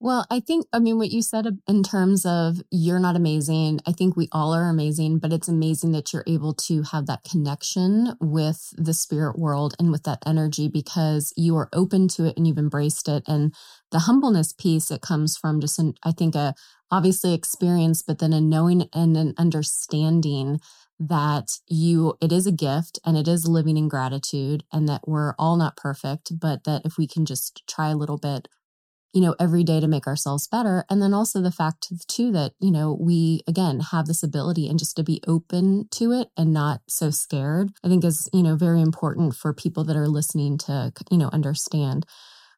Well, 0.04 0.26
I 0.32 0.40
think, 0.40 0.66
I 0.72 0.80
mean, 0.80 0.98
what 0.98 1.12
you 1.12 1.22
said 1.22 1.46
in 1.68 1.84
terms 1.84 2.26
of 2.26 2.60
you're 2.72 2.98
not 2.98 3.14
amazing, 3.14 3.78
I 3.86 3.92
think 3.92 4.16
we 4.16 4.28
all 4.32 4.52
are 4.52 4.68
amazing, 4.68 5.20
but 5.20 5.32
it's 5.32 5.46
amazing 5.46 5.92
that 5.92 6.12
you're 6.12 6.24
able 6.26 6.54
to 6.54 6.82
have 6.82 7.06
that 7.06 7.22
connection 7.22 8.16
with 8.20 8.74
the 8.76 8.94
spirit 8.94 9.38
world 9.38 9.74
and 9.78 9.92
with 9.92 10.02
that 10.02 10.18
energy 10.26 10.66
because 10.66 11.32
you 11.36 11.56
are 11.56 11.68
open 11.72 12.08
to 12.08 12.24
it 12.24 12.36
and 12.36 12.48
you've 12.48 12.58
embraced 12.58 13.06
it. 13.06 13.22
And 13.28 13.54
the 13.92 14.00
humbleness 14.00 14.52
piece, 14.52 14.90
it 14.90 15.02
comes 15.02 15.36
from 15.36 15.60
just, 15.60 15.78
an, 15.78 15.94
I 16.02 16.10
think, 16.10 16.34
a 16.34 16.54
obviously 16.90 17.32
experience, 17.32 18.02
but 18.02 18.18
then 18.18 18.32
a 18.32 18.40
knowing 18.40 18.88
and 18.92 19.16
an 19.16 19.34
understanding 19.38 20.58
that 21.00 21.48
you 21.66 22.14
it 22.20 22.32
is 22.32 22.46
a 22.46 22.52
gift 22.52 22.98
and 23.04 23.16
it 23.16 23.26
is 23.26 23.48
living 23.48 23.76
in 23.76 23.88
gratitude 23.88 24.64
and 24.72 24.88
that 24.88 25.06
we're 25.06 25.34
all 25.38 25.56
not 25.56 25.76
perfect 25.76 26.38
but 26.38 26.64
that 26.64 26.82
if 26.84 26.96
we 26.96 27.06
can 27.06 27.24
just 27.24 27.62
try 27.66 27.88
a 27.90 27.96
little 27.96 28.18
bit 28.18 28.48
you 29.12 29.20
know 29.20 29.34
every 29.38 29.62
day 29.62 29.80
to 29.80 29.88
make 29.88 30.06
ourselves 30.06 30.46
better. 30.46 30.84
And 30.88 31.02
then 31.02 31.14
also 31.14 31.40
the 31.40 31.52
fact 31.52 31.88
too 32.08 32.32
that 32.32 32.52
you 32.60 32.70
know 32.70 32.96
we 32.98 33.42
again 33.46 33.80
have 33.80 34.06
this 34.06 34.22
ability 34.22 34.68
and 34.68 34.78
just 34.78 34.96
to 34.96 35.02
be 35.02 35.22
open 35.26 35.88
to 35.92 36.12
it 36.12 36.28
and 36.36 36.52
not 36.52 36.80
so 36.88 37.10
scared 37.10 37.70
i 37.84 37.88
think 37.88 38.04
is 38.04 38.28
you 38.32 38.42
know 38.42 38.56
very 38.56 38.80
important 38.80 39.34
for 39.34 39.52
people 39.52 39.84
that 39.84 39.96
are 39.96 40.08
listening 40.08 40.58
to 40.58 40.92
you 41.10 41.18
know 41.18 41.30
understand. 41.32 42.06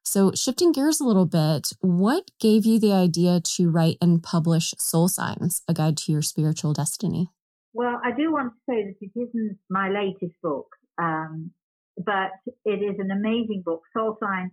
So 0.06 0.32
shifting 0.32 0.72
gears 0.72 1.00
a 1.00 1.04
little 1.04 1.26
bit 1.26 1.68
what 1.80 2.30
gave 2.38 2.66
you 2.66 2.78
the 2.78 2.92
idea 2.92 3.40
to 3.56 3.70
write 3.70 3.96
and 4.00 4.22
publish 4.22 4.74
soul 4.78 5.08
signs 5.08 5.62
a 5.66 5.74
guide 5.74 5.96
to 5.98 6.12
your 6.12 6.22
spiritual 6.22 6.72
destiny 6.72 7.30
well, 7.74 8.00
I 8.04 8.12
do 8.12 8.32
want 8.32 8.52
to 8.52 8.72
say 8.72 8.84
that 8.84 8.94
it 9.00 9.20
isn't 9.20 9.58
my 9.68 9.90
latest 9.90 10.34
book, 10.42 10.68
um, 10.96 11.50
but 11.98 12.30
it 12.64 12.80
is 12.82 12.96
an 12.98 13.10
amazing 13.10 13.62
book, 13.64 13.82
Soul 13.92 14.16
Signs. 14.22 14.52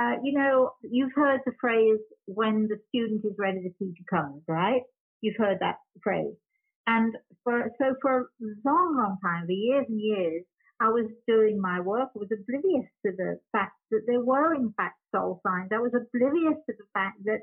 Uh, 0.00 0.14
you 0.22 0.32
know, 0.32 0.70
you've 0.82 1.12
heard 1.14 1.40
the 1.44 1.52
phrase, 1.60 1.98
when 2.26 2.68
the 2.68 2.78
student 2.88 3.22
is 3.24 3.34
ready, 3.38 3.58
the 3.58 3.84
teacher 3.84 4.04
comes, 4.08 4.42
right? 4.48 4.82
You've 5.20 5.36
heard 5.36 5.58
that 5.60 5.76
phrase. 6.02 6.34
And 6.86 7.14
for, 7.44 7.70
so 7.78 7.94
for 8.00 8.30
a 8.40 8.46
long, 8.64 8.96
long 8.96 9.18
time, 9.22 9.46
for 9.46 9.52
years 9.52 9.86
and 9.88 10.00
years, 10.00 10.44
I 10.80 10.88
was 10.88 11.06
doing 11.28 11.60
my 11.60 11.80
work. 11.80 12.08
I 12.16 12.18
was 12.18 12.30
oblivious 12.32 12.88
to 13.04 13.12
the 13.12 13.38
fact 13.52 13.76
that 13.90 14.04
there 14.06 14.24
were, 14.24 14.54
in 14.54 14.72
fact, 14.76 14.96
soul 15.14 15.40
signs. 15.46 15.68
I 15.74 15.78
was 15.78 15.92
oblivious 15.92 16.56
to 16.66 16.72
the 16.78 16.88
fact 16.94 17.18
that 17.24 17.40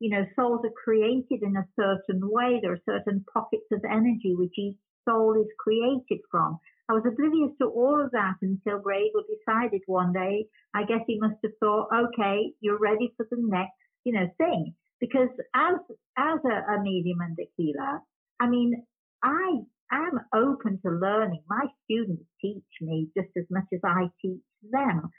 you 0.00 0.10
know, 0.10 0.24
souls 0.34 0.60
are 0.64 0.82
created 0.82 1.42
in 1.42 1.56
a 1.56 1.68
certain 1.76 2.20
way. 2.22 2.58
There 2.60 2.72
are 2.72 2.88
certain 2.88 3.24
pockets 3.32 3.66
of 3.70 3.84
energy 3.84 4.34
which 4.34 4.58
each 4.58 4.76
soul 5.06 5.34
is 5.40 5.46
created 5.58 6.20
from. 6.30 6.58
I 6.88 6.94
was 6.94 7.04
oblivious 7.06 7.52
to 7.60 7.68
all 7.68 8.02
of 8.02 8.10
that 8.12 8.34
until 8.42 8.80
Grey 8.80 9.04
Eagle 9.04 9.22
decided 9.22 9.82
one 9.86 10.12
day, 10.12 10.46
I 10.74 10.84
guess 10.84 11.00
he 11.06 11.20
must 11.20 11.36
have 11.44 11.52
thought, 11.60 11.88
okay, 11.92 12.52
you're 12.60 12.80
ready 12.80 13.12
for 13.16 13.26
the 13.30 13.36
next, 13.38 13.76
you 14.04 14.12
know, 14.12 14.26
thing. 14.38 14.74
Because 14.98 15.28
as, 15.54 15.76
as 16.18 16.38
a, 16.44 16.72
a 16.72 16.82
medium 16.82 17.20
and 17.20 17.38
a 17.38 17.48
healer, 17.56 18.00
I 18.40 18.48
mean, 18.48 18.82
I 19.22 19.60
am 19.92 20.20
open 20.34 20.80
to 20.84 20.90
learning. 20.90 21.42
My 21.48 21.66
students 21.84 22.24
teach 22.40 22.64
me 22.80 23.08
just 23.16 23.30
as 23.36 23.44
much 23.50 23.66
as 23.72 23.80
I 23.84 24.08
teach 24.20 24.42
them. 24.70 25.10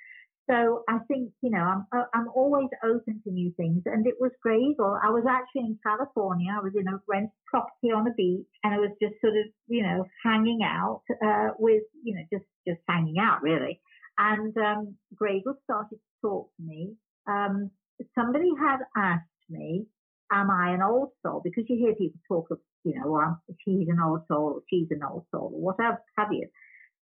So 0.49 0.83
I 0.89 0.97
think, 1.07 1.31
you 1.41 1.51
know, 1.51 1.59
I'm, 1.59 1.85
uh, 1.95 2.05
I'm 2.13 2.27
always 2.35 2.67
open 2.83 3.21
to 3.23 3.31
new 3.31 3.53
things. 3.55 3.83
And 3.85 4.05
it 4.07 4.15
was 4.19 4.31
great. 4.41 4.75
I 4.79 5.09
was 5.09 5.23
actually 5.29 5.61
in 5.61 5.79
California. 5.85 6.51
I 6.51 6.63
was 6.63 6.73
in 6.75 6.87
a 6.87 6.99
rent 7.07 7.29
property 7.45 7.91
on 7.95 8.07
a 8.07 8.13
beach 8.13 8.47
and 8.63 8.73
I 8.73 8.79
was 8.79 8.91
just 9.01 9.15
sort 9.21 9.33
of, 9.33 9.45
you 9.67 9.83
know, 9.83 10.05
hanging 10.23 10.59
out, 10.63 11.03
uh, 11.23 11.49
with, 11.59 11.83
you 12.03 12.15
know, 12.15 12.23
just, 12.33 12.45
just 12.67 12.79
hanging 12.89 13.17
out 13.19 13.41
really. 13.41 13.79
And, 14.17 14.55
um, 14.57 14.95
Eagle 15.13 15.55
started 15.63 15.95
to 15.95 16.27
talk 16.27 16.49
to 16.57 16.63
me. 16.63 16.95
Um, 17.27 17.71
somebody 18.17 18.49
had 18.59 18.79
asked 18.97 19.25
me, 19.49 19.85
am 20.31 20.49
I 20.49 20.71
an 20.71 20.81
old 20.81 21.09
soul? 21.23 21.41
Because 21.43 21.65
you 21.69 21.77
hear 21.77 21.95
people 21.95 22.19
talk 22.27 22.47
of, 22.51 22.59
you 22.83 22.99
know, 22.99 23.11
well, 23.11 23.41
she's 23.63 23.87
an 23.87 23.99
old 24.03 24.21
soul, 24.27 24.53
or 24.55 24.61
she's 24.69 24.87
an 24.89 25.01
old 25.03 25.25
soul, 25.31 25.51
or 25.53 25.61
whatever 25.61 26.01
have 26.17 26.31
you. 26.31 26.47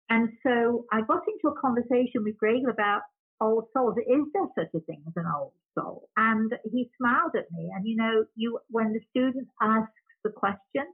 And 0.08 0.30
so 0.42 0.84
I 0.92 1.00
got 1.02 1.22
into 1.28 1.54
a 1.54 1.60
conversation 1.60 2.24
with 2.24 2.36
Greg 2.36 2.62
about 2.68 3.02
old 3.40 3.64
souls. 3.72 3.96
Is 3.98 4.26
there 4.34 4.48
such 4.54 4.74
a 4.74 4.84
thing 4.84 5.02
as 5.06 5.12
an 5.16 5.26
old 5.26 5.52
soul? 5.74 6.08
And 6.16 6.52
he 6.70 6.90
smiled 6.98 7.32
at 7.36 7.50
me. 7.52 7.70
And 7.74 7.86
you 7.86 7.96
know, 7.96 8.24
you 8.34 8.58
when 8.68 8.92
the 8.92 9.00
student 9.10 9.48
asks 9.60 9.92
the 10.24 10.30
question, 10.30 10.84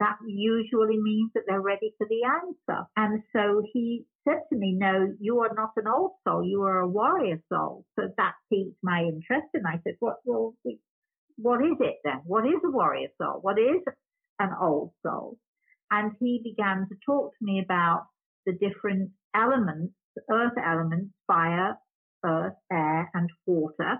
that 0.00 0.16
usually 0.26 0.98
means 0.98 1.30
that 1.34 1.44
they're 1.46 1.60
ready 1.60 1.94
for 1.98 2.06
the 2.08 2.24
answer. 2.24 2.86
And 2.96 3.22
so 3.32 3.62
he 3.72 4.04
said 4.26 4.40
to 4.50 4.58
me, 4.58 4.74
No, 4.76 5.12
you 5.20 5.40
are 5.40 5.54
not 5.54 5.70
an 5.76 5.86
old 5.86 6.12
soul, 6.26 6.44
you 6.44 6.62
are 6.62 6.80
a 6.80 6.88
warrior 6.88 7.40
soul. 7.52 7.84
So 7.98 8.08
that 8.16 8.34
piqued 8.52 8.78
my 8.82 9.00
interest. 9.00 9.48
And 9.54 9.66
I 9.66 9.80
said, 9.84 9.94
What 10.00 10.16
well, 10.24 10.54
what 11.36 11.60
is 11.60 11.76
it 11.80 11.96
then? 12.04 12.20
What 12.24 12.46
is 12.46 12.60
a 12.64 12.70
warrior 12.70 13.08
soul? 13.20 13.38
What 13.40 13.58
is 13.58 13.82
an 14.38 14.50
old 14.60 14.92
soul? 15.04 15.38
And 15.90 16.12
he 16.18 16.40
began 16.42 16.86
to 16.88 16.96
talk 17.06 17.32
to 17.38 17.44
me 17.44 17.62
about 17.64 18.06
the 18.46 18.52
different 18.52 19.10
elements, 19.34 19.94
earth 20.30 20.52
elements, 20.62 21.12
fire, 21.26 21.76
earth, 22.24 22.54
air, 22.72 23.10
and 23.14 23.30
water. 23.46 23.98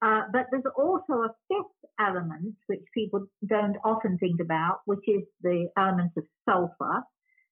Uh, 0.00 0.22
but 0.32 0.46
there's 0.50 0.62
also 0.76 1.24
a 1.24 1.34
fifth 1.48 1.90
element 1.98 2.54
which 2.68 2.84
people 2.94 3.26
don't 3.48 3.76
often 3.84 4.16
think 4.18 4.40
about, 4.40 4.80
which 4.84 5.06
is 5.08 5.22
the 5.42 5.68
element 5.76 6.12
of 6.16 6.24
sulfur. 6.48 7.02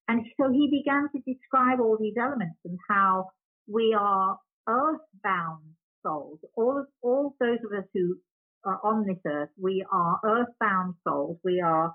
And 0.08 0.24
so 0.40 0.50
he 0.52 0.68
began 0.70 1.08
to 1.10 1.32
describe 1.32 1.80
all 1.80 1.98
these 2.00 2.14
elements 2.16 2.58
and 2.64 2.78
how 2.88 3.30
we 3.66 3.96
are 3.98 4.38
earthbound 4.68 5.64
souls. 6.04 6.38
All 6.56 6.78
of, 6.78 6.86
all 7.02 7.34
those 7.40 7.58
of 7.64 7.76
us 7.76 7.84
who 7.92 8.16
are 8.64 8.80
on 8.84 9.04
this 9.06 9.18
earth, 9.26 9.48
we 9.60 9.84
are 9.90 10.20
earthbound 10.24 10.94
souls. 11.06 11.38
We 11.42 11.60
are, 11.60 11.94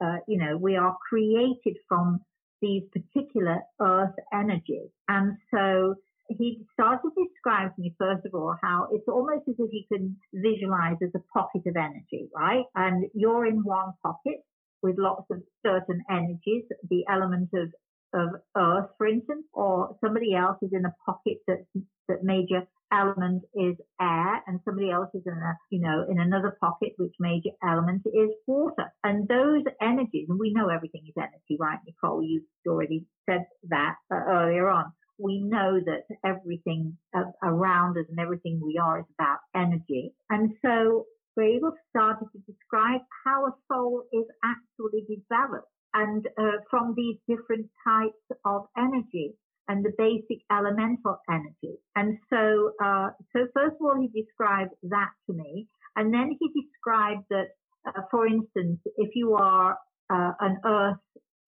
uh, 0.00 0.18
you 0.28 0.38
know, 0.38 0.56
we 0.56 0.76
are 0.76 0.96
created 1.08 1.76
from 1.88 2.20
these 2.62 2.82
particular 2.92 3.60
earth 3.80 4.14
energies. 4.32 4.90
And 5.08 5.36
so 5.52 5.96
he 6.38 6.62
started 6.72 7.10
to 7.16 7.26
describe 7.28 7.74
to 7.74 7.82
me, 7.82 7.94
first 7.98 8.24
of 8.26 8.34
all, 8.34 8.54
how 8.62 8.88
it's 8.92 9.08
almost 9.08 9.48
as 9.48 9.56
if 9.58 9.70
you 9.72 9.84
can 9.92 10.16
visualize 10.32 10.96
as 11.02 11.10
a 11.14 11.38
pocket 11.38 11.62
of 11.66 11.76
energy, 11.76 12.28
right? 12.34 12.64
And 12.74 13.06
you're 13.14 13.46
in 13.46 13.62
one 13.64 13.92
pocket 14.02 14.38
with 14.82 14.96
lots 14.98 15.26
of 15.30 15.42
certain 15.66 16.02
energies, 16.10 16.64
the 16.88 17.04
element 17.10 17.50
of, 17.54 17.68
of 18.14 18.28
earth, 18.56 18.90
for 18.96 19.06
instance, 19.06 19.44
or 19.52 19.96
somebody 20.02 20.34
else 20.34 20.56
is 20.62 20.70
in 20.72 20.84
a 20.84 20.94
pocket 21.04 21.38
that, 21.46 21.64
that 22.08 22.22
major 22.22 22.62
element 22.92 23.42
is 23.54 23.76
air 24.00 24.42
and 24.46 24.60
somebody 24.64 24.90
else 24.90 25.10
is 25.14 25.22
in 25.26 25.32
a, 25.32 25.54
you 25.70 25.80
know, 25.80 26.06
in 26.10 26.18
another 26.18 26.56
pocket, 26.60 26.90
which 26.96 27.14
major 27.20 27.50
element 27.62 28.02
is 28.06 28.30
water. 28.46 28.92
And 29.04 29.28
those 29.28 29.62
energies, 29.80 30.26
and 30.28 30.38
we 30.38 30.52
know 30.52 30.68
everything 30.68 31.02
is 31.06 31.14
energy, 31.16 31.56
right, 31.58 31.78
Nichole? 31.86 32.22
You 32.26 32.42
already 32.66 33.04
said 33.28 33.44
that 33.68 33.96
uh, 34.12 34.16
earlier 34.16 34.68
on. 34.68 34.92
We 35.22 35.40
know 35.40 35.80
that 35.84 36.04
everything 36.24 36.96
around 37.42 37.98
us 37.98 38.06
and 38.08 38.18
everything 38.18 38.60
we 38.64 38.78
are 38.78 39.00
is 39.00 39.06
about 39.18 39.38
energy. 39.54 40.14
And 40.30 40.52
so 40.64 41.06
Grey 41.36 41.56
Eagle 41.56 41.74
started 41.90 42.26
to 42.32 42.38
describe 42.50 43.02
how 43.24 43.46
a 43.46 43.54
soul 43.68 44.04
is 44.12 44.24
actually 44.42 45.02
developed 45.08 45.68
and 45.94 46.26
uh, 46.38 46.58
from 46.70 46.94
these 46.96 47.16
different 47.28 47.66
types 47.86 48.40
of 48.44 48.62
energy 48.76 49.34
and 49.68 49.84
the 49.84 49.92
basic 49.96 50.42
elemental 50.50 51.18
energy. 51.30 51.78
And 51.94 52.18
so, 52.28 52.72
uh, 52.82 53.10
so 53.32 53.46
first 53.54 53.76
of 53.80 53.82
all, 53.82 53.96
he 54.00 54.08
described 54.08 54.72
that 54.82 55.10
to 55.26 55.32
me, 55.32 55.68
and 55.96 56.12
then 56.12 56.36
he 56.38 56.48
described 56.60 57.24
that, 57.30 57.48
uh, 57.86 58.02
for 58.10 58.26
instance, 58.26 58.80
if 58.96 59.10
you 59.14 59.34
are 59.34 59.76
uh, 60.12 60.32
an 60.40 60.58
earth 60.64 60.96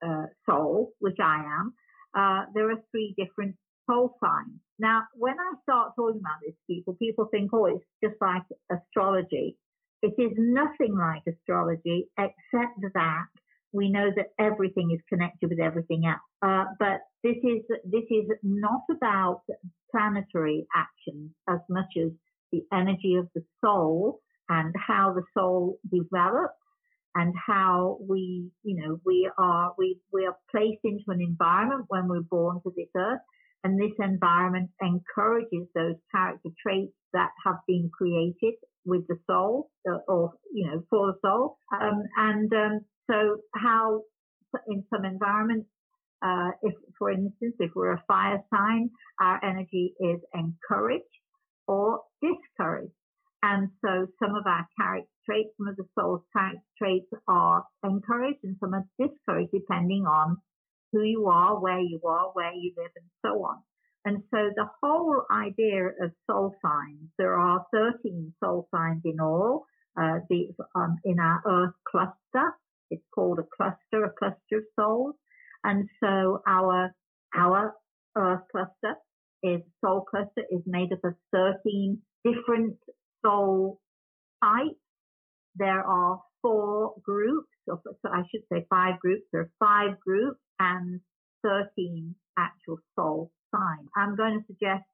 uh, 0.07 0.27
soul, 0.49 0.93
which 1.01 1.19
I 1.21 1.43
am, 1.45 1.75
uh, 2.15 2.45
there 2.55 2.71
are 2.71 2.83
three 2.91 3.15
different 3.17 3.57
soul 3.89 4.17
signs. 4.23 4.61
Now, 4.79 5.03
when 5.15 5.35
I 5.35 5.53
start 5.63 5.93
talking 5.97 6.21
about 6.21 6.41
this, 6.45 6.55
people 6.69 6.95
people 6.95 7.29
think, 7.31 7.51
oh, 7.53 7.67
it's 7.67 7.85
just 8.03 8.17
like 8.21 8.43
astrology. 8.71 9.57
It 10.03 10.15
is 10.19 10.33
nothing 10.37 10.97
like 10.99 11.23
astrology, 11.33 12.09
except 12.19 12.81
that 12.95 13.27
we 13.73 13.91
know 13.91 14.11
that 14.17 14.27
everything 14.39 14.91
is 14.93 15.01
connected 15.09 15.49
with 15.49 15.61
everything 15.61 16.05
else. 16.07 16.21
Uh, 16.43 16.65
but 16.79 17.01
this 17.23 17.37
is 17.43 17.63
this 17.85 18.05
is 18.11 18.29
not 18.43 18.83
about 18.91 19.43
planetary 19.91 20.67
actions 20.75 21.31
as 21.49 21.61
much 21.69 21.97
as 21.97 22.11
the 22.51 22.63
energy 22.73 23.15
of 23.15 23.29
the 23.35 23.43
soul 23.65 24.21
and 24.49 24.75
how 24.77 25.15
the 25.15 25.23
soul 25.37 25.79
develops 25.91 26.62
and 27.15 27.35
how 27.47 27.99
we, 28.09 28.51
you 28.63 28.81
know, 28.81 29.01
we 29.05 29.31
are 29.39 29.73
we 29.79 29.99
we 30.13 30.27
are 30.27 30.37
placed 30.51 30.81
into 30.85 31.05
an 31.09 31.21
environment 31.21 31.85
when 31.89 32.09
we're 32.09 32.23
born 32.23 32.61
to 32.63 32.73
this 32.77 32.89
earth, 32.97 33.21
and 33.65 33.79
this 33.79 33.93
environment 33.99 34.71
encourages 34.81 35.69
those 35.75 35.97
character 36.15 36.51
traits 36.65 36.93
that 37.13 37.31
have 37.45 37.57
been 37.67 37.91
created 37.93 38.55
with 38.85 39.07
the 39.09 39.17
soul, 39.29 39.71
uh, 39.89 39.99
or 40.09 40.33
you 40.53 40.67
know, 40.67 40.83
for 40.91 41.09
the 41.09 41.19
soul, 41.25 41.57
um, 41.81 42.03
and 42.17 42.53
um, 42.53 42.81
so 43.11 43.37
how 43.55 44.03
in 44.67 44.85
some 44.93 45.05
environments, 45.05 45.69
uh, 46.25 46.51
if, 46.63 46.75
for 46.99 47.11
instance, 47.11 47.55
if 47.59 47.71
we're 47.75 47.93
a 47.93 48.05
fire 48.07 48.43
sign, 48.55 48.91
our 49.21 49.43
energy 49.45 49.95
is 50.01 50.21
encouraged 50.35 51.05
or 51.67 52.01
discouraged. 52.21 52.93
And 53.43 53.71
so 53.85 54.07
some 54.23 54.37
of 54.37 54.47
our 54.47 54.67
character 54.79 55.09
traits, 55.27 55.51
some 55.59 55.69
of 55.69 55.77
the 55.77 55.87
soul's 55.99 56.23
character 56.33 56.63
traits 56.79 57.11
are 57.27 57.65
encouraged 57.85 58.39
and 58.45 58.57
some 58.61 58.75
are 58.75 58.87
discouraged 58.99 59.51
depending 59.53 60.05
on 60.07 60.37
who 60.93 61.03
you 61.03 61.27
are, 61.27 61.61
where 61.61 61.81
you 61.81 62.01
are, 62.07 62.31
where 62.35 62.53
you 62.53 62.73
live, 62.77 62.91
and 62.95 63.07
so 63.25 63.45
on. 63.45 63.59
And 64.05 64.23
so 64.33 64.51
the 64.55 64.69
whole 64.83 65.23
idea 65.31 65.87
of 66.01 66.13
soul 66.29 66.55
signs, 66.63 67.09
there 67.19 67.35
are 67.35 67.65
13 67.73 68.35
soul 68.43 68.69
signs 68.75 69.03
in 69.05 69.21
all, 69.21 69.65
uh, 70.01 70.19
the, 70.29 70.49
um, 70.75 70.99
in 71.05 71.19
our 71.19 71.43
Earth 71.47 71.75
cluster. 71.89 72.55
It's 72.91 73.05
called 73.15 73.39
a 73.39 73.47
cluster, 73.57 74.05
a 74.05 74.13
cluster 74.19 74.59
of 74.59 74.65
souls. 74.79 75.15
And 75.65 75.89
so 76.03 76.43
our, 76.47 76.95
our 77.35 77.75
Earth 78.17 78.43
cluster 78.51 78.97
is 79.43 79.63
soul 79.85 80.05
cluster 80.09 80.43
is 80.51 80.63
made 80.67 80.93
up 80.93 81.05
of 81.05 81.15
13 81.33 82.01
different 82.25 82.77
soul 83.25 83.81
types. 84.43 84.77
There 85.57 85.83
are 85.83 86.21
four 86.41 86.95
groups, 87.03 87.49
or 87.69 87.81
so 87.85 88.09
I 88.09 88.23
should 88.31 88.43
say 88.53 88.67
five 88.69 88.99
groups. 89.01 89.23
There 89.33 89.43
are 89.43 89.51
five 89.59 90.01
groups 90.01 90.41
and 90.59 91.01
13 91.43 92.15
actual 92.39 92.79
soul 92.97 93.31
signs. 93.55 93.89
I'm 93.97 94.17
going 94.17 94.41
to 94.41 94.47
suggest 94.47 94.85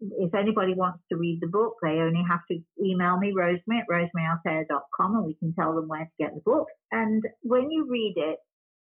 if 0.00 0.34
anybody 0.34 0.74
wants 0.74 1.00
to 1.10 1.16
read 1.16 1.38
the 1.40 1.48
book, 1.48 1.76
they 1.82 2.00
only 2.00 2.22
have 2.28 2.40
to 2.50 2.58
email 2.82 3.18
me, 3.18 3.32
Rosemary 3.32 3.80
at 3.80 3.88
rosemaryaltea.com, 3.88 5.16
and 5.16 5.24
we 5.24 5.34
can 5.34 5.54
tell 5.54 5.74
them 5.74 5.88
where 5.88 6.04
to 6.04 6.10
get 6.18 6.34
the 6.34 6.40
book. 6.40 6.66
And 6.90 7.22
when 7.42 7.70
you 7.70 7.86
read 7.88 8.14
it, 8.16 8.38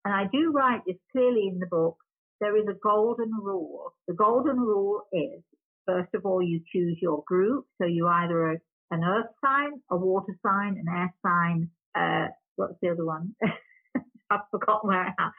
and 0.04 0.14
I 0.14 0.24
do 0.30 0.52
write 0.52 0.82
this 0.86 0.96
clearly 1.12 1.48
in 1.52 1.58
the 1.58 1.66
book, 1.66 1.96
there 2.40 2.56
is 2.56 2.66
a 2.68 2.78
golden 2.82 3.32
rule. 3.32 3.94
The 4.08 4.14
golden 4.14 4.60
rule 4.60 5.02
is, 5.12 5.42
first 5.86 6.14
of 6.14 6.26
all, 6.26 6.42
you 6.42 6.60
choose 6.72 6.98
your 7.00 7.22
group. 7.26 7.66
So 7.80 7.86
you 7.86 8.06
either 8.06 8.60
an 8.90 9.02
earth 9.04 9.30
sign, 9.44 9.80
a 9.90 9.96
water 9.96 10.36
sign, 10.42 10.78
an 10.78 10.86
air 10.88 11.14
sign, 11.22 11.70
uh, 11.94 12.28
what's 12.56 12.74
the 12.82 12.90
other 12.90 13.04
one? 13.04 13.34
I've 14.30 14.40
forgotten 14.50 14.88
where 14.88 15.14
I 15.18 15.30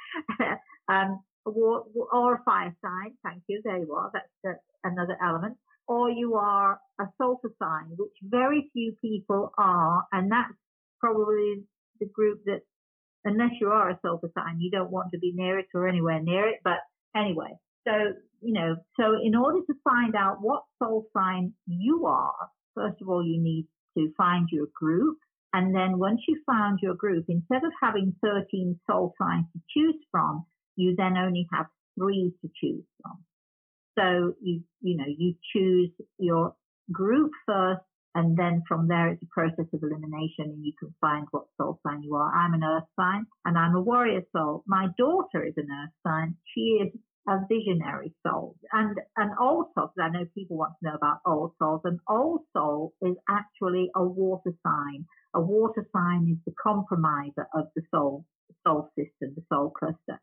am. 0.50 0.58
um, 1.12 1.20
or 1.46 2.36
a 2.36 2.44
fire 2.44 2.76
sign. 2.84 3.14
Thank 3.24 3.44
you. 3.48 3.62
There 3.64 3.78
you 3.78 3.94
are. 3.94 4.12
That's, 4.14 4.60
another 4.84 5.18
element. 5.22 5.58
Or 5.88 6.10
you 6.10 6.36
are 6.36 6.80
a 7.00 7.06
sulfur 7.18 7.52
sign, 7.60 7.96
which 7.98 8.14
very 8.22 8.70
few 8.74 8.94
people 9.02 9.52
are, 9.58 10.04
and 10.12 10.32
that's 10.32 10.54
probably 11.00 11.64
the 12.00 12.06
group 12.06 12.42
that, 12.46 12.62
unless 13.26 13.52
you 13.60 13.70
are 13.70 13.90
a 13.90 14.00
sulfur 14.02 14.30
sign, 14.34 14.60
you 14.60 14.72
don't 14.72 14.92
want 14.92 15.12
to 15.12 15.20
be 15.20 15.34
near 15.34 15.60
it 15.60 15.66
or 15.74 15.88
anywhere 15.88 16.22
near 16.22 16.48
it. 16.48 16.60
But 16.64 16.80
anyway, 17.16 17.58
so 17.86 18.14
you 18.42 18.54
know, 18.54 18.76
so 19.00 19.16
in 19.22 19.36
order 19.36 19.60
to 19.66 19.74
find 19.84 20.16
out 20.16 20.38
what 20.42 20.64
soul 20.80 21.08
sign 21.16 21.54
you 21.66 22.06
are, 22.06 22.50
first 22.78 23.02
of 23.02 23.10
all, 23.10 23.26
you 23.26 23.42
need 23.42 23.68
to 23.98 24.14
find 24.16 24.48
your 24.52 24.68
group. 24.74 25.18
And 25.54 25.74
then 25.74 25.98
once 25.98 26.22
you 26.28 26.40
found 26.46 26.80
your 26.82 26.94
group, 26.94 27.26
instead 27.28 27.64
of 27.64 27.72
having 27.82 28.16
13 28.24 28.80
soul 28.90 29.14
signs 29.20 29.46
to 29.54 29.62
choose 29.74 29.98
from, 30.12 30.46
you 30.76 30.96
then 30.96 31.18
only 31.18 31.48
have 31.52 31.66
three 31.98 32.32
to 32.42 32.50
choose 32.62 32.84
from. 33.02 33.24
So 33.98 34.34
you, 34.42 34.62
you 34.82 34.98
know, 34.98 35.06
you 35.08 35.34
choose 35.54 35.90
your 36.20 36.54
group 36.92 37.32
first 37.48 37.82
and 38.14 38.38
then 38.38 38.64
from 38.68 38.88
there 38.88 39.10
it's 39.10 39.22
a 39.24 39.28
process 39.28 39.66
of 39.74 39.84
elimination 39.84 40.46
and 40.46 40.66
you 40.66 40.74
can 40.80 40.94
find 41.02 41.28
what 41.32 41.46
soul 41.58 41.80
sign 41.86 42.04
you 42.04 42.16
are. 42.16 42.34
I'm 42.34 42.54
an 42.54 42.64
earth 42.64 42.90
sign 43.00 43.26
and 43.46 43.58
I'm 43.58 43.76
a 43.76 43.82
warrior 43.82 44.22
soul. 44.36 44.64
My 44.68 44.88
daughter 44.98 45.44
is 45.44 45.54
an 45.58 45.68
earth 45.72 45.94
sign. 46.06 46.36
She 46.54 46.82
is 46.84 46.94
a 47.28 47.40
visionary 47.50 48.14
soul. 48.26 48.56
And 48.72 48.98
an 49.18 49.32
old 49.40 49.68
soul, 49.76 49.92
because 49.96 50.02
I 50.02 50.10
know 50.10 50.26
people 50.34 50.58
want 50.58 50.74
to 50.80 50.90
know 50.90 50.96
about 50.96 51.20
old 51.26 51.52
souls, 51.60 51.82
an 51.84 52.00
old 52.10 52.42
soul 52.54 52.94
is 53.02 53.16
actually 53.30 53.90
a 53.96 54.04
water 54.04 54.54
sign. 54.66 55.06
A 55.34 55.42
water 55.42 55.86
sign 55.94 56.28
is 56.32 56.38
the 56.46 56.54
compromiser 56.62 57.48
of 57.54 57.68
the 57.76 57.82
soul, 57.92 58.26
soul 58.66 58.90
system, 58.96 59.34
the 59.36 59.44
soul 59.50 59.72
cluster 59.78 60.20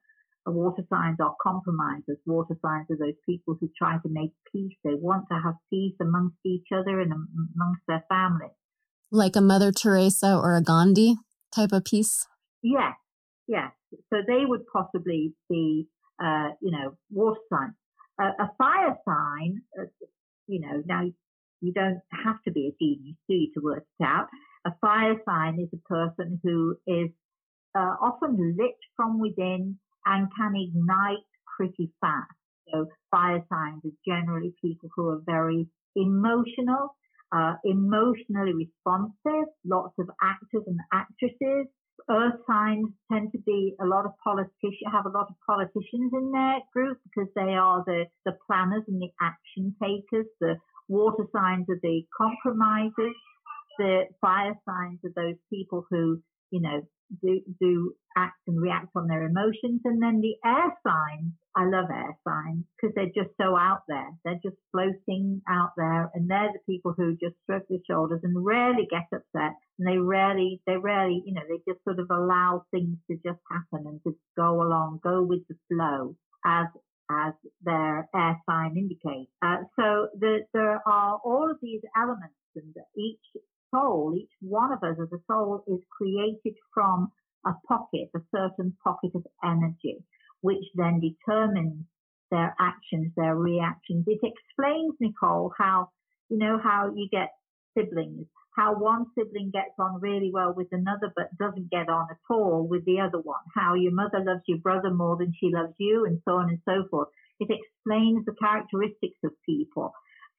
water 0.50 0.84
signs 0.90 1.18
are 1.20 1.34
compromisers. 1.42 2.18
Water 2.26 2.56
signs 2.62 2.86
are 2.90 2.96
those 2.96 3.18
people 3.26 3.56
who 3.60 3.70
try 3.76 3.96
to 3.98 4.08
make 4.08 4.32
peace. 4.52 4.76
They 4.84 4.94
want 4.94 5.26
to 5.30 5.38
have 5.42 5.54
peace 5.70 5.94
amongst 6.00 6.36
each 6.44 6.66
other 6.72 7.00
and 7.00 7.12
amongst 7.12 7.82
their 7.88 8.04
families. 8.08 8.56
Like 9.10 9.36
a 9.36 9.40
Mother 9.40 9.72
Teresa 9.72 10.36
or 10.36 10.56
a 10.56 10.62
Gandhi 10.62 11.16
type 11.54 11.72
of 11.72 11.84
peace? 11.84 12.26
Yes, 12.62 12.94
yes. 13.46 13.70
So 14.10 14.18
they 14.26 14.44
would 14.44 14.66
possibly 14.72 15.34
be, 15.48 15.88
uh, 16.22 16.50
you 16.60 16.70
know, 16.70 16.96
water 17.10 17.40
signs. 17.52 17.74
Uh, 18.20 18.32
a 18.44 18.50
fire 18.58 18.96
sign, 19.06 19.62
uh, 19.78 19.84
you 20.46 20.60
know, 20.60 20.82
now 20.86 21.02
You 21.60 21.72
don't 21.72 22.00
have 22.24 22.42
to 22.44 22.52
be 22.52 22.68
a 22.68 22.74
genius, 22.82 23.16
do 23.28 23.34
you, 23.34 23.50
to 23.54 23.60
work 23.60 23.84
it 23.98 24.04
out? 24.04 24.28
A 24.66 24.72
fire 24.80 25.16
sign 25.24 25.58
is 25.60 25.68
a 25.72 25.82
person 25.88 26.38
who 26.42 26.76
is 26.86 27.10
uh, 27.74 27.94
often 28.00 28.56
lit 28.58 28.76
from 28.96 29.18
within 29.20 29.78
and 30.06 30.28
can 30.36 30.54
ignite 30.56 31.24
pretty 31.56 31.90
fast. 32.00 32.30
So 32.72 32.86
fire 33.10 33.42
signs 33.48 33.82
are 33.84 33.96
generally 34.06 34.54
people 34.62 34.88
who 34.94 35.08
are 35.08 35.22
very 35.24 35.68
emotional, 35.96 36.96
uh, 37.32 37.54
emotionally 37.64 38.52
responsive, 38.54 39.48
lots 39.64 39.94
of 39.98 40.08
actors 40.22 40.64
and 40.66 40.80
actresses. 40.92 41.66
Earth 42.10 42.40
signs 42.46 42.88
tend 43.10 43.32
to 43.32 43.38
be 43.38 43.74
a 43.80 43.86
lot 43.86 44.04
of 44.04 44.12
politicians, 44.22 44.92
have 44.92 45.06
a 45.06 45.16
lot 45.16 45.28
of 45.30 45.36
politicians 45.46 46.12
in 46.12 46.32
their 46.32 46.58
group 46.72 46.98
because 47.04 47.30
they 47.34 47.54
are 47.54 47.82
the, 47.86 48.04
the 48.26 48.36
planners 48.46 48.82
and 48.88 49.00
the 49.00 49.08
action 49.22 49.74
takers. 49.82 50.26
The 50.40 50.56
water 50.88 51.24
signs 51.34 51.66
are 51.70 51.80
the 51.82 52.02
compromisers. 52.16 53.16
The 53.78 54.04
fire 54.20 54.54
signs 54.68 55.00
are 55.04 55.12
those 55.16 55.38
people 55.50 55.86
who, 55.90 56.20
you 56.50 56.60
know, 56.60 56.82
do, 57.22 57.40
do 57.60 57.94
act 58.16 58.40
and 58.46 58.60
react 58.60 58.88
on 58.94 59.08
their 59.08 59.24
emotions. 59.24 59.80
And 59.84 60.02
then 60.02 60.20
the 60.20 60.36
air 60.44 60.76
signs, 60.86 61.32
I 61.56 61.64
love 61.66 61.86
air 61.90 62.16
signs 62.26 62.64
because 62.74 62.94
they're 62.94 63.14
just 63.14 63.36
so 63.40 63.56
out 63.56 63.82
there. 63.86 64.10
They're 64.24 64.40
just 64.42 64.56
floating 64.72 65.40
out 65.48 65.70
there 65.76 66.10
and 66.14 66.28
they're 66.28 66.52
the 66.52 66.72
people 66.72 66.94
who 66.96 67.16
just 67.16 67.36
shrug 67.46 67.62
their 67.68 67.78
shoulders 67.88 68.20
and 68.24 68.44
rarely 68.44 68.88
get 68.90 69.06
upset. 69.12 69.54
And 69.78 69.86
they 69.86 69.98
rarely, 69.98 70.60
they 70.66 70.76
rarely, 70.76 71.22
you 71.24 71.34
know, 71.34 71.42
they 71.48 71.62
just 71.70 71.82
sort 71.84 72.00
of 72.00 72.10
allow 72.10 72.64
things 72.70 72.98
to 73.10 73.16
just 73.16 73.40
happen 73.50 73.86
and 73.86 74.00
just 74.04 74.18
go 74.36 74.62
along, 74.62 75.00
go 75.02 75.22
with 75.22 75.46
the 75.48 75.56
flow 75.68 76.16
as 76.44 76.66
as 77.10 77.34
their 77.62 78.08
air 78.14 78.40
sign 78.48 78.76
indicates. 78.76 79.30
Uh, 79.42 79.58
so 79.76 80.08
the, 80.18 80.38
there 80.54 80.80
are 80.86 81.20
all 81.22 81.50
of 81.50 81.58
these 81.60 81.82
elements 81.96 82.34
and 82.56 82.74
each 82.96 83.42
soul, 83.74 84.14
each 84.16 84.30
one 84.40 84.72
of 84.72 84.82
us 84.82 84.96
as 85.00 85.12
a 85.12 85.22
soul 85.30 85.64
is 85.66 85.80
created 85.90 86.54
from 86.72 87.12
a 87.46 87.52
pocket, 87.68 88.08
a 88.16 88.20
certain 88.34 88.74
pocket 88.82 89.10
of 89.14 89.24
energy, 89.44 89.98
which 90.44 90.64
then 90.74 91.00
determines 91.00 91.86
their 92.30 92.54
actions, 92.60 93.10
their 93.16 93.34
reactions. 93.34 94.04
It 94.06 94.20
explains, 94.22 94.92
Nichole, 95.00 95.52
how, 95.56 95.88
you 96.28 96.36
know, 96.36 96.60
how 96.62 96.92
you 96.94 97.08
get 97.10 97.30
siblings, 97.72 98.26
how 98.54 98.74
one 98.74 99.06
sibling 99.16 99.50
gets 99.54 99.72
on 99.78 100.02
really 100.02 100.30
well 100.30 100.52
with 100.54 100.68
another, 100.70 101.10
but 101.16 101.34
doesn't 101.38 101.70
get 101.70 101.88
on 101.88 102.08
at 102.10 102.18
all 102.28 102.68
with 102.68 102.84
the 102.84 103.00
other 103.00 103.20
one, 103.22 103.40
how 103.56 103.72
your 103.72 103.94
mother 103.94 104.22
loves 104.22 104.42
your 104.46 104.58
brother 104.58 104.92
more 104.92 105.16
than 105.16 105.32
she 105.40 105.48
loves 105.50 105.72
you, 105.78 106.04
and 106.04 106.20
so 106.28 106.32
on 106.32 106.50
and 106.50 106.60
so 106.68 106.86
forth. 106.90 107.08
It 107.40 107.48
explains 107.48 108.26
the 108.26 108.36
characteristics 108.38 109.18
of 109.24 109.32
people 109.46 109.94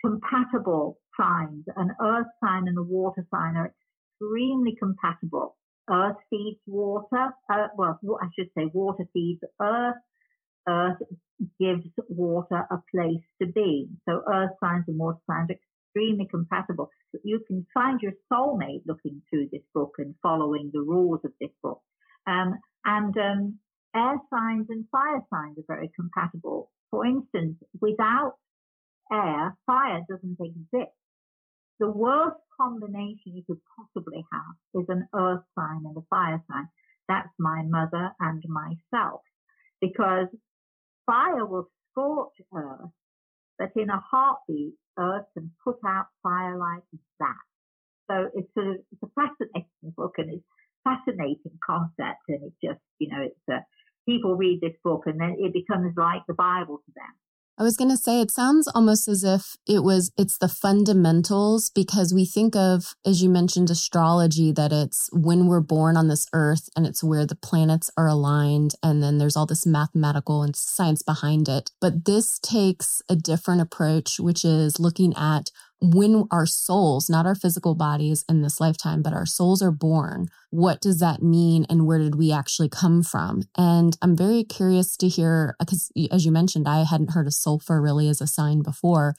compatible 0.05 0.99
signs. 1.19 1.63
An 1.75 1.89
earth 1.99 2.27
sign 2.43 2.67
and 2.67 2.77
a 2.77 2.83
water 2.83 3.25
sign 3.33 3.55
are 3.57 3.73
extremely 4.21 4.75
compatible. 4.77 5.57
Earth 5.89 6.17
feeds 6.29 6.59
water. 6.65 7.29
Uh, 7.49 7.67
well, 7.75 7.99
I 8.21 8.27
should 8.37 8.49
say 8.57 8.65
water 8.73 9.05
feeds 9.13 9.41
earth. 9.61 9.95
Earth 10.67 10.97
gives 11.59 11.85
water 12.09 12.65
a 12.71 12.77
place 12.91 13.23
to 13.41 13.47
be. 13.47 13.87
So 14.07 14.23
earth 14.27 14.51
signs 14.63 14.85
and 14.87 14.97
water 14.97 15.19
signs 15.29 15.49
are 15.51 15.57
extremely 15.95 16.27
compatible. 16.29 16.89
You 17.23 17.41
can 17.47 17.65
find 17.73 17.99
your 18.01 18.13
soulmate 18.31 18.81
looking 18.85 19.21
through 19.29 19.49
this 19.51 19.61
book 19.73 19.93
and 19.99 20.15
following 20.21 20.71
the 20.73 20.81
rules 20.81 21.19
of 21.23 21.31
this 21.39 21.51
book. 21.61 21.81
Um, 22.27 22.55
and 22.83 23.15
um, 23.17 23.59
air 23.95 24.17
signs 24.29 24.67
and 24.69 24.85
fire 24.91 25.21
signs 25.31 25.57
are 25.57 25.75
very 25.75 25.91
compatible. 25.95 26.71
For 26.89 27.05
instance, 27.05 27.57
without 27.79 28.33
air, 29.11 29.55
fire 29.65 30.01
doesn't 30.09 30.39
exist. 30.39 30.91
The 31.79 31.89
worst 31.89 32.37
combination 32.59 33.35
you 33.35 33.43
could 33.45 33.59
possibly 33.75 34.25
have 34.31 34.81
is 34.81 34.85
an 34.89 35.07
earth 35.13 35.43
sign 35.55 35.83
and 35.85 35.97
a 35.97 36.01
fire 36.09 36.41
sign. 36.49 36.67
That's 37.07 37.29
my 37.37 37.63
mother 37.63 38.11
and 38.19 38.43
myself. 38.47 39.21
Because 39.81 40.27
fire 41.05 41.45
will 41.45 41.69
scorch 41.91 42.33
earth, 42.53 42.91
but 43.59 43.71
in 43.75 43.89
a 43.89 43.99
heartbeat, 43.99 44.73
earth 44.97 45.25
can 45.33 45.51
put 45.63 45.77
out 45.85 46.07
fire 46.23 46.57
like 46.57 46.83
that. 47.19 47.43
So 48.09 48.29
it's 48.33 48.51
it's 48.55 49.03
a 49.03 49.07
fascinating 49.15 49.93
book 49.97 50.13
and 50.17 50.33
it's 50.33 50.45
fascinating 50.83 51.57
concept 51.65 52.21
and 52.29 52.43
it's 52.43 52.55
just, 52.63 52.79
you 52.99 53.09
know, 53.09 53.23
it's 53.23 53.49
a, 53.49 53.65
people 54.07 54.35
read 54.35 54.61
this 54.61 54.77
book 54.83 55.03
and 55.07 55.19
then 55.19 55.35
it 55.39 55.51
becomes 55.51 55.93
like 55.97 56.21
the 56.27 56.33
Bible 56.33 56.77
to 56.77 56.91
them. 56.95 57.13
I 57.57 57.63
was 57.63 57.77
going 57.77 57.89
to 57.89 57.97
say 57.97 58.19
it 58.19 58.31
sounds 58.31 58.67
almost 58.67 59.07
as 59.07 59.23
if 59.23 59.55
it 59.65 59.81
was 59.81 60.11
it's 60.17 60.37
the 60.37 60.49
fundamentals 60.49 61.69
because 61.69 62.13
we 62.13 62.25
think 62.25 62.53
of 62.53 62.95
as 63.05 63.23
you 63.23 63.29
mentioned 63.29 63.69
astrology 63.69 64.51
that 64.51 64.73
it's 64.73 65.09
when 65.13 65.47
we're 65.47 65.61
born 65.61 65.95
on 65.95 66.09
this 66.09 66.27
earth 66.33 66.67
and 66.75 66.85
it's 66.85 67.01
where 67.01 67.25
the 67.25 67.37
planets 67.37 67.89
are 67.95 68.07
aligned 68.07 68.73
and 68.83 69.01
then 69.01 69.19
there's 69.19 69.37
all 69.37 69.45
this 69.45 69.65
mathematical 69.65 70.43
and 70.43 70.53
science 70.53 71.01
behind 71.01 71.47
it. 71.47 71.71
But 71.79 72.03
this 72.03 72.39
takes 72.39 73.01
a 73.07 73.15
different 73.15 73.61
approach 73.61 74.19
which 74.19 74.43
is 74.43 74.77
looking 74.77 75.13
at 75.15 75.49
when 75.81 76.25
our 76.31 76.45
souls, 76.45 77.09
not 77.09 77.25
our 77.25 77.35
physical 77.35 77.75
bodies 77.75 78.23
in 78.29 78.41
this 78.41 78.59
lifetime, 78.59 79.01
but 79.01 79.13
our 79.13 79.25
souls 79.25 79.61
are 79.61 79.71
born, 79.71 80.27
what 80.49 80.81
does 80.81 80.99
that 80.99 81.21
mean 81.21 81.65
and 81.69 81.85
where 81.85 81.99
did 81.99 82.15
we 82.15 82.31
actually 82.31 82.69
come 82.69 83.03
from? 83.03 83.43
And 83.57 83.97
I'm 84.01 84.15
very 84.15 84.43
curious 84.43 84.95
to 84.97 85.07
hear, 85.07 85.55
because 85.59 85.91
as 86.11 86.25
you 86.25 86.31
mentioned, 86.31 86.67
I 86.67 86.83
hadn't 86.83 87.11
heard 87.11 87.27
of 87.27 87.33
sulfur 87.33 87.81
really 87.81 88.07
as 88.07 88.21
a 88.21 88.27
sign 88.27 88.61
before. 88.61 89.15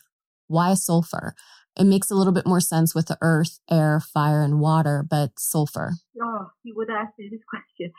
Why 0.48 0.74
sulfur? 0.74 1.34
It 1.78 1.84
makes 1.84 2.10
a 2.10 2.14
little 2.14 2.32
bit 2.32 2.46
more 2.46 2.60
sense 2.60 2.94
with 2.94 3.06
the 3.06 3.18
earth, 3.20 3.60
air, 3.70 4.00
fire, 4.00 4.40
and 4.40 4.60
water, 4.60 5.04
but 5.08 5.38
sulfur. 5.38 5.92
Oh, 6.20 6.50
you 6.62 6.74
would 6.74 6.88
ask 6.88 7.12
me 7.18 7.30
this 7.30 7.42
question. 7.50 7.92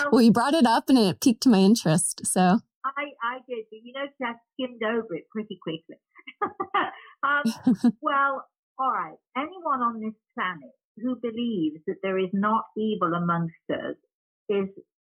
well, 0.10 0.22
you 0.22 0.32
brought 0.32 0.54
it 0.54 0.66
up 0.66 0.88
and 0.88 0.98
it 0.98 1.20
piqued 1.20 1.46
my 1.46 1.58
interest. 1.58 2.26
So 2.26 2.58
I, 2.84 3.04
I 3.22 3.38
did, 3.48 3.66
but 3.70 3.78
you 3.82 3.92
know, 3.92 4.06
I 4.26 4.32
skimmed 4.54 4.82
over 4.82 5.14
it 5.14 5.28
pretty 5.30 5.58
quickly. 5.62 5.96
um, 7.22 7.44
well, 8.00 8.44
all 8.78 8.92
right. 8.92 9.16
Anyone 9.36 9.80
on 9.80 10.00
this 10.00 10.14
planet 10.34 10.72
who 11.02 11.16
believes 11.16 11.82
that 11.86 12.02
there 12.02 12.18
is 12.18 12.30
not 12.32 12.64
evil 12.76 13.14
amongst 13.14 13.54
us 13.70 13.96
is 14.48 14.68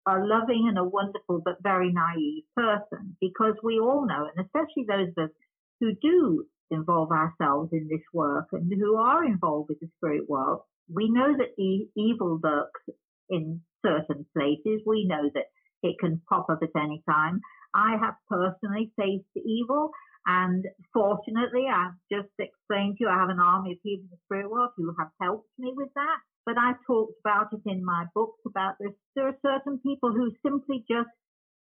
a 0.08 0.18
loving 0.20 0.68
and 0.70 0.78
a 0.78 0.84
wonderful 0.84 1.42
but 1.44 1.62
very 1.64 1.92
naive 1.92 2.44
person 2.56 3.18
because 3.20 3.56
we 3.64 3.80
all 3.80 4.06
know, 4.06 4.28
and 4.36 4.46
especially 4.46 4.86
those 4.88 5.10
of 5.18 5.26
us 5.26 5.36
who 5.80 5.92
do 6.02 6.46
involve 6.72 7.12
ourselves 7.12 7.70
in 7.74 7.88
this 7.90 8.06
work 8.14 8.48
and 8.52 8.72
who 8.72 8.96
are 8.98 9.26
involved 9.26 9.70
with 9.70 9.80
the 9.80 9.90
spirit 9.98 10.30
world, 10.30 10.62
we 10.94 11.10
know 11.10 11.36
that 11.38 11.60
e- 11.62 11.90
evil 11.96 12.40
lurks 12.44 12.82
in 13.30 13.62
certain 13.86 14.26
places. 14.36 14.82
We 14.86 15.06
know 15.08 15.30
that 15.34 15.46
it 15.84 15.98
can 16.00 16.22
pop 16.30 16.50
up 16.50 16.60
at 16.62 16.70
any 16.80 17.04
time. 17.10 17.42
I 17.74 17.98
have 18.00 18.16
personally 18.30 18.92
faced 18.98 19.26
evil 19.36 19.92
and 20.26 20.66
fortunately, 20.92 21.68
I've 21.70 21.94
just 22.12 22.34
explained 22.40 22.98
to 22.98 23.06
you, 23.06 23.10
I 23.10 23.20
have 23.20 23.30
an 23.30 23.40
army 23.40 23.74
of 23.74 23.84
people 23.84 24.06
in 24.06 24.10
the 24.10 24.18
spirit 24.26 24.50
world 24.50 24.72
who 24.76 24.94
have 24.98 25.12
helped 25.22 25.50
me 25.60 25.72
with 25.76 25.90
that. 25.94 26.20
But 26.46 26.58
I 26.58 26.74
talked 26.88 27.14
about 27.22 27.54
it 27.54 27.62
in 27.66 27.86
my 27.86 28.06
books 28.14 28.40
about 28.46 28.76
this. 28.80 28.94
There 29.16 29.28
are 29.28 29.38
certain 29.46 29.80
people 29.80 30.12
who 30.12 30.32
simply 30.44 30.84
just, 30.90 31.10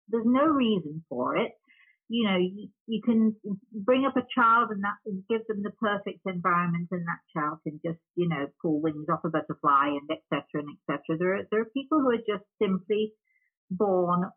there's 0.09 0.27
no 0.27 0.45
reason 0.45 1.03
for 1.07 1.37
it. 1.37 1.51
You 2.09 2.27
know, 2.27 2.37
you, 2.37 2.67
you 2.87 3.01
can 3.01 3.35
bring 3.71 4.05
up 4.05 4.17
a 4.17 4.27
child 4.33 4.71
and 4.71 4.83
that 4.83 4.97
and 5.05 5.23
give 5.29 5.45
them 5.47 5.61
the 5.63 5.71
perfect 5.79 6.19
environment 6.25 6.87
and 6.91 7.05
that 7.05 7.21
child 7.31 7.59
can 7.63 7.79
just, 7.85 7.99
you 8.15 8.27
know, 8.27 8.47
pull 8.61 8.81
wings 8.81 9.05
off 9.11 9.23
a 9.23 9.29
butterfly 9.29 9.95
and 9.95 10.09
etc. 10.09 10.43
and 10.55 10.75
etc. 10.89 11.17
There 11.19 11.35
are, 11.35 11.43
there 11.51 11.61
are 11.61 11.71
people 11.75 11.99
who 11.99 12.09
are 12.09 12.17
just 12.17 12.47
simply 12.61 13.13
born 13.69 14.31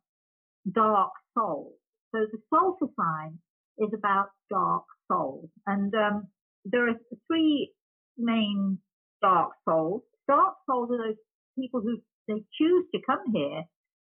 dark 0.71 1.13
souls. 1.35 1.75
So 2.15 2.27
the 2.31 2.39
sulfur 2.51 2.93
sign 2.95 3.39
is 3.79 3.91
about 3.97 4.29
dark 4.51 4.85
souls. 5.11 5.49
And 5.67 5.95
um, 5.95 6.29
there 6.65 6.89
are 6.89 6.99
three 7.27 7.73
main 8.19 8.79
dark 9.21 9.53
souls. 9.69 10.03
Dark 10.29 10.55
souls 10.69 10.91
are 10.93 11.09
those 11.09 11.21
people 11.59 11.81
who 11.81 11.99
they 12.29 12.43
choose 12.59 12.85
to 12.95 13.01
come 13.07 13.33
here. 13.33 13.65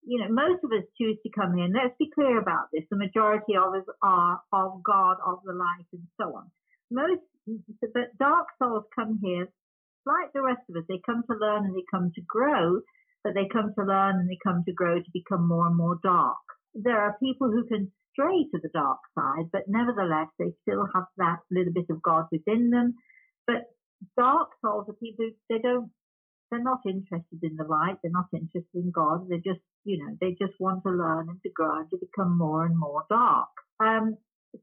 You 0.08 0.20
know, 0.20 0.30
most 0.30 0.64
of 0.64 0.72
us 0.72 0.86
choose 0.98 1.18
to 1.24 1.30
come 1.34 1.56
here. 1.56 1.66
And 1.66 1.74
let's 1.74 1.98
be 1.98 2.10
clear 2.14 2.40
about 2.40 2.70
this. 2.72 2.84
The 2.90 2.98
majority 2.98 3.56
of 3.58 3.74
us 3.74 3.88
are 4.04 4.40
of 4.54 4.84
God, 4.84 5.18
of 5.26 5.40
the 5.44 5.54
light, 5.54 5.88
and 5.94 6.08
so 6.20 6.36
on. 6.36 6.52
Most, 6.92 7.22
but 7.82 8.18
dark 8.20 8.48
souls 8.62 8.86
come 8.96 9.20
here 9.22 9.48
like 10.06 10.32
the 10.34 10.44
rest 10.44 10.62
of 10.70 10.76
us. 10.78 10.84
They 10.88 11.02
come 11.06 11.24
to 11.30 11.38
learn 11.38 11.66
and 11.66 11.76
they 11.76 11.86
come 11.90 12.12
to 12.14 12.22
grow, 12.22 12.82
but 13.24 13.34
they 13.34 13.50
come 13.52 13.74
to 13.74 13.86
learn 13.86 14.22
and 14.22 14.30
they 14.30 14.38
come 14.46 14.64
to 14.66 14.74
grow 14.74 15.00
to 15.00 15.12
become 15.14 15.48
more 15.48 15.68
and 15.68 15.76
more 15.76 15.98
dark. 16.04 16.38
There 16.76 17.00
are 17.00 17.18
people 17.24 17.50
who 17.50 17.66
can 17.66 17.92
stray 18.12 18.44
to 18.52 18.60
the 18.62 18.70
dark 18.74 19.00
side, 19.18 19.50
but 19.52 19.64
nevertheless, 19.68 20.28
they 20.38 20.54
still 20.62 20.86
have 20.94 21.06
that 21.18 21.40
little 21.50 21.74
bit 21.74 21.88
of 21.90 22.02
God 22.02 22.26
within 22.32 22.70
them. 22.70 22.96
But 23.48 23.64
dark 24.18 24.50
souls 24.62 24.86
are 24.90 24.94
people 24.94 25.30
they 25.50 25.60
don't, 25.60 25.90
they're 26.52 26.62
not 26.62 26.80
interested 26.86 27.40
in 27.42 27.56
the 27.56 27.64
light. 27.64 27.98
They're 28.02 28.12
not 28.12 28.28
interested 28.34 28.76
in 28.76 28.92
God. 28.92 29.28
They 29.30 29.38
just, 29.38 29.62
you 29.84 29.98
know, 30.04 30.16
they 30.20 30.32
just 30.32 30.60
want 30.60 30.84
to 30.84 30.92
learn 30.92 31.30
and 31.30 31.40
to 31.44 31.50
grow 31.54 31.80
and 31.80 31.90
to 31.90 31.98
become 31.98 32.38
more 32.38 32.66
and 32.66 32.78
more 32.78 33.04
dark. 33.10 33.50
Um, 33.80 34.18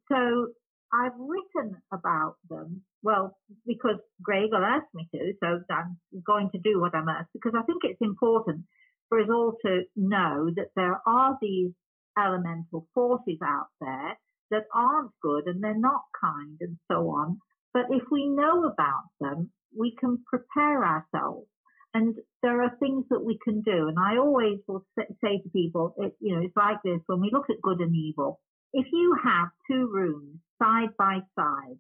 so 0.09 0.49
I've 0.93 1.19
written 1.19 1.77
about 1.93 2.37
them. 2.49 2.83
Well, 3.03 3.37
because 3.67 3.99
Grey 4.23 4.45
Eagle 4.45 4.65
asked 4.65 4.95
me 4.95 5.09
to, 5.15 5.33
so 5.43 5.61
I'm 5.71 5.97
going 6.27 6.51
to 6.53 6.59
do 6.59 6.81
what 6.81 6.95
I'm 6.95 7.09
asked, 7.09 7.33
because 7.33 7.55
I 7.57 7.63
think 7.63 7.83
it's 7.85 8.01
important 8.01 8.65
for 9.09 9.21
us 9.21 9.29
all 9.31 9.55
to 9.67 9.83
know 9.97 10.51
that 10.57 10.69
there 10.77 11.01
are 11.07 11.37
these 11.41 11.73
elemental 12.19 12.87
forces 12.95 13.39
out 13.45 13.69
there 13.81 14.19
that 14.51 14.67
aren't 14.75 15.13
good 15.23 15.47
and 15.47 15.63
they're 15.63 15.79
not 15.79 16.03
kind 16.21 16.59
and 16.61 16.77
so 16.91 17.09
on. 17.09 17.39
But 17.73 17.87
if 17.91 18.03
we 18.11 18.27
know 18.29 18.65
about 18.65 19.09
them, 19.21 19.51
we 19.77 19.97
can 19.99 20.23
prepare 20.27 20.85
ourselves. 20.85 21.47
And 21.95 22.15
there 22.43 22.63
are 22.63 22.77
things 22.79 23.05
that 23.11 23.25
we 23.25 23.39
can 23.45 23.61
do. 23.63 23.89
And 23.89 23.99
I 23.99 24.17
always 24.19 24.59
will 24.67 24.85
say 24.97 25.39
to 25.43 25.51
people, 25.55 25.95
it, 25.99 26.15
you 26.21 26.35
know, 26.35 26.43
it's 26.43 26.57
like 26.57 26.79
this 26.85 27.01
when 27.07 27.21
we 27.21 27.31
look 27.33 27.51
at 27.51 27.61
good 27.63 27.81
and 27.81 27.95
evil. 27.95 28.41
If 28.73 28.87
you 28.93 29.17
have 29.23 29.49
two 29.71 29.91
rooms 29.93 30.39
side 30.63 30.97
by 30.99 31.19
side 31.39 31.79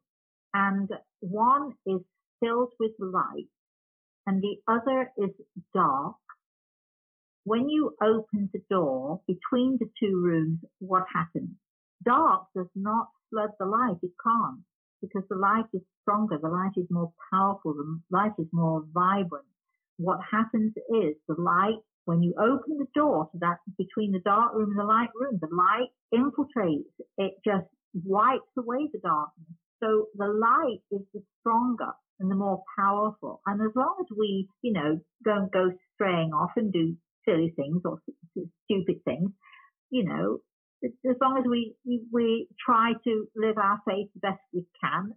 and 0.53 0.89
one 1.21 1.73
is 1.87 2.01
filled 2.41 2.73
with 2.79 2.93
light 2.99 3.49
and 4.27 4.43
the 4.43 4.57
other 4.69 5.11
is 5.17 5.31
dark, 5.75 6.17
when 7.45 7.69
you 7.69 7.95
open 8.03 8.49
the 8.53 8.63
door 8.71 9.21
between 9.27 9.79
the 9.81 9.91
two 9.99 10.21
rooms, 10.23 10.61
what 10.79 11.05
happens? 11.13 11.51
Dark 12.05 12.45
does 12.55 12.71
not 12.75 13.09
flood 13.31 13.51
the 13.59 13.67
light. 13.67 13.97
It 14.03 14.13
can't 14.23 14.61
because 15.01 15.25
the 15.29 15.37
light 15.37 15.67
is 15.75 15.83
stronger. 16.03 16.39
The 16.39 16.49
light 16.49 16.73
is 16.77 16.87
more 16.91 17.13
powerful. 17.33 17.75
The 17.75 18.01
light 18.11 18.33
is 18.39 18.47
more 18.53 18.85
vibrant. 18.93 19.47
What 19.97 20.21
happens 20.31 20.73
is 20.77 21.17
the 21.29 21.35
light, 21.39 21.79
when 22.05 22.23
you 22.23 22.35
open 22.39 22.79
the 22.79 22.89
door 22.95 23.29
to 23.33 23.39
that 23.41 23.59
between 23.79 24.13
the 24.13 24.21
dark 24.21 24.55
room 24.55 24.71
and 24.71 24.79
the 24.79 24.85
light 24.85 25.11
room, 25.15 25.39
the 25.41 25.55
light 25.55 25.91
infiltrates. 26.15 26.91
It 27.19 27.35
just 27.45 27.67
wipes 28.05 28.51
away 28.57 28.89
the 28.93 28.99
darkness. 28.99 29.47
So 29.81 30.07
the 30.17 30.27
light 30.29 30.81
is 30.91 31.03
the 31.13 31.23
stronger 31.41 31.93
and 32.21 32.31
the 32.31 32.37
more 32.37 32.63
powerful. 32.79 33.41
And 33.47 33.61
as 33.61 33.75
long 33.75 33.97
as 34.01 34.07
we, 34.17 34.49
you 34.63 34.73
know, 34.73 35.01
don't 35.25 35.53
go 35.53 35.73
straying 35.95 36.33
off 36.33 36.51
and 36.57 36.73
do 36.73 36.97
silly 37.25 37.53
things 37.57 37.83
or 37.85 37.99
stupid 38.65 39.05
things, 39.05 39.31
you 39.91 40.05
know, 40.05 40.39
as 40.85 41.17
long 41.21 41.39
as 41.39 41.45
we, 41.49 41.75
we 42.13 42.49
try 42.65 42.93
to 43.05 43.27
live 43.37 43.57
our 43.57 43.81
faith 43.87 44.09
the 44.15 44.21
best 44.21 44.41
we 44.53 44.65
can, 44.83 45.13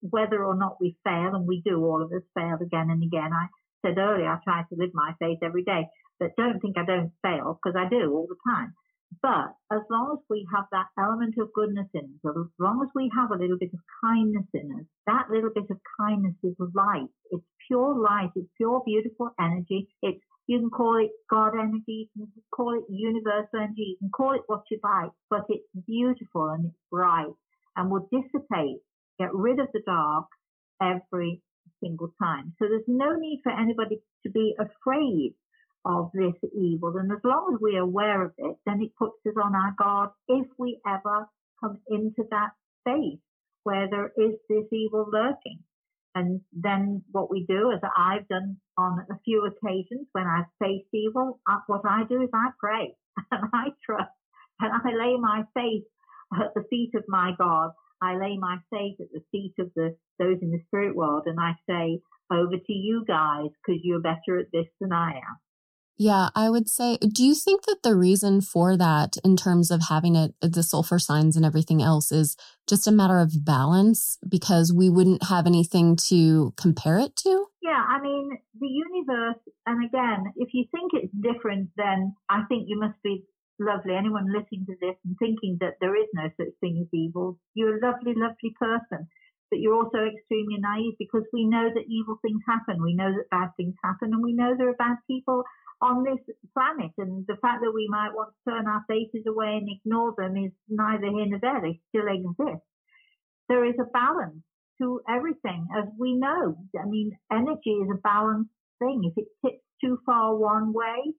whether 0.00 0.44
or 0.44 0.54
not 0.54 0.80
we 0.80 0.96
fail, 1.04 1.34
and 1.34 1.46
we 1.46 1.62
do, 1.64 1.82
all 1.82 2.02
of 2.02 2.12
us 2.12 2.22
fail 2.34 2.58
again 2.60 2.90
and 2.90 3.02
again. 3.02 3.30
I 3.32 3.46
said 3.84 3.98
earlier, 3.98 4.28
I 4.28 4.38
try 4.44 4.62
to 4.68 4.76
live 4.76 4.90
my 4.92 5.14
faith 5.18 5.38
every 5.42 5.64
day, 5.64 5.88
but 6.20 6.36
don't 6.36 6.60
think 6.60 6.76
I 6.76 6.84
don't 6.84 7.12
fail 7.22 7.58
because 7.58 7.76
I 7.78 7.88
do 7.88 8.12
all 8.12 8.26
the 8.28 8.36
time. 8.46 8.74
But 9.22 9.54
as 9.72 9.82
long 9.88 10.18
as 10.18 10.24
we 10.28 10.46
have 10.54 10.66
that 10.72 10.86
element 10.98 11.36
of 11.38 11.52
goodness 11.54 11.86
in 11.94 12.18
us, 12.24 12.36
as 12.36 12.50
long 12.58 12.82
as 12.82 12.90
we 12.94 13.10
have 13.16 13.30
a 13.30 13.38
little 13.38 13.56
bit 13.58 13.70
of 13.72 13.80
kindness 14.04 14.46
in 14.52 14.72
us, 14.72 14.86
that 15.06 15.30
little 15.30 15.50
bit 15.54 15.70
of 15.70 15.78
kindness 15.98 16.34
is 16.42 16.56
light. 16.74 17.08
It's 17.30 17.44
pure 17.68 17.94
light. 17.96 18.30
It's 18.34 18.50
pure, 18.56 18.82
beautiful 18.84 19.30
energy. 19.40 19.88
It's 20.02 20.20
you 20.46 20.60
can 20.60 20.70
call 20.70 20.96
it 20.98 21.10
God 21.28 21.52
energy, 21.54 22.10
you 22.14 22.26
can 22.26 22.42
call 22.54 22.78
it 22.78 22.84
universal 22.88 23.58
energy, 23.58 23.94
you 23.94 23.96
can 23.98 24.10
call 24.10 24.34
it 24.34 24.42
what 24.46 24.62
you 24.70 24.78
like, 24.82 25.10
but 25.28 25.44
it's 25.48 25.66
beautiful 25.86 26.50
and 26.50 26.66
it's 26.66 26.76
bright 26.90 27.34
and 27.76 27.90
will 27.90 28.08
dissipate, 28.12 28.78
get 29.18 29.34
rid 29.34 29.58
of 29.58 29.68
the 29.72 29.80
dark 29.84 30.26
every 30.80 31.42
single 31.82 32.12
time. 32.22 32.54
So 32.58 32.66
there's 32.68 32.84
no 32.86 33.16
need 33.16 33.40
for 33.42 33.52
anybody 33.52 34.00
to 34.24 34.30
be 34.30 34.54
afraid 34.58 35.34
of 35.84 36.10
this 36.12 36.34
evil. 36.54 36.96
And 36.96 37.10
as 37.12 37.18
long 37.24 37.52
as 37.54 37.60
we're 37.60 37.82
aware 37.82 38.24
of 38.24 38.32
it, 38.38 38.56
then 38.66 38.82
it 38.82 38.90
puts 38.98 39.14
us 39.26 39.34
on 39.42 39.54
our 39.54 39.74
guard 39.78 40.10
if 40.28 40.46
we 40.58 40.80
ever 40.86 41.28
come 41.60 41.78
into 41.88 42.24
that 42.30 42.50
space 42.80 43.18
where 43.62 43.88
there 43.88 44.12
is 44.16 44.34
this 44.48 44.64
evil 44.72 45.06
lurking. 45.12 45.60
And 46.16 46.40
then 46.50 47.02
what 47.12 47.30
we 47.30 47.44
do, 47.46 47.72
as 47.72 47.80
I've 47.94 48.26
done 48.28 48.56
on 48.78 49.04
a 49.10 49.18
few 49.22 49.44
occasions 49.44 50.08
when 50.12 50.24
I've 50.26 50.46
faced 50.58 50.88
evil, 50.94 51.40
uh, 51.46 51.58
what 51.66 51.82
I 51.86 52.04
do 52.08 52.22
is 52.22 52.30
I 52.32 52.48
pray 52.58 52.96
and 53.30 53.50
I 53.52 53.66
trust 53.84 54.16
and 54.58 54.72
I 54.72 54.96
lay 54.96 55.16
my 55.18 55.44
faith 55.52 55.84
at 56.40 56.54
the 56.54 56.64
feet 56.70 56.92
of 56.94 57.04
my 57.06 57.32
God. 57.38 57.72
I 58.00 58.16
lay 58.16 58.38
my 58.38 58.56
faith 58.70 58.96
at 58.98 59.12
the 59.12 59.20
feet 59.30 59.54
of 59.58 59.70
the 59.76 59.94
those 60.18 60.38
in 60.40 60.52
the 60.52 60.62
spirit 60.66 60.96
world, 60.96 61.24
and 61.26 61.38
I 61.38 61.52
say, 61.68 62.00
"Over 62.30 62.56
to 62.56 62.72
you 62.72 63.04
guys, 63.06 63.50
because 63.50 63.82
you're 63.84 64.00
better 64.00 64.38
at 64.38 64.50
this 64.52 64.68
than 64.80 64.92
I 64.92 65.16
am." 65.16 65.36
Yeah, 65.98 66.28
I 66.34 66.50
would 66.50 66.68
say, 66.68 66.98
do 66.98 67.24
you 67.24 67.34
think 67.34 67.64
that 67.64 67.82
the 67.82 67.96
reason 67.96 68.42
for 68.42 68.76
that, 68.76 69.16
in 69.24 69.34
terms 69.34 69.70
of 69.70 69.88
having 69.88 70.14
it, 70.14 70.34
the 70.42 70.62
sulfur 70.62 70.98
signs 70.98 71.36
and 71.36 71.44
everything 71.44 71.82
else, 71.82 72.12
is 72.12 72.36
just 72.66 72.86
a 72.86 72.92
matter 72.92 73.18
of 73.18 73.44
balance 73.44 74.18
because 74.28 74.74
we 74.74 74.90
wouldn't 74.90 75.24
have 75.24 75.46
anything 75.46 75.96
to 76.08 76.52
compare 76.58 76.98
it 76.98 77.16
to? 77.16 77.46
Yeah, 77.62 77.80
I 77.80 78.00
mean, 78.02 78.36
the 78.60 78.68
universe, 78.68 79.40
and 79.64 79.84
again, 79.86 80.32
if 80.36 80.50
you 80.52 80.66
think 80.70 80.92
it's 80.92 81.12
different, 81.16 81.70
then 81.78 82.14
I 82.28 82.42
think 82.48 82.64
you 82.68 82.78
must 82.78 83.00
be 83.02 83.24
lovely. 83.58 83.94
Anyone 83.96 84.26
listening 84.28 84.66
to 84.66 84.76
this 84.78 84.96
and 85.04 85.16
thinking 85.18 85.56
that 85.60 85.80
there 85.80 85.96
is 85.96 86.08
no 86.12 86.28
such 86.36 86.52
thing 86.60 86.76
as 86.84 86.92
evil, 86.92 87.38
you're 87.54 87.78
a 87.78 87.80
lovely, 87.80 88.12
lovely 88.14 88.52
person. 88.60 89.08
But 89.48 89.60
you're 89.60 89.76
also 89.76 90.04
extremely 90.04 90.58
naive 90.58 90.94
because 90.98 91.22
we 91.32 91.46
know 91.46 91.70
that 91.72 91.88
evil 91.88 92.18
things 92.20 92.42
happen. 92.46 92.82
We 92.82 92.96
know 92.96 93.14
that 93.14 93.30
bad 93.30 93.50
things 93.56 93.74
happen, 93.82 94.12
and 94.12 94.22
we 94.22 94.34
know 94.34 94.54
there 94.58 94.68
are 94.68 94.74
bad 94.74 94.98
people 95.06 95.44
on 95.80 96.04
this 96.04 96.22
planet. 96.54 96.92
And 96.98 97.24
the 97.26 97.36
fact 97.42 97.60
that 97.62 97.72
we 97.74 97.86
might 97.90 98.14
want 98.14 98.32
to 98.32 98.50
turn 98.50 98.66
our 98.66 98.84
faces 98.88 99.26
away 99.28 99.58
and 99.60 99.68
ignore 99.68 100.14
them 100.16 100.36
is 100.36 100.52
neither 100.68 101.06
here 101.06 101.26
nor 101.26 101.40
there. 101.40 101.60
They 101.60 101.80
still 101.90 102.08
exist. 102.08 102.64
There 103.48 103.64
is 103.64 103.76
a 103.80 103.90
balance 103.92 104.42
to 104.80 105.00
everything, 105.08 105.68
as 105.76 105.84
we 105.98 106.16
know. 106.16 106.56
I 106.78 106.86
mean, 106.86 107.12
energy 107.32 107.70
is 107.70 107.88
a 107.90 108.00
balanced 108.02 108.50
thing. 108.78 109.02
If 109.04 109.24
it 109.24 109.28
tips 109.44 109.62
too 109.82 109.98
far 110.04 110.36
one 110.36 110.72
way, 110.72 111.14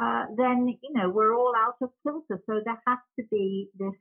uh, 0.00 0.24
then, 0.36 0.68
you 0.68 0.92
know, 0.92 1.10
we're 1.10 1.34
all 1.34 1.54
out 1.56 1.74
of 1.82 1.90
kilter. 2.02 2.42
So 2.46 2.60
there 2.64 2.80
has 2.86 2.98
to 3.18 3.24
be 3.30 3.68
this 3.78 3.94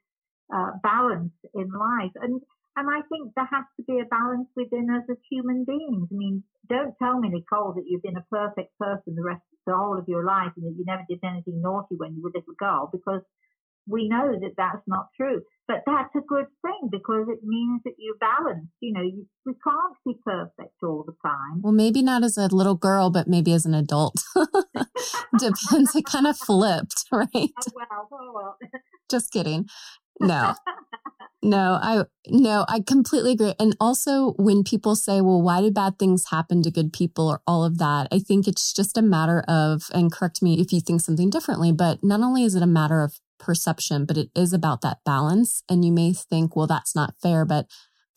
uh, 0.53 0.71
balance 0.83 1.33
in 1.53 1.69
life. 1.71 2.11
And 2.15 2.41
and 2.75 2.87
I 2.89 3.01
think 3.09 3.33
there 3.35 3.49
has 3.51 3.65
to 3.77 3.83
be 3.83 3.99
a 3.99 4.05
balance 4.05 4.47
within 4.55 4.89
us 4.89 5.03
as 5.09 5.17
human 5.29 5.65
beings. 5.65 6.07
I 6.11 6.15
mean, 6.15 6.43
don't 6.69 6.95
tell 6.97 7.19
me, 7.19 7.29
Nichole, 7.29 7.75
that 7.75 7.85
you've 7.87 8.03
been 8.03 8.17
a 8.17 8.25
perfect 8.29 8.77
person 8.79 9.15
the 9.15 9.23
rest 9.23 9.41
the 9.69 9.75
whole 9.75 9.97
of 9.97 10.07
your 10.07 10.25
life 10.25 10.51
and 10.57 10.65
that 10.65 10.77
you 10.77 10.83
never 10.85 11.03
did 11.07 11.19
anything 11.23 11.61
naughty 11.61 11.95
when 11.95 12.15
you 12.15 12.23
were 12.23 12.29
a 12.29 12.37
little 12.39 12.55
girl 12.57 12.89
because 12.91 13.21
we 13.87 14.07
know 14.07 14.33
that 14.39 14.53
that's 14.57 14.83
not 14.87 15.07
true. 15.15 15.41
But 15.67 15.83
that's 15.85 16.13
a 16.15 16.21
good 16.27 16.45
thing 16.61 16.89
because 16.91 17.27
it 17.29 17.39
means 17.43 17.81
that 17.85 17.93
you're 17.97 18.17
balanced. 18.17 18.71
You 18.79 18.93
know, 18.93 19.01
you, 19.01 19.27
we 19.45 19.53
can't 19.63 19.95
be 20.05 20.19
perfect 20.23 20.75
all 20.83 21.03
the 21.05 21.13
time. 21.23 21.61
Well, 21.61 21.73
maybe 21.73 22.01
not 22.01 22.23
as 22.23 22.37
a 22.37 22.47
little 22.47 22.75
girl, 22.75 23.09
but 23.09 23.27
maybe 23.27 23.53
as 23.53 23.65
an 23.65 23.73
adult. 23.73 24.15
Depends. 25.39 25.95
it 25.95 26.05
kind 26.05 26.27
of 26.27 26.37
flipped, 26.37 27.05
right? 27.11 27.27
Oh, 27.35 27.71
well, 27.75 28.09
oh, 28.11 28.31
well. 28.33 28.57
Just 29.09 29.31
kidding. 29.31 29.67
No. 30.21 30.53
No, 31.41 31.79
I 31.81 32.03
no, 32.27 32.65
I 32.67 32.81
completely 32.81 33.31
agree. 33.31 33.53
And 33.59 33.75
also 33.79 34.33
when 34.33 34.63
people 34.63 34.95
say, 34.95 35.21
"Well, 35.21 35.41
why 35.41 35.61
do 35.61 35.71
bad 35.71 35.97
things 35.97 36.25
happen 36.29 36.61
to 36.63 36.71
good 36.71 36.91
people?" 36.91 37.27
or 37.29 37.41
all 37.47 37.63
of 37.63 37.77
that, 37.77 38.07
I 38.11 38.19
think 38.19 38.47
it's 38.47 38.73
just 38.73 38.97
a 38.97 39.01
matter 39.01 39.39
of 39.47 39.89
and 39.93 40.11
correct 40.11 40.41
me 40.41 40.59
if 40.59 40.73
you 40.73 40.81
think 40.81 40.99
something 41.01 41.29
differently, 41.29 41.71
but 41.71 42.03
not 42.03 42.19
only 42.21 42.43
is 42.43 42.55
it 42.55 42.63
a 42.63 42.67
matter 42.67 43.01
of 43.01 43.19
perception, 43.39 44.03
but 44.05 44.17
it 44.17 44.29
is 44.35 44.51
about 44.51 44.81
that 44.81 44.99
balance 45.05 45.63
and 45.69 45.85
you 45.85 45.93
may 45.93 46.11
think, 46.11 46.55
"Well, 46.57 46.67
that's 46.67 46.93
not 46.93 47.15
fair," 47.21 47.45
but 47.45 47.67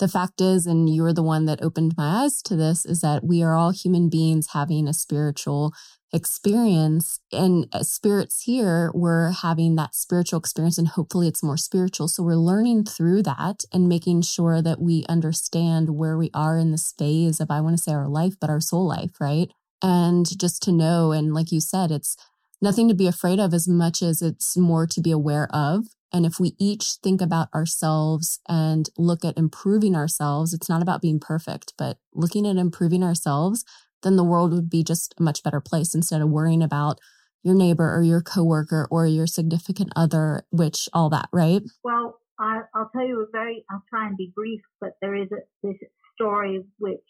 the 0.03 0.09
fact 0.09 0.41
is, 0.41 0.67
and 0.67 0.93
you're 0.93 1.13
the 1.13 1.23
one 1.23 1.45
that 1.45 1.63
opened 1.63 1.95
my 1.97 2.25
eyes 2.25 2.43
to 2.43 2.57
this, 2.57 2.85
is 2.85 3.03
that 3.03 3.23
we 3.23 3.41
are 3.41 3.55
all 3.55 3.71
human 3.71 4.09
beings 4.09 4.49
having 4.53 4.89
a 4.89 4.93
spiritual 4.93 5.73
experience 6.13 7.21
and 7.31 7.69
uh, 7.73 7.85
spirits 7.85 8.43
here 8.43 8.91
we're 8.95 9.31
having 9.31 9.77
that 9.77 9.95
spiritual 9.95 10.39
experience 10.41 10.77
and 10.77 10.89
hopefully 10.89 11.29
it's 11.29 11.43
more 11.43 11.57
spiritual. 11.57 12.09
So 12.09 12.25
we're 12.25 12.35
learning 12.35 12.85
through 12.85 13.23
that 13.23 13.63
and 13.73 13.89
making 13.89 14.23
sure 14.23 14.61
that 14.61 14.81
we 14.81 15.07
understand 15.09 15.91
where 15.91 16.19
we 16.19 16.31
are 16.35 16.59
in 16.59 16.73
this 16.73 16.93
phase 16.99 17.41
of 17.41 17.51
i 17.51 17.61
want 17.61 17.77
to 17.77 17.83
say 17.83 17.93
our 17.93 18.09
life 18.09 18.35
but 18.41 18.51
our 18.51 18.61
soul 18.61 18.87
life 18.87 19.21
right? 19.21 19.51
And 19.81 20.27
just 20.39 20.63
to 20.65 20.73
know 20.73 21.13
and 21.13 21.33
like 21.33 21.53
you 21.53 21.61
said 21.61 21.93
it's 21.93 22.17
nothing 22.63 22.89
to 22.89 22.95
be 22.95 23.07
afraid 23.07 23.39
of 23.39 23.53
as 23.53 23.69
much 23.69 24.03
as 24.03 24.23
it's 24.23 24.57
more 24.57 24.87
to 24.87 25.01
be 25.01 25.11
aware 25.11 25.49
of 25.53 25.87
and 26.13 26.27
if 26.27 26.39
we 26.39 26.55
each 26.59 26.97
think 27.03 27.21
about 27.23 27.49
ourselves 27.55 28.39
and 28.47 28.91
look 28.99 29.25
at 29.25 29.39
improving 29.39 29.97
ourselves, 29.97 30.53
it's 30.53 30.69
not 30.69 30.83
about 30.83 31.01
being 31.01 31.19
perfect, 31.19 31.73
but 31.79 31.97
looking 32.15 32.47
at 32.47 32.57
improving 32.57 33.03
ourselves, 33.03 33.65
then 34.03 34.17
the 34.17 34.25
world 34.25 34.53
would 34.53 34.69
be 34.69 34.85
just 34.85 35.15
a 35.19 35.23
much 35.23 35.43
better 35.43 35.61
place 35.61 35.95
instead 35.95 36.21
of 36.21 36.29
worrying 36.29 36.63
about 36.63 36.99
your 37.43 37.55
neighbor 37.55 37.97
or 37.97 38.03
your 38.03 38.21
coworker 38.21 38.87
or 38.91 39.07
your 39.07 39.27
significant 39.27 39.91
other, 39.97 40.45
which 40.51 40.89
all 40.93 41.09
that, 41.09 41.29
right? 41.33 41.63
Well, 41.83 42.19
I, 42.39 42.61
will 42.75 42.91
tell 42.95 43.07
you 43.07 43.23
a 43.23 43.27
very, 43.33 43.65
I'll 43.71 43.85
try 43.89 44.07
and 44.07 44.17
be 44.17 44.33
brief, 44.35 44.61
but 44.81 44.97
there 45.01 45.17
is 45.17 45.29
a, 45.33 45.39
this 45.63 45.77
story 46.15 46.63
which 46.79 47.01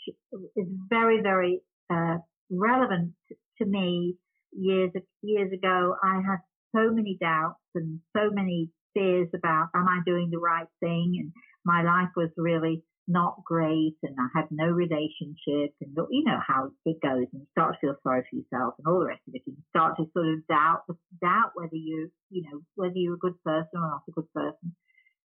is 0.56 0.66
very, 0.88 1.20
very 1.22 1.60
uh, 1.90 2.18
relevant 2.50 3.12
to 3.58 3.64
me. 3.64 4.16
Years 4.52 4.90
years 5.22 5.52
ago, 5.52 5.96
I 6.02 6.20
had 6.26 6.38
so 6.74 6.90
many 6.90 7.16
doubts 7.20 7.60
and 7.74 8.00
so 8.16 8.30
many 8.30 8.70
fears 8.94 9.28
about 9.34 9.68
am 9.74 9.88
I 9.88 10.00
doing 10.04 10.30
the 10.30 10.38
right 10.38 10.66
thing 10.80 11.16
and 11.18 11.32
my 11.64 11.82
life 11.82 12.10
was 12.16 12.30
really 12.36 12.82
not 13.08 13.42
great 13.44 13.96
and 14.02 14.14
I 14.18 14.28
had 14.38 14.46
no 14.50 14.66
relationship 14.66 15.74
and 15.80 15.96
you 16.10 16.24
know 16.24 16.38
how 16.46 16.70
it 16.84 17.00
goes 17.02 17.26
and 17.32 17.42
you 17.42 17.46
start 17.50 17.74
to 17.74 17.78
feel 17.80 17.96
sorry 18.02 18.22
for 18.28 18.36
yourself 18.36 18.74
and 18.78 18.86
all 18.86 19.00
the 19.00 19.06
rest 19.06 19.22
of 19.26 19.34
it 19.34 19.42
and 19.46 19.56
you 19.56 19.64
start 19.70 19.96
to 19.96 20.06
sort 20.12 20.28
of 20.28 20.46
doubt 20.46 20.82
doubt 21.20 21.50
whether 21.54 21.74
you 21.74 22.10
you 22.30 22.42
know 22.42 22.60
whether 22.76 22.94
you're 22.94 23.14
a 23.14 23.24
good 23.24 23.42
person 23.44 23.74
or 23.74 23.88
not 23.88 24.06
a 24.08 24.12
good 24.12 24.32
person. 24.32 24.74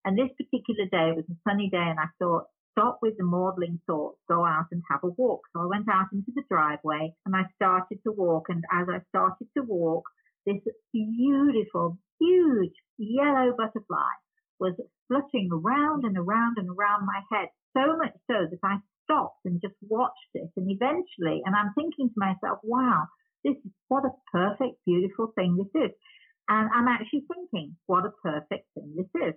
And 0.04 0.16
this 0.16 0.30
particular 0.38 0.86
day 0.86 1.12
was 1.18 1.26
a 1.28 1.36
sunny 1.48 1.68
day 1.68 1.82
and 1.82 1.98
I 1.98 2.06
thought 2.18 2.46
stop 2.76 2.98
with 3.00 3.16
the 3.16 3.24
maudling 3.24 3.80
thoughts, 3.86 4.18
go 4.28 4.44
out 4.44 4.66
and 4.70 4.82
have 4.90 5.00
a 5.02 5.08
walk. 5.08 5.40
So 5.52 5.62
I 5.62 5.66
went 5.66 5.88
out 5.88 6.12
into 6.12 6.30
the 6.34 6.44
driveway 6.50 7.14
and 7.24 7.34
I 7.34 7.44
started 7.56 7.98
to 8.04 8.12
walk 8.12 8.44
and 8.48 8.62
as 8.72 8.86
I 8.88 9.00
started 9.08 9.48
to 9.56 9.62
walk 9.62 10.04
this 10.46 10.62
beautiful 10.92 11.98
huge 12.20 12.74
yellow 12.98 13.52
butterfly 13.56 14.14
was 14.60 14.74
fluttering 15.08 15.50
around 15.52 16.04
and 16.04 16.16
around 16.16 16.56
and 16.56 16.68
around 16.70 17.04
my 17.04 17.20
head 17.32 17.48
so 17.76 17.96
much 17.96 18.14
so 18.30 18.46
that 18.48 18.60
I 18.64 18.78
stopped 19.04 19.44
and 19.44 19.60
just 19.60 19.74
watched 19.82 20.32
it. 20.34 20.50
And 20.56 20.70
eventually, 20.70 21.42
and 21.44 21.54
I'm 21.54 21.72
thinking 21.74 22.08
to 22.08 22.16
myself, 22.16 22.60
wow, 22.62 23.04
this 23.44 23.56
is 23.56 23.72
what 23.88 24.04
a 24.04 24.16
perfect, 24.32 24.78
beautiful 24.86 25.32
thing 25.34 25.56
this 25.56 25.82
is. 25.82 25.92
And 26.48 26.70
I'm 26.72 26.88
actually 26.88 27.26
thinking, 27.26 27.76
what 27.86 28.06
a 28.06 28.14
perfect 28.22 28.66
thing 28.74 28.94
this 28.96 29.10
is. 29.28 29.34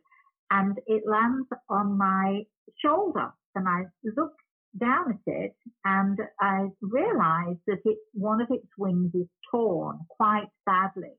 And 0.51 0.77
it 0.87 1.03
lands 1.05 1.47
on 1.69 1.97
my 1.97 2.43
shoulder. 2.83 3.31
And 3.55 3.67
I 3.67 3.83
look 4.03 4.33
down 4.79 5.11
at 5.11 5.33
it 5.33 5.55
and 5.83 6.19
I 6.39 6.67
realize 6.81 7.57
that 7.67 7.79
it, 7.85 7.97
one 8.13 8.41
of 8.41 8.47
its 8.51 8.67
wings 8.77 9.11
is 9.13 9.27
torn 9.51 9.99
quite 10.09 10.47
badly. 10.65 11.13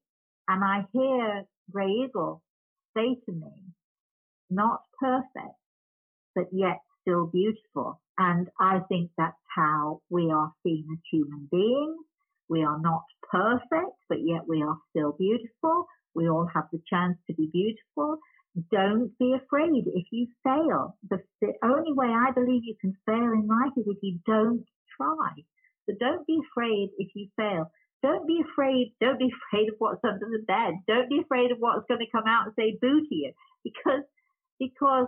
And 0.49 0.65
I 0.65 0.87
hear 0.93 1.45
Grey 1.71 1.91
Eagle 2.07 2.43
say 2.97 3.17
to 3.27 3.33
me, 3.33 3.53
not 4.51 4.81
perfect, 4.99 5.57
but 6.35 6.47
yet 6.53 6.79
still 7.03 7.27
beautiful. 7.27 8.01
And 8.19 8.49
I 8.59 8.81
think 8.89 9.11
that's 9.17 9.37
how 9.55 10.01
we 10.11 10.31
are 10.31 10.53
seen 10.63 10.87
as 10.93 10.99
human 11.11 11.49
beings. 11.51 12.05
We 12.49 12.65
are 12.65 12.81
not 12.81 13.05
perfect, 13.31 13.97
but 14.09 14.19
yet 14.25 14.43
we 14.49 14.63
are 14.63 14.77
still 14.91 15.13
beautiful. 15.19 15.87
We 16.15 16.29
all 16.29 16.49
have 16.53 16.65
the 16.73 16.81
chance 16.91 17.17
to 17.29 17.35
be 17.35 17.49
beautiful. 17.53 18.19
Don't 18.71 19.17
be 19.19 19.35
afraid 19.35 19.85
if 19.87 20.07
you 20.11 20.27
fail. 20.43 20.97
The, 21.09 21.23
the 21.41 21.53
only 21.63 21.93
way 21.93 22.09
I 22.09 22.33
believe 22.33 22.63
you 22.65 22.75
can 22.81 22.97
fail 23.07 23.33
in 23.33 23.47
life 23.47 23.73
is 23.77 23.87
if 23.87 23.99
you 24.03 24.19
don't 24.27 24.65
try. 24.97 25.31
So 25.87 25.95
don't 25.99 26.27
be 26.27 26.41
afraid 26.51 26.91
if 26.99 27.09
you 27.15 27.29
fail. 27.37 27.71
Don't 28.03 28.27
be 28.27 28.43
afraid. 28.53 28.95
Don't 29.01 29.19
be 29.19 29.31
afraid 29.53 29.69
of 29.69 29.77
what's 29.79 30.05
under 30.05 30.27
the 30.27 30.45
bed. 30.47 30.75
Don't 30.89 31.09
be 31.09 31.21
afraid 31.21 31.53
of 31.53 31.59
what's 31.59 31.87
going 31.87 32.01
to 32.01 32.11
come 32.11 32.27
out 32.27 32.47
and 32.47 32.55
say 32.59 32.77
boo 32.81 33.07
to 33.09 33.15
you 33.15 33.33
because 33.63 34.03
because 34.59 35.07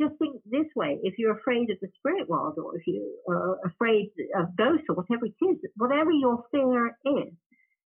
just 0.00 0.14
think 0.18 0.36
this 0.44 0.66
way 0.76 0.98
if 1.02 1.14
you're 1.18 1.36
afraid 1.36 1.70
of 1.70 1.78
the 1.80 1.88
spirit 1.98 2.28
world 2.28 2.58
or 2.58 2.76
if 2.76 2.82
you're 2.86 3.02
uh, 3.28 3.56
afraid 3.64 4.10
of 4.36 4.56
ghosts 4.56 4.84
or 4.88 4.94
whatever 4.94 5.26
it 5.26 5.34
is, 5.44 5.56
whatever 5.76 6.12
your 6.12 6.44
fear 6.50 6.96
is, 7.04 7.32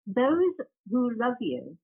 those 0.06 0.66
who 0.90 1.12
love 1.16 1.36
you 1.40 1.76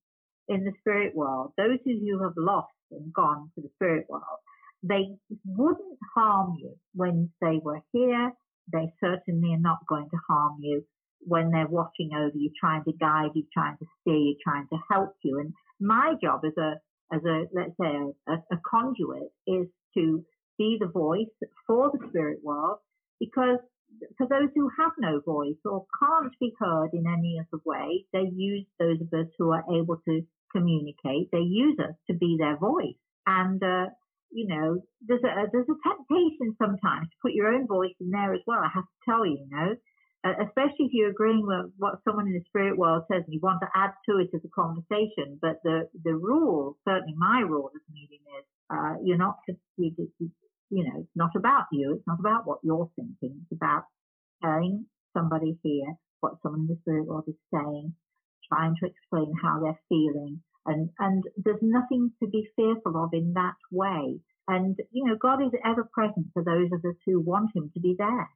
in 0.50 0.64
the 0.64 0.72
spirit 0.80 1.14
world, 1.14 1.52
those 1.56 1.78
who 1.84 1.92
you 1.92 2.18
who 2.18 2.24
have 2.24 2.34
lost 2.36 2.74
and 2.90 3.14
gone 3.14 3.50
to 3.54 3.62
the 3.62 3.70
spirit 3.76 4.06
world, 4.08 4.40
they 4.82 5.06
wouldn't 5.46 5.98
harm 6.14 6.56
you 6.60 6.74
when 6.92 7.30
they 7.40 7.60
were 7.62 7.80
here. 7.92 8.32
They 8.72 8.92
certainly 9.00 9.54
are 9.54 9.60
not 9.60 9.86
going 9.88 10.08
to 10.10 10.18
harm 10.28 10.56
you 10.60 10.84
when 11.20 11.50
they're 11.50 11.68
watching 11.68 12.10
over 12.14 12.36
you, 12.36 12.50
trying 12.58 12.82
to 12.84 12.92
guide 12.92 13.30
you, 13.34 13.44
trying 13.54 13.76
to 13.78 13.86
steer 14.00 14.16
you, 14.16 14.36
trying 14.42 14.66
to 14.72 14.78
help 14.90 15.14
you. 15.22 15.38
And 15.38 15.54
my 15.80 16.14
job 16.20 16.40
as 16.44 16.56
a 16.58 16.80
as 17.14 17.22
a 17.24 17.44
let's 17.52 17.76
say 17.80 17.94
a, 18.28 18.32
a 18.32 18.60
conduit 18.68 19.30
is 19.46 19.66
to 19.94 20.24
be 20.58 20.78
the 20.80 20.86
voice 20.86 21.28
for 21.66 21.92
the 21.92 22.08
spirit 22.08 22.40
world 22.42 22.78
because 23.20 23.58
for 24.16 24.26
those 24.28 24.48
who 24.54 24.70
have 24.78 24.92
no 24.98 25.20
voice 25.20 25.58
or 25.64 25.84
can't 26.00 26.32
be 26.40 26.52
heard 26.58 26.90
in 26.92 27.06
any 27.06 27.40
other 27.40 27.60
way, 27.64 28.04
they 28.12 28.30
use 28.32 28.64
those 28.78 29.00
of 29.00 29.12
us 29.12 29.26
who 29.38 29.50
are 29.50 29.64
able 29.72 29.96
to 30.08 30.22
communicate. 30.52 31.30
They 31.32 31.44
use 31.44 31.78
us 31.78 31.94
to 32.08 32.14
be 32.14 32.36
their 32.38 32.56
voice. 32.56 32.98
And, 33.26 33.62
uh, 33.62 33.86
you 34.30 34.46
know, 34.48 34.82
there's 35.06 35.22
a, 35.24 35.46
there's 35.52 35.68
a 35.68 35.80
temptation 35.88 36.56
sometimes 36.58 37.08
to 37.08 37.16
put 37.22 37.32
your 37.32 37.48
own 37.48 37.66
voice 37.66 37.94
in 38.00 38.10
there 38.10 38.34
as 38.34 38.40
well. 38.46 38.60
I 38.60 38.70
have 38.72 38.84
to 38.84 39.04
tell 39.08 39.26
you, 39.26 39.38
you 39.44 39.50
know, 39.50 39.74
uh, 40.22 40.34
especially 40.44 40.86
if 40.86 40.92
you're 40.92 41.10
agreeing 41.10 41.46
with 41.46 41.72
what 41.78 42.00
someone 42.04 42.26
in 42.26 42.34
the 42.34 42.44
spirit 42.46 42.76
world 42.76 43.04
says 43.10 43.22
and 43.24 43.32
you 43.32 43.40
want 43.42 43.60
to 43.62 43.68
add 43.74 43.92
to 44.08 44.18
it 44.18 44.28
as 44.34 44.42
a 44.44 44.52
conversation. 44.54 45.38
But 45.40 45.60
the, 45.64 45.88
the 46.04 46.14
rule, 46.14 46.76
certainly 46.86 47.14
my 47.16 47.40
rule 47.40 47.70
as 47.74 47.80
a 47.88 47.92
medium 47.92 48.22
is, 48.38 48.44
uh, 48.68 48.94
you're 49.02 49.18
not, 49.18 49.36
you, 49.76 49.92
you 50.70 50.84
know, 50.84 51.00
it's 51.00 51.16
not 51.16 51.30
about 51.36 51.66
you. 51.72 51.94
It's 51.96 52.06
not 52.06 52.20
about 52.20 52.46
what 52.46 52.58
you're 52.62 52.90
thinking. 52.96 53.40
It's 53.42 53.52
about 53.52 53.84
telling 54.42 54.86
somebody 55.16 55.58
here 55.62 55.94
what 56.20 56.34
someone 56.42 56.62
in 56.62 56.66
the 56.68 56.78
spirit 56.82 57.06
world 57.06 57.24
is 57.26 57.34
saying, 57.52 57.94
trying 58.52 58.74
to 58.80 58.86
explain 58.86 59.32
how 59.42 59.60
they're 59.60 59.80
feeling. 59.88 60.40
And, 60.66 60.90
and 60.98 61.24
there's 61.36 61.62
nothing 61.62 62.12
to 62.22 62.28
be 62.28 62.48
fearful 62.56 63.02
of 63.02 63.10
in 63.12 63.32
that 63.34 63.56
way. 63.70 64.20
And, 64.48 64.76
you 64.90 65.04
know, 65.06 65.16
God 65.20 65.42
is 65.42 65.52
ever 65.64 65.88
present 65.92 66.26
for 66.34 66.44
those 66.44 66.70
of 66.72 66.84
us 66.84 66.96
who 67.06 67.20
want 67.20 67.50
him 67.54 67.70
to 67.74 67.80
be 67.80 67.94
there. 67.96 68.28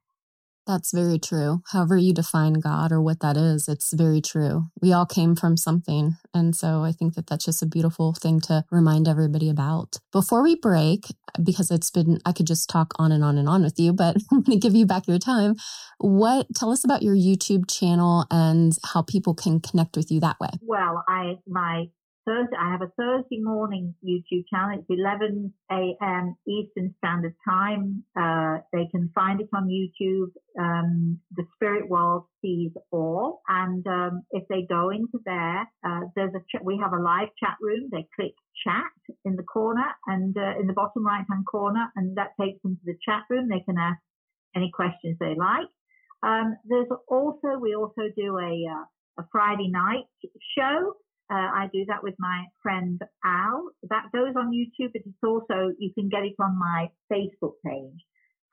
That's 0.67 0.91
very 0.91 1.19
true. 1.19 1.61
However, 1.71 1.95
you 1.97 2.13
define 2.13 2.53
God 2.53 2.91
or 2.91 3.01
what 3.01 3.19
that 3.19 3.37
is, 3.37 3.67
it's 3.67 3.93
very 3.93 4.21
true. 4.21 4.65
We 4.81 4.93
all 4.93 5.05
came 5.05 5.35
from 5.35 5.57
something. 5.57 6.17
And 6.33 6.55
so 6.55 6.83
I 6.83 6.91
think 6.91 7.15
that 7.15 7.27
that's 7.27 7.45
just 7.45 7.61
a 7.61 7.67
beautiful 7.67 8.13
thing 8.13 8.39
to 8.41 8.65
remind 8.71 9.07
everybody 9.07 9.49
about. 9.49 9.99
Before 10.11 10.41
we 10.41 10.55
break, 10.55 11.05
because 11.43 11.69
it's 11.69 11.91
been, 11.91 12.19
I 12.25 12.31
could 12.31 12.47
just 12.47 12.69
talk 12.69 12.93
on 12.97 13.11
and 13.11 13.23
on 13.23 13.37
and 13.37 13.47
on 13.47 13.63
with 13.63 13.79
you, 13.79 13.93
but 13.93 14.17
I'm 14.31 14.41
going 14.41 14.59
to 14.59 14.67
give 14.67 14.75
you 14.75 14.85
back 14.85 15.07
your 15.07 15.19
time. 15.19 15.55
What, 15.99 16.47
tell 16.55 16.71
us 16.71 16.83
about 16.83 17.03
your 17.03 17.15
YouTube 17.15 17.69
channel 17.69 18.25
and 18.31 18.73
how 18.83 19.03
people 19.03 19.35
can 19.35 19.59
connect 19.59 19.95
with 19.95 20.11
you 20.11 20.19
that 20.21 20.39
way. 20.39 20.49
Well, 20.61 21.03
I, 21.07 21.37
my 21.47 21.89
Thursday, 22.25 22.55
I 22.59 22.71
have 22.71 22.81
a 22.81 22.91
Thursday 22.97 23.39
morning 23.39 23.93
YouTube 24.03 24.45
channel. 24.49 24.79
It's 24.79 24.89
11 24.89 25.53
a.m. 25.71 26.35
Eastern 26.47 26.93
Standard 26.97 27.35
Time. 27.47 28.03
Uh, 28.19 28.61
they 28.73 28.87
can 28.91 29.11
find 29.13 29.41
it 29.41 29.49
on 29.53 29.67
YouTube. 29.67 30.31
Um, 30.59 31.19
the 31.35 31.43
Spirit 31.55 31.87
World 31.87 32.23
sees 32.41 32.71
all. 32.91 33.41
And 33.47 33.85
um, 33.85 34.23
if 34.31 34.47
they 34.47 34.65
go 34.67 34.89
into 34.89 35.19
there, 35.23 35.61
uh, 35.85 36.01
there's 36.15 36.33
a 36.33 36.39
ch- 36.39 36.63
we 36.63 36.79
have 36.81 36.93
a 36.93 37.01
live 37.01 37.29
chat 37.39 37.57
room. 37.61 37.89
They 37.91 38.07
click 38.15 38.33
chat 38.65 39.15
in 39.23 39.35
the 39.35 39.43
corner 39.43 39.85
and 40.07 40.35
uh, 40.35 40.59
in 40.59 40.65
the 40.65 40.73
bottom 40.73 41.05
right 41.05 41.25
hand 41.29 41.45
corner, 41.45 41.91
and 41.95 42.17
that 42.17 42.31
takes 42.41 42.59
them 42.63 42.75
to 42.77 42.85
the 42.85 42.97
chat 43.07 43.23
room. 43.29 43.49
They 43.49 43.63
can 43.65 43.77
ask 43.77 43.99
any 44.55 44.71
questions 44.73 45.17
they 45.19 45.35
like. 45.37 45.67
Um, 46.23 46.55
there's 46.65 46.87
also 47.07 47.59
we 47.61 47.75
also 47.75 48.09
do 48.17 48.39
a 48.39 48.65
uh, 48.71 48.85
a 49.17 49.27
Friday 49.31 49.69
night 49.69 50.05
show 50.57 50.95
uh, 51.31 51.49
I 51.61 51.69
do 51.73 51.85
that 51.87 52.03
with 52.03 52.15
my 52.19 52.45
friend 52.61 53.01
Al. 53.23 53.69
That 53.89 54.11
goes 54.13 54.35
on 54.37 54.51
YouTube, 54.51 54.91
but 54.93 55.01
it's 55.05 55.23
also, 55.23 55.71
you 55.79 55.91
can 55.93 56.09
get 56.09 56.23
it 56.23 56.35
on 56.39 56.57
my 56.57 56.89
Facebook 57.11 57.53
page. 57.65 58.01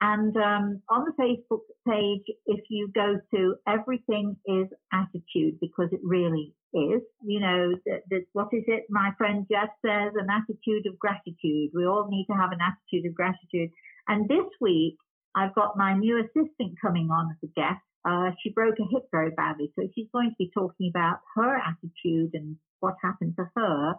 And 0.01 0.35
um, 0.35 0.81
on 0.89 1.05
the 1.05 1.13
Facebook 1.17 1.63
page, 1.87 2.25
if 2.45 2.59
you 2.69 2.89
go 2.93 3.19
to 3.33 3.55
everything 3.67 4.35
is 4.45 4.67
attitude, 4.91 5.59
because 5.61 5.89
it 5.93 6.01
really 6.03 6.53
is, 6.73 7.01
you 7.23 7.39
know, 7.39 7.73
that, 7.85 8.01
that 8.09 8.25
what 8.33 8.49
is 8.51 8.63
it? 8.67 8.83
My 8.89 9.11
friend 9.17 9.45
Jeff 9.49 9.69
says, 9.85 10.11
an 10.15 10.27
attitude 10.29 10.87
of 10.87 10.99
gratitude. 10.99 11.69
We 11.73 11.85
all 11.85 12.07
need 12.09 12.25
to 12.29 12.35
have 12.35 12.51
an 12.51 12.59
attitude 12.59 13.09
of 13.09 13.15
gratitude. 13.15 13.69
And 14.07 14.27
this 14.27 14.49
week, 14.59 14.97
I've 15.35 15.55
got 15.55 15.77
my 15.77 15.93
new 15.93 16.19
assistant 16.19 16.77
coming 16.81 17.09
on 17.09 17.31
as 17.31 17.49
a 17.49 17.53
guest. 17.55 17.81
Uh, 18.05 18.31
she 18.41 18.51
broke 18.51 18.75
a 18.79 18.87
hip 18.91 19.03
very 19.11 19.31
badly, 19.31 19.71
so 19.75 19.87
she's 19.95 20.07
going 20.13 20.29
to 20.29 20.35
be 20.37 20.51
talking 20.53 20.91
about 20.93 21.19
her 21.35 21.57
attitude 21.57 22.31
and 22.33 22.57
what 22.79 22.95
happened 23.01 23.35
to 23.37 23.49
her. 23.55 23.95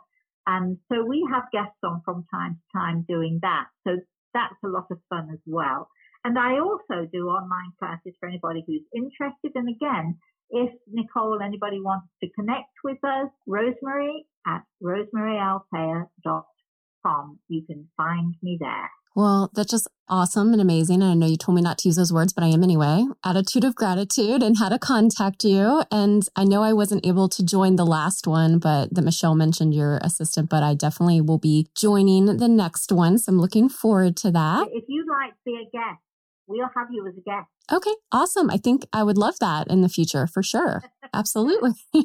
And 0.47 0.79
so 0.93 1.05
we 1.05 1.27
have 1.33 1.51
guests 1.53 1.79
on 1.83 2.03
from 2.05 2.27
time 2.31 2.57
to 2.57 2.79
time 2.79 3.05
doing 3.09 3.39
that. 3.43 3.67
So 3.87 3.97
that's 4.35 4.55
a 4.65 4.69
lot 4.69 4.87
of 4.91 4.99
fun 5.09 5.31
as 5.33 5.41
well. 5.47 5.89
And 6.25 6.39
I 6.39 6.59
also 6.59 7.07
do 7.11 7.29
online 7.29 7.73
classes 7.79 8.15
for 8.21 8.29
anybody 8.29 8.63
who's 8.67 8.83
interested. 8.95 9.53
And 9.55 9.69
again, 9.69 10.19
if 10.51 10.71
Nichole, 10.93 11.43
anybody 11.43 11.81
wants 11.81 12.09
to 12.23 12.29
connect 12.31 12.69
with 12.83 12.99
us, 13.05 13.31
Rosemary 13.47 14.27
at 14.47 14.65
rosemaryaltea.com. 14.83 17.39
You 17.49 17.63
can 17.67 17.89
find 17.97 18.35
me 18.43 18.59
there. 18.61 18.91
Well, 19.15 19.51
that's 19.55 19.71
just 19.71 19.89
awesome 20.09 20.53
and 20.53 20.61
amazing. 20.61 21.03
And 21.03 21.11
I 21.11 21.15
know 21.15 21.27
you 21.27 21.37
told 21.37 21.55
me 21.57 21.63
not 21.63 21.79
to 21.79 21.89
use 21.89 21.97
those 21.97 22.13
words, 22.13 22.33
but 22.33 22.45
I 22.45 22.49
am 22.49 22.63
anyway. 22.63 23.05
Attitude 23.25 23.65
of 23.65 23.75
gratitude 23.75 24.43
and 24.43 24.59
how 24.59 24.69
to 24.69 24.79
contact 24.79 25.45
you. 25.45 25.85
And 25.91 26.29
I 26.35 26.45
know 26.45 26.63
I 26.63 26.73
wasn't 26.73 27.07
able 27.07 27.29
to 27.31 27.45
join 27.45 27.77
the 27.77 27.87
last 27.87 28.27
one, 28.27 28.59
but 28.59 28.95
that 28.95 29.03
Michelle 29.03 29.35
mentioned 29.35 29.75
your 29.75 29.99
assistant, 30.03 30.51
but 30.51 30.63
I 30.63 30.75
definitely 30.75 31.21
will 31.21 31.39
be 31.39 31.69
joining 31.77 32.37
the 32.37 32.49
next 32.49 32.91
one. 32.91 33.19
So 33.19 33.31
I'm 33.31 33.41
looking 33.41 33.69
forward 33.69 34.17
to 34.19 34.31
that. 34.33 34.69
If 34.73 34.85
you'd 34.89 35.09
like 35.09 35.31
to 35.31 35.41
be 35.45 35.57
a 35.63 35.71
guest, 35.71 36.01
we'll 36.47 36.69
have 36.77 36.89
you 36.91 37.07
as 37.07 37.15
a 37.17 37.21
guest. 37.21 37.49
Okay, 37.73 37.95
awesome. 38.13 38.51
I 38.51 38.57
think 38.57 38.87
I 38.93 39.03
would 39.03 39.19
love 39.19 39.35
that 39.41 39.69
in 39.69 39.81
the 39.81 39.89
future 39.89 40.27
for 40.27 40.43
sure. 40.43 40.85
absolutely. 41.15 41.73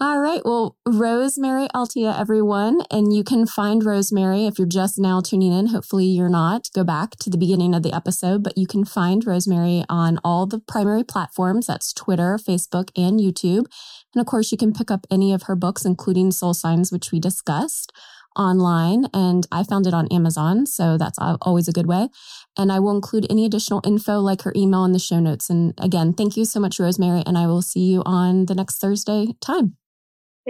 All 0.00 0.20
right. 0.20 0.42
Well, 0.44 0.76
Rosemary 0.86 1.66
Altea, 1.74 2.16
everyone. 2.16 2.82
And 2.88 3.12
you 3.12 3.24
can 3.24 3.46
find 3.46 3.84
Rosemary 3.84 4.46
if 4.46 4.56
you're 4.56 4.68
just 4.68 4.96
now 4.96 5.20
tuning 5.20 5.52
in. 5.52 5.68
Hopefully, 5.68 6.04
you're 6.04 6.28
not. 6.28 6.68
Go 6.72 6.84
back 6.84 7.16
to 7.16 7.30
the 7.30 7.36
beginning 7.36 7.74
of 7.74 7.82
the 7.82 7.92
episode, 7.92 8.44
but 8.44 8.56
you 8.56 8.64
can 8.64 8.84
find 8.84 9.26
Rosemary 9.26 9.84
on 9.88 10.20
all 10.22 10.46
the 10.46 10.60
primary 10.60 11.02
platforms 11.02 11.66
that's 11.66 11.92
Twitter, 11.92 12.38
Facebook, 12.38 12.90
and 12.96 13.18
YouTube. 13.18 13.66
And 14.14 14.20
of 14.20 14.26
course, 14.26 14.52
you 14.52 14.58
can 14.58 14.72
pick 14.72 14.88
up 14.88 15.04
any 15.10 15.32
of 15.32 15.44
her 15.44 15.56
books, 15.56 15.84
including 15.84 16.30
Soul 16.30 16.54
Signs, 16.54 16.92
which 16.92 17.10
we 17.10 17.18
discussed 17.18 17.92
online. 18.36 19.06
And 19.12 19.46
I 19.50 19.62
found 19.64 19.86
it 19.86 19.94
on 19.94 20.08
Amazon. 20.08 20.66
So 20.66 20.96
that's 20.98 21.18
always 21.20 21.68
a 21.68 21.72
good 21.72 21.86
way. 21.86 22.08
And 22.56 22.70
I 22.70 22.80
will 22.80 22.94
include 22.94 23.26
any 23.30 23.44
additional 23.44 23.80
info 23.84 24.20
like 24.20 24.42
her 24.42 24.52
email 24.54 24.84
in 24.84 24.92
the 24.92 24.98
show 24.98 25.20
notes. 25.20 25.50
And 25.50 25.74
again, 25.78 26.12
thank 26.12 26.36
you 26.36 26.44
so 26.44 26.60
much, 26.60 26.78
Rosemary. 26.78 27.22
And 27.26 27.36
I 27.38 27.46
will 27.46 27.62
see 27.62 27.80
you 27.80 28.02
on 28.04 28.46
the 28.46 28.54
next 28.54 28.78
Thursday 28.78 29.34
time. 29.40 29.76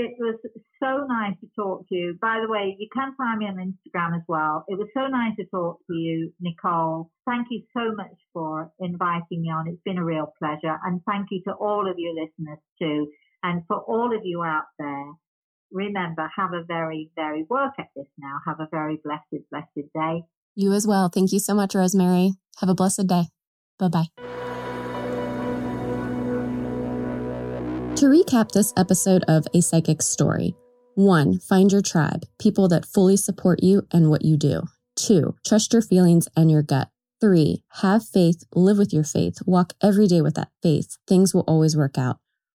It 0.00 0.14
was 0.20 0.36
so 0.80 1.06
nice 1.08 1.34
to 1.40 1.48
talk 1.56 1.88
to 1.88 1.94
you. 1.94 2.16
By 2.22 2.38
the 2.40 2.48
way, 2.48 2.76
you 2.78 2.86
can 2.94 3.14
find 3.16 3.40
me 3.40 3.46
on 3.46 3.56
Instagram 3.56 4.14
as 4.14 4.22
well. 4.28 4.64
It 4.68 4.78
was 4.78 4.86
so 4.94 5.08
nice 5.08 5.34
to 5.40 5.44
talk 5.46 5.78
to 5.88 5.92
you, 5.92 6.32
Nichole. 6.40 7.10
Thank 7.26 7.48
you 7.50 7.62
so 7.76 7.92
much 7.96 8.14
for 8.32 8.70
inviting 8.78 9.42
me 9.42 9.48
on. 9.48 9.66
It's 9.66 9.82
been 9.84 9.98
a 9.98 10.04
real 10.04 10.32
pleasure. 10.38 10.78
And 10.84 11.00
thank 11.04 11.26
you 11.32 11.42
to 11.48 11.52
all 11.54 11.90
of 11.90 11.96
you 11.98 12.14
listeners 12.14 12.60
too. 12.80 13.08
And 13.42 13.62
for 13.66 13.78
all 13.78 14.14
of 14.16 14.22
you 14.24 14.44
out 14.44 14.66
there, 14.78 15.06
remember, 15.70 16.30
have 16.36 16.52
a 16.52 16.64
very, 16.64 17.10
very 17.14 17.44
work 17.48 17.74
at 17.78 17.88
this 17.96 18.06
now. 18.18 18.38
Have 18.46 18.60
a 18.60 18.68
very 18.70 18.98
blessed, 19.02 19.44
blessed 19.50 19.88
day. 19.94 20.22
You 20.54 20.72
as 20.72 20.86
well. 20.86 21.08
Thank 21.08 21.32
you 21.32 21.38
so 21.38 21.54
much, 21.54 21.74
Rosemary. 21.74 22.32
Have 22.60 22.68
a 22.68 22.74
blessed 22.74 23.06
day. 23.06 23.24
Bye 23.78 23.88
bye. 23.88 24.06
To 27.96 28.06
recap 28.06 28.52
this 28.52 28.72
episode 28.76 29.24
of 29.26 29.46
A 29.54 29.60
Psychic's 29.60 30.06
Story 30.06 30.54
1. 30.94 31.40
Find 31.40 31.70
your 31.70 31.82
tribe, 31.82 32.26
people 32.38 32.68
that 32.68 32.86
fully 32.86 33.16
support 33.16 33.62
you 33.62 33.82
and 33.92 34.10
what 34.10 34.24
you 34.24 34.36
do. 34.36 34.62
2. 34.96 35.36
Trust 35.46 35.72
your 35.72 35.82
feelings 35.82 36.28
and 36.36 36.50
your 36.50 36.62
gut. 36.62 36.88
3. 37.20 37.62
Have 37.82 38.04
faith, 38.04 38.44
live 38.54 38.78
with 38.78 38.92
your 38.92 39.04
faith, 39.04 39.38
walk 39.46 39.72
every 39.82 40.06
day 40.06 40.20
with 40.20 40.34
that 40.34 40.50
faith. 40.62 40.96
Things 41.06 41.34
will 41.34 41.44
always 41.48 41.76
work 41.76 41.98
out. 41.98 42.18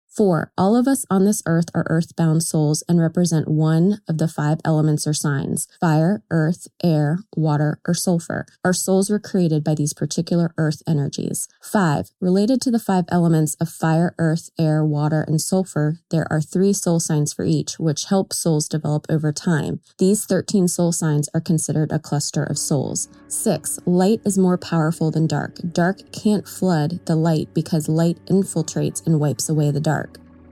Four, 0.09 0.51
all 0.57 0.75
of 0.75 0.87
us 0.87 1.05
on 1.09 1.23
this 1.23 1.43
earth 1.45 1.67
are 1.75 1.85
earthbound 1.87 2.41
souls 2.41 2.83
and 2.89 2.99
represent 2.99 3.47
one 3.47 4.01
of 4.07 4.17
the 4.17 4.27
five 4.27 4.59
elements 4.65 5.05
or 5.05 5.13
signs 5.13 5.67
fire, 5.79 6.23
earth, 6.31 6.67
air, 6.83 7.19
water, 7.37 7.79
or 7.87 7.93
sulfur. 7.93 8.47
Our 8.65 8.73
souls 8.73 9.09
were 9.09 9.19
created 9.19 9.63
by 9.63 9.75
these 9.75 9.93
particular 9.93 10.51
earth 10.57 10.81
energies. 10.87 11.47
Five, 11.61 12.09
related 12.19 12.59
to 12.61 12.71
the 12.71 12.79
five 12.79 13.05
elements 13.09 13.55
of 13.61 13.69
fire, 13.69 14.15
earth, 14.17 14.49
air, 14.59 14.83
water, 14.83 15.21
and 15.21 15.39
sulfur, 15.39 15.99
there 16.09 16.27
are 16.31 16.41
three 16.41 16.73
soul 16.73 16.99
signs 16.99 17.31
for 17.31 17.45
each, 17.45 17.77
which 17.79 18.05
help 18.05 18.33
souls 18.33 18.67
develop 18.67 19.05
over 19.09 19.31
time. 19.31 19.79
These 19.99 20.25
13 20.25 20.67
soul 20.67 20.91
signs 20.91 21.29
are 21.35 21.41
considered 21.41 21.91
a 21.91 21.99
cluster 21.99 22.43
of 22.43 22.57
souls. 22.57 23.07
Six, 23.27 23.79
light 23.85 24.21
is 24.25 24.39
more 24.39 24.57
powerful 24.57 25.11
than 25.11 25.27
dark. 25.27 25.57
Dark 25.71 26.11
can't 26.11 26.47
flood 26.47 26.99
the 27.05 27.15
light 27.15 27.53
because 27.53 27.87
light 27.87 28.17
infiltrates 28.25 29.05
and 29.05 29.19
wipes 29.19 29.47
away 29.47 29.69
the 29.69 29.79
dark. 29.79 29.98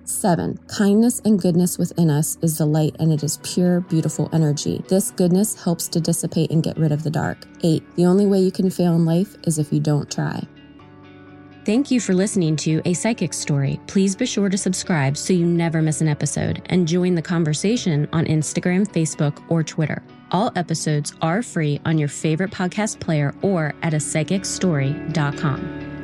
Seven, 0.09 0.57
kindness 0.67 1.19
and 1.25 1.37
goodness 1.37 1.77
within 1.77 2.09
us 2.09 2.37
is 2.41 2.59
the 2.59 2.65
light 2.65 2.95
and 2.97 3.11
it 3.11 3.25
is 3.25 3.41
pure, 3.43 3.81
beautiful 3.81 4.29
energy. 4.31 4.81
This 4.87 5.11
goodness 5.11 5.61
helps 5.61 5.89
to 5.89 5.99
dissipate 5.99 6.49
and 6.49 6.63
get 6.63 6.77
rid 6.77 6.93
of 6.93 7.03
the 7.03 7.09
dark. 7.09 7.45
Eight, 7.61 7.83
the 7.97 8.05
only 8.05 8.25
way 8.25 8.39
you 8.39 8.49
can 8.49 8.69
fail 8.69 8.95
in 8.95 9.03
life 9.03 9.35
is 9.43 9.59
if 9.59 9.73
you 9.73 9.81
don't 9.81 10.09
try. 10.09 10.41
Thank 11.65 11.91
you 11.91 11.99
for 11.99 12.13
listening 12.13 12.55
to 12.55 12.81
A 12.85 12.93
Psychic's 12.93 13.37
Story. 13.37 13.81
Please 13.87 14.15
be 14.15 14.25
sure 14.25 14.47
to 14.47 14.57
subscribe 14.57 15.17
so 15.17 15.33
you 15.33 15.45
never 15.45 15.81
miss 15.81 15.99
an 15.99 16.07
episode 16.07 16.61
and 16.67 16.87
join 16.87 17.13
the 17.13 17.21
conversation 17.21 18.07
on 18.13 18.23
Instagram, 18.27 18.87
Facebook, 18.87 19.43
or 19.49 19.61
Twitter. 19.61 20.01
All 20.31 20.53
episodes 20.55 21.13
are 21.21 21.41
free 21.41 21.81
on 21.83 21.97
your 21.97 22.07
favorite 22.07 22.51
podcast 22.51 23.01
player 23.01 23.35
or 23.41 23.73
at 23.83 23.91
apsychicsstory.com. 23.91 25.96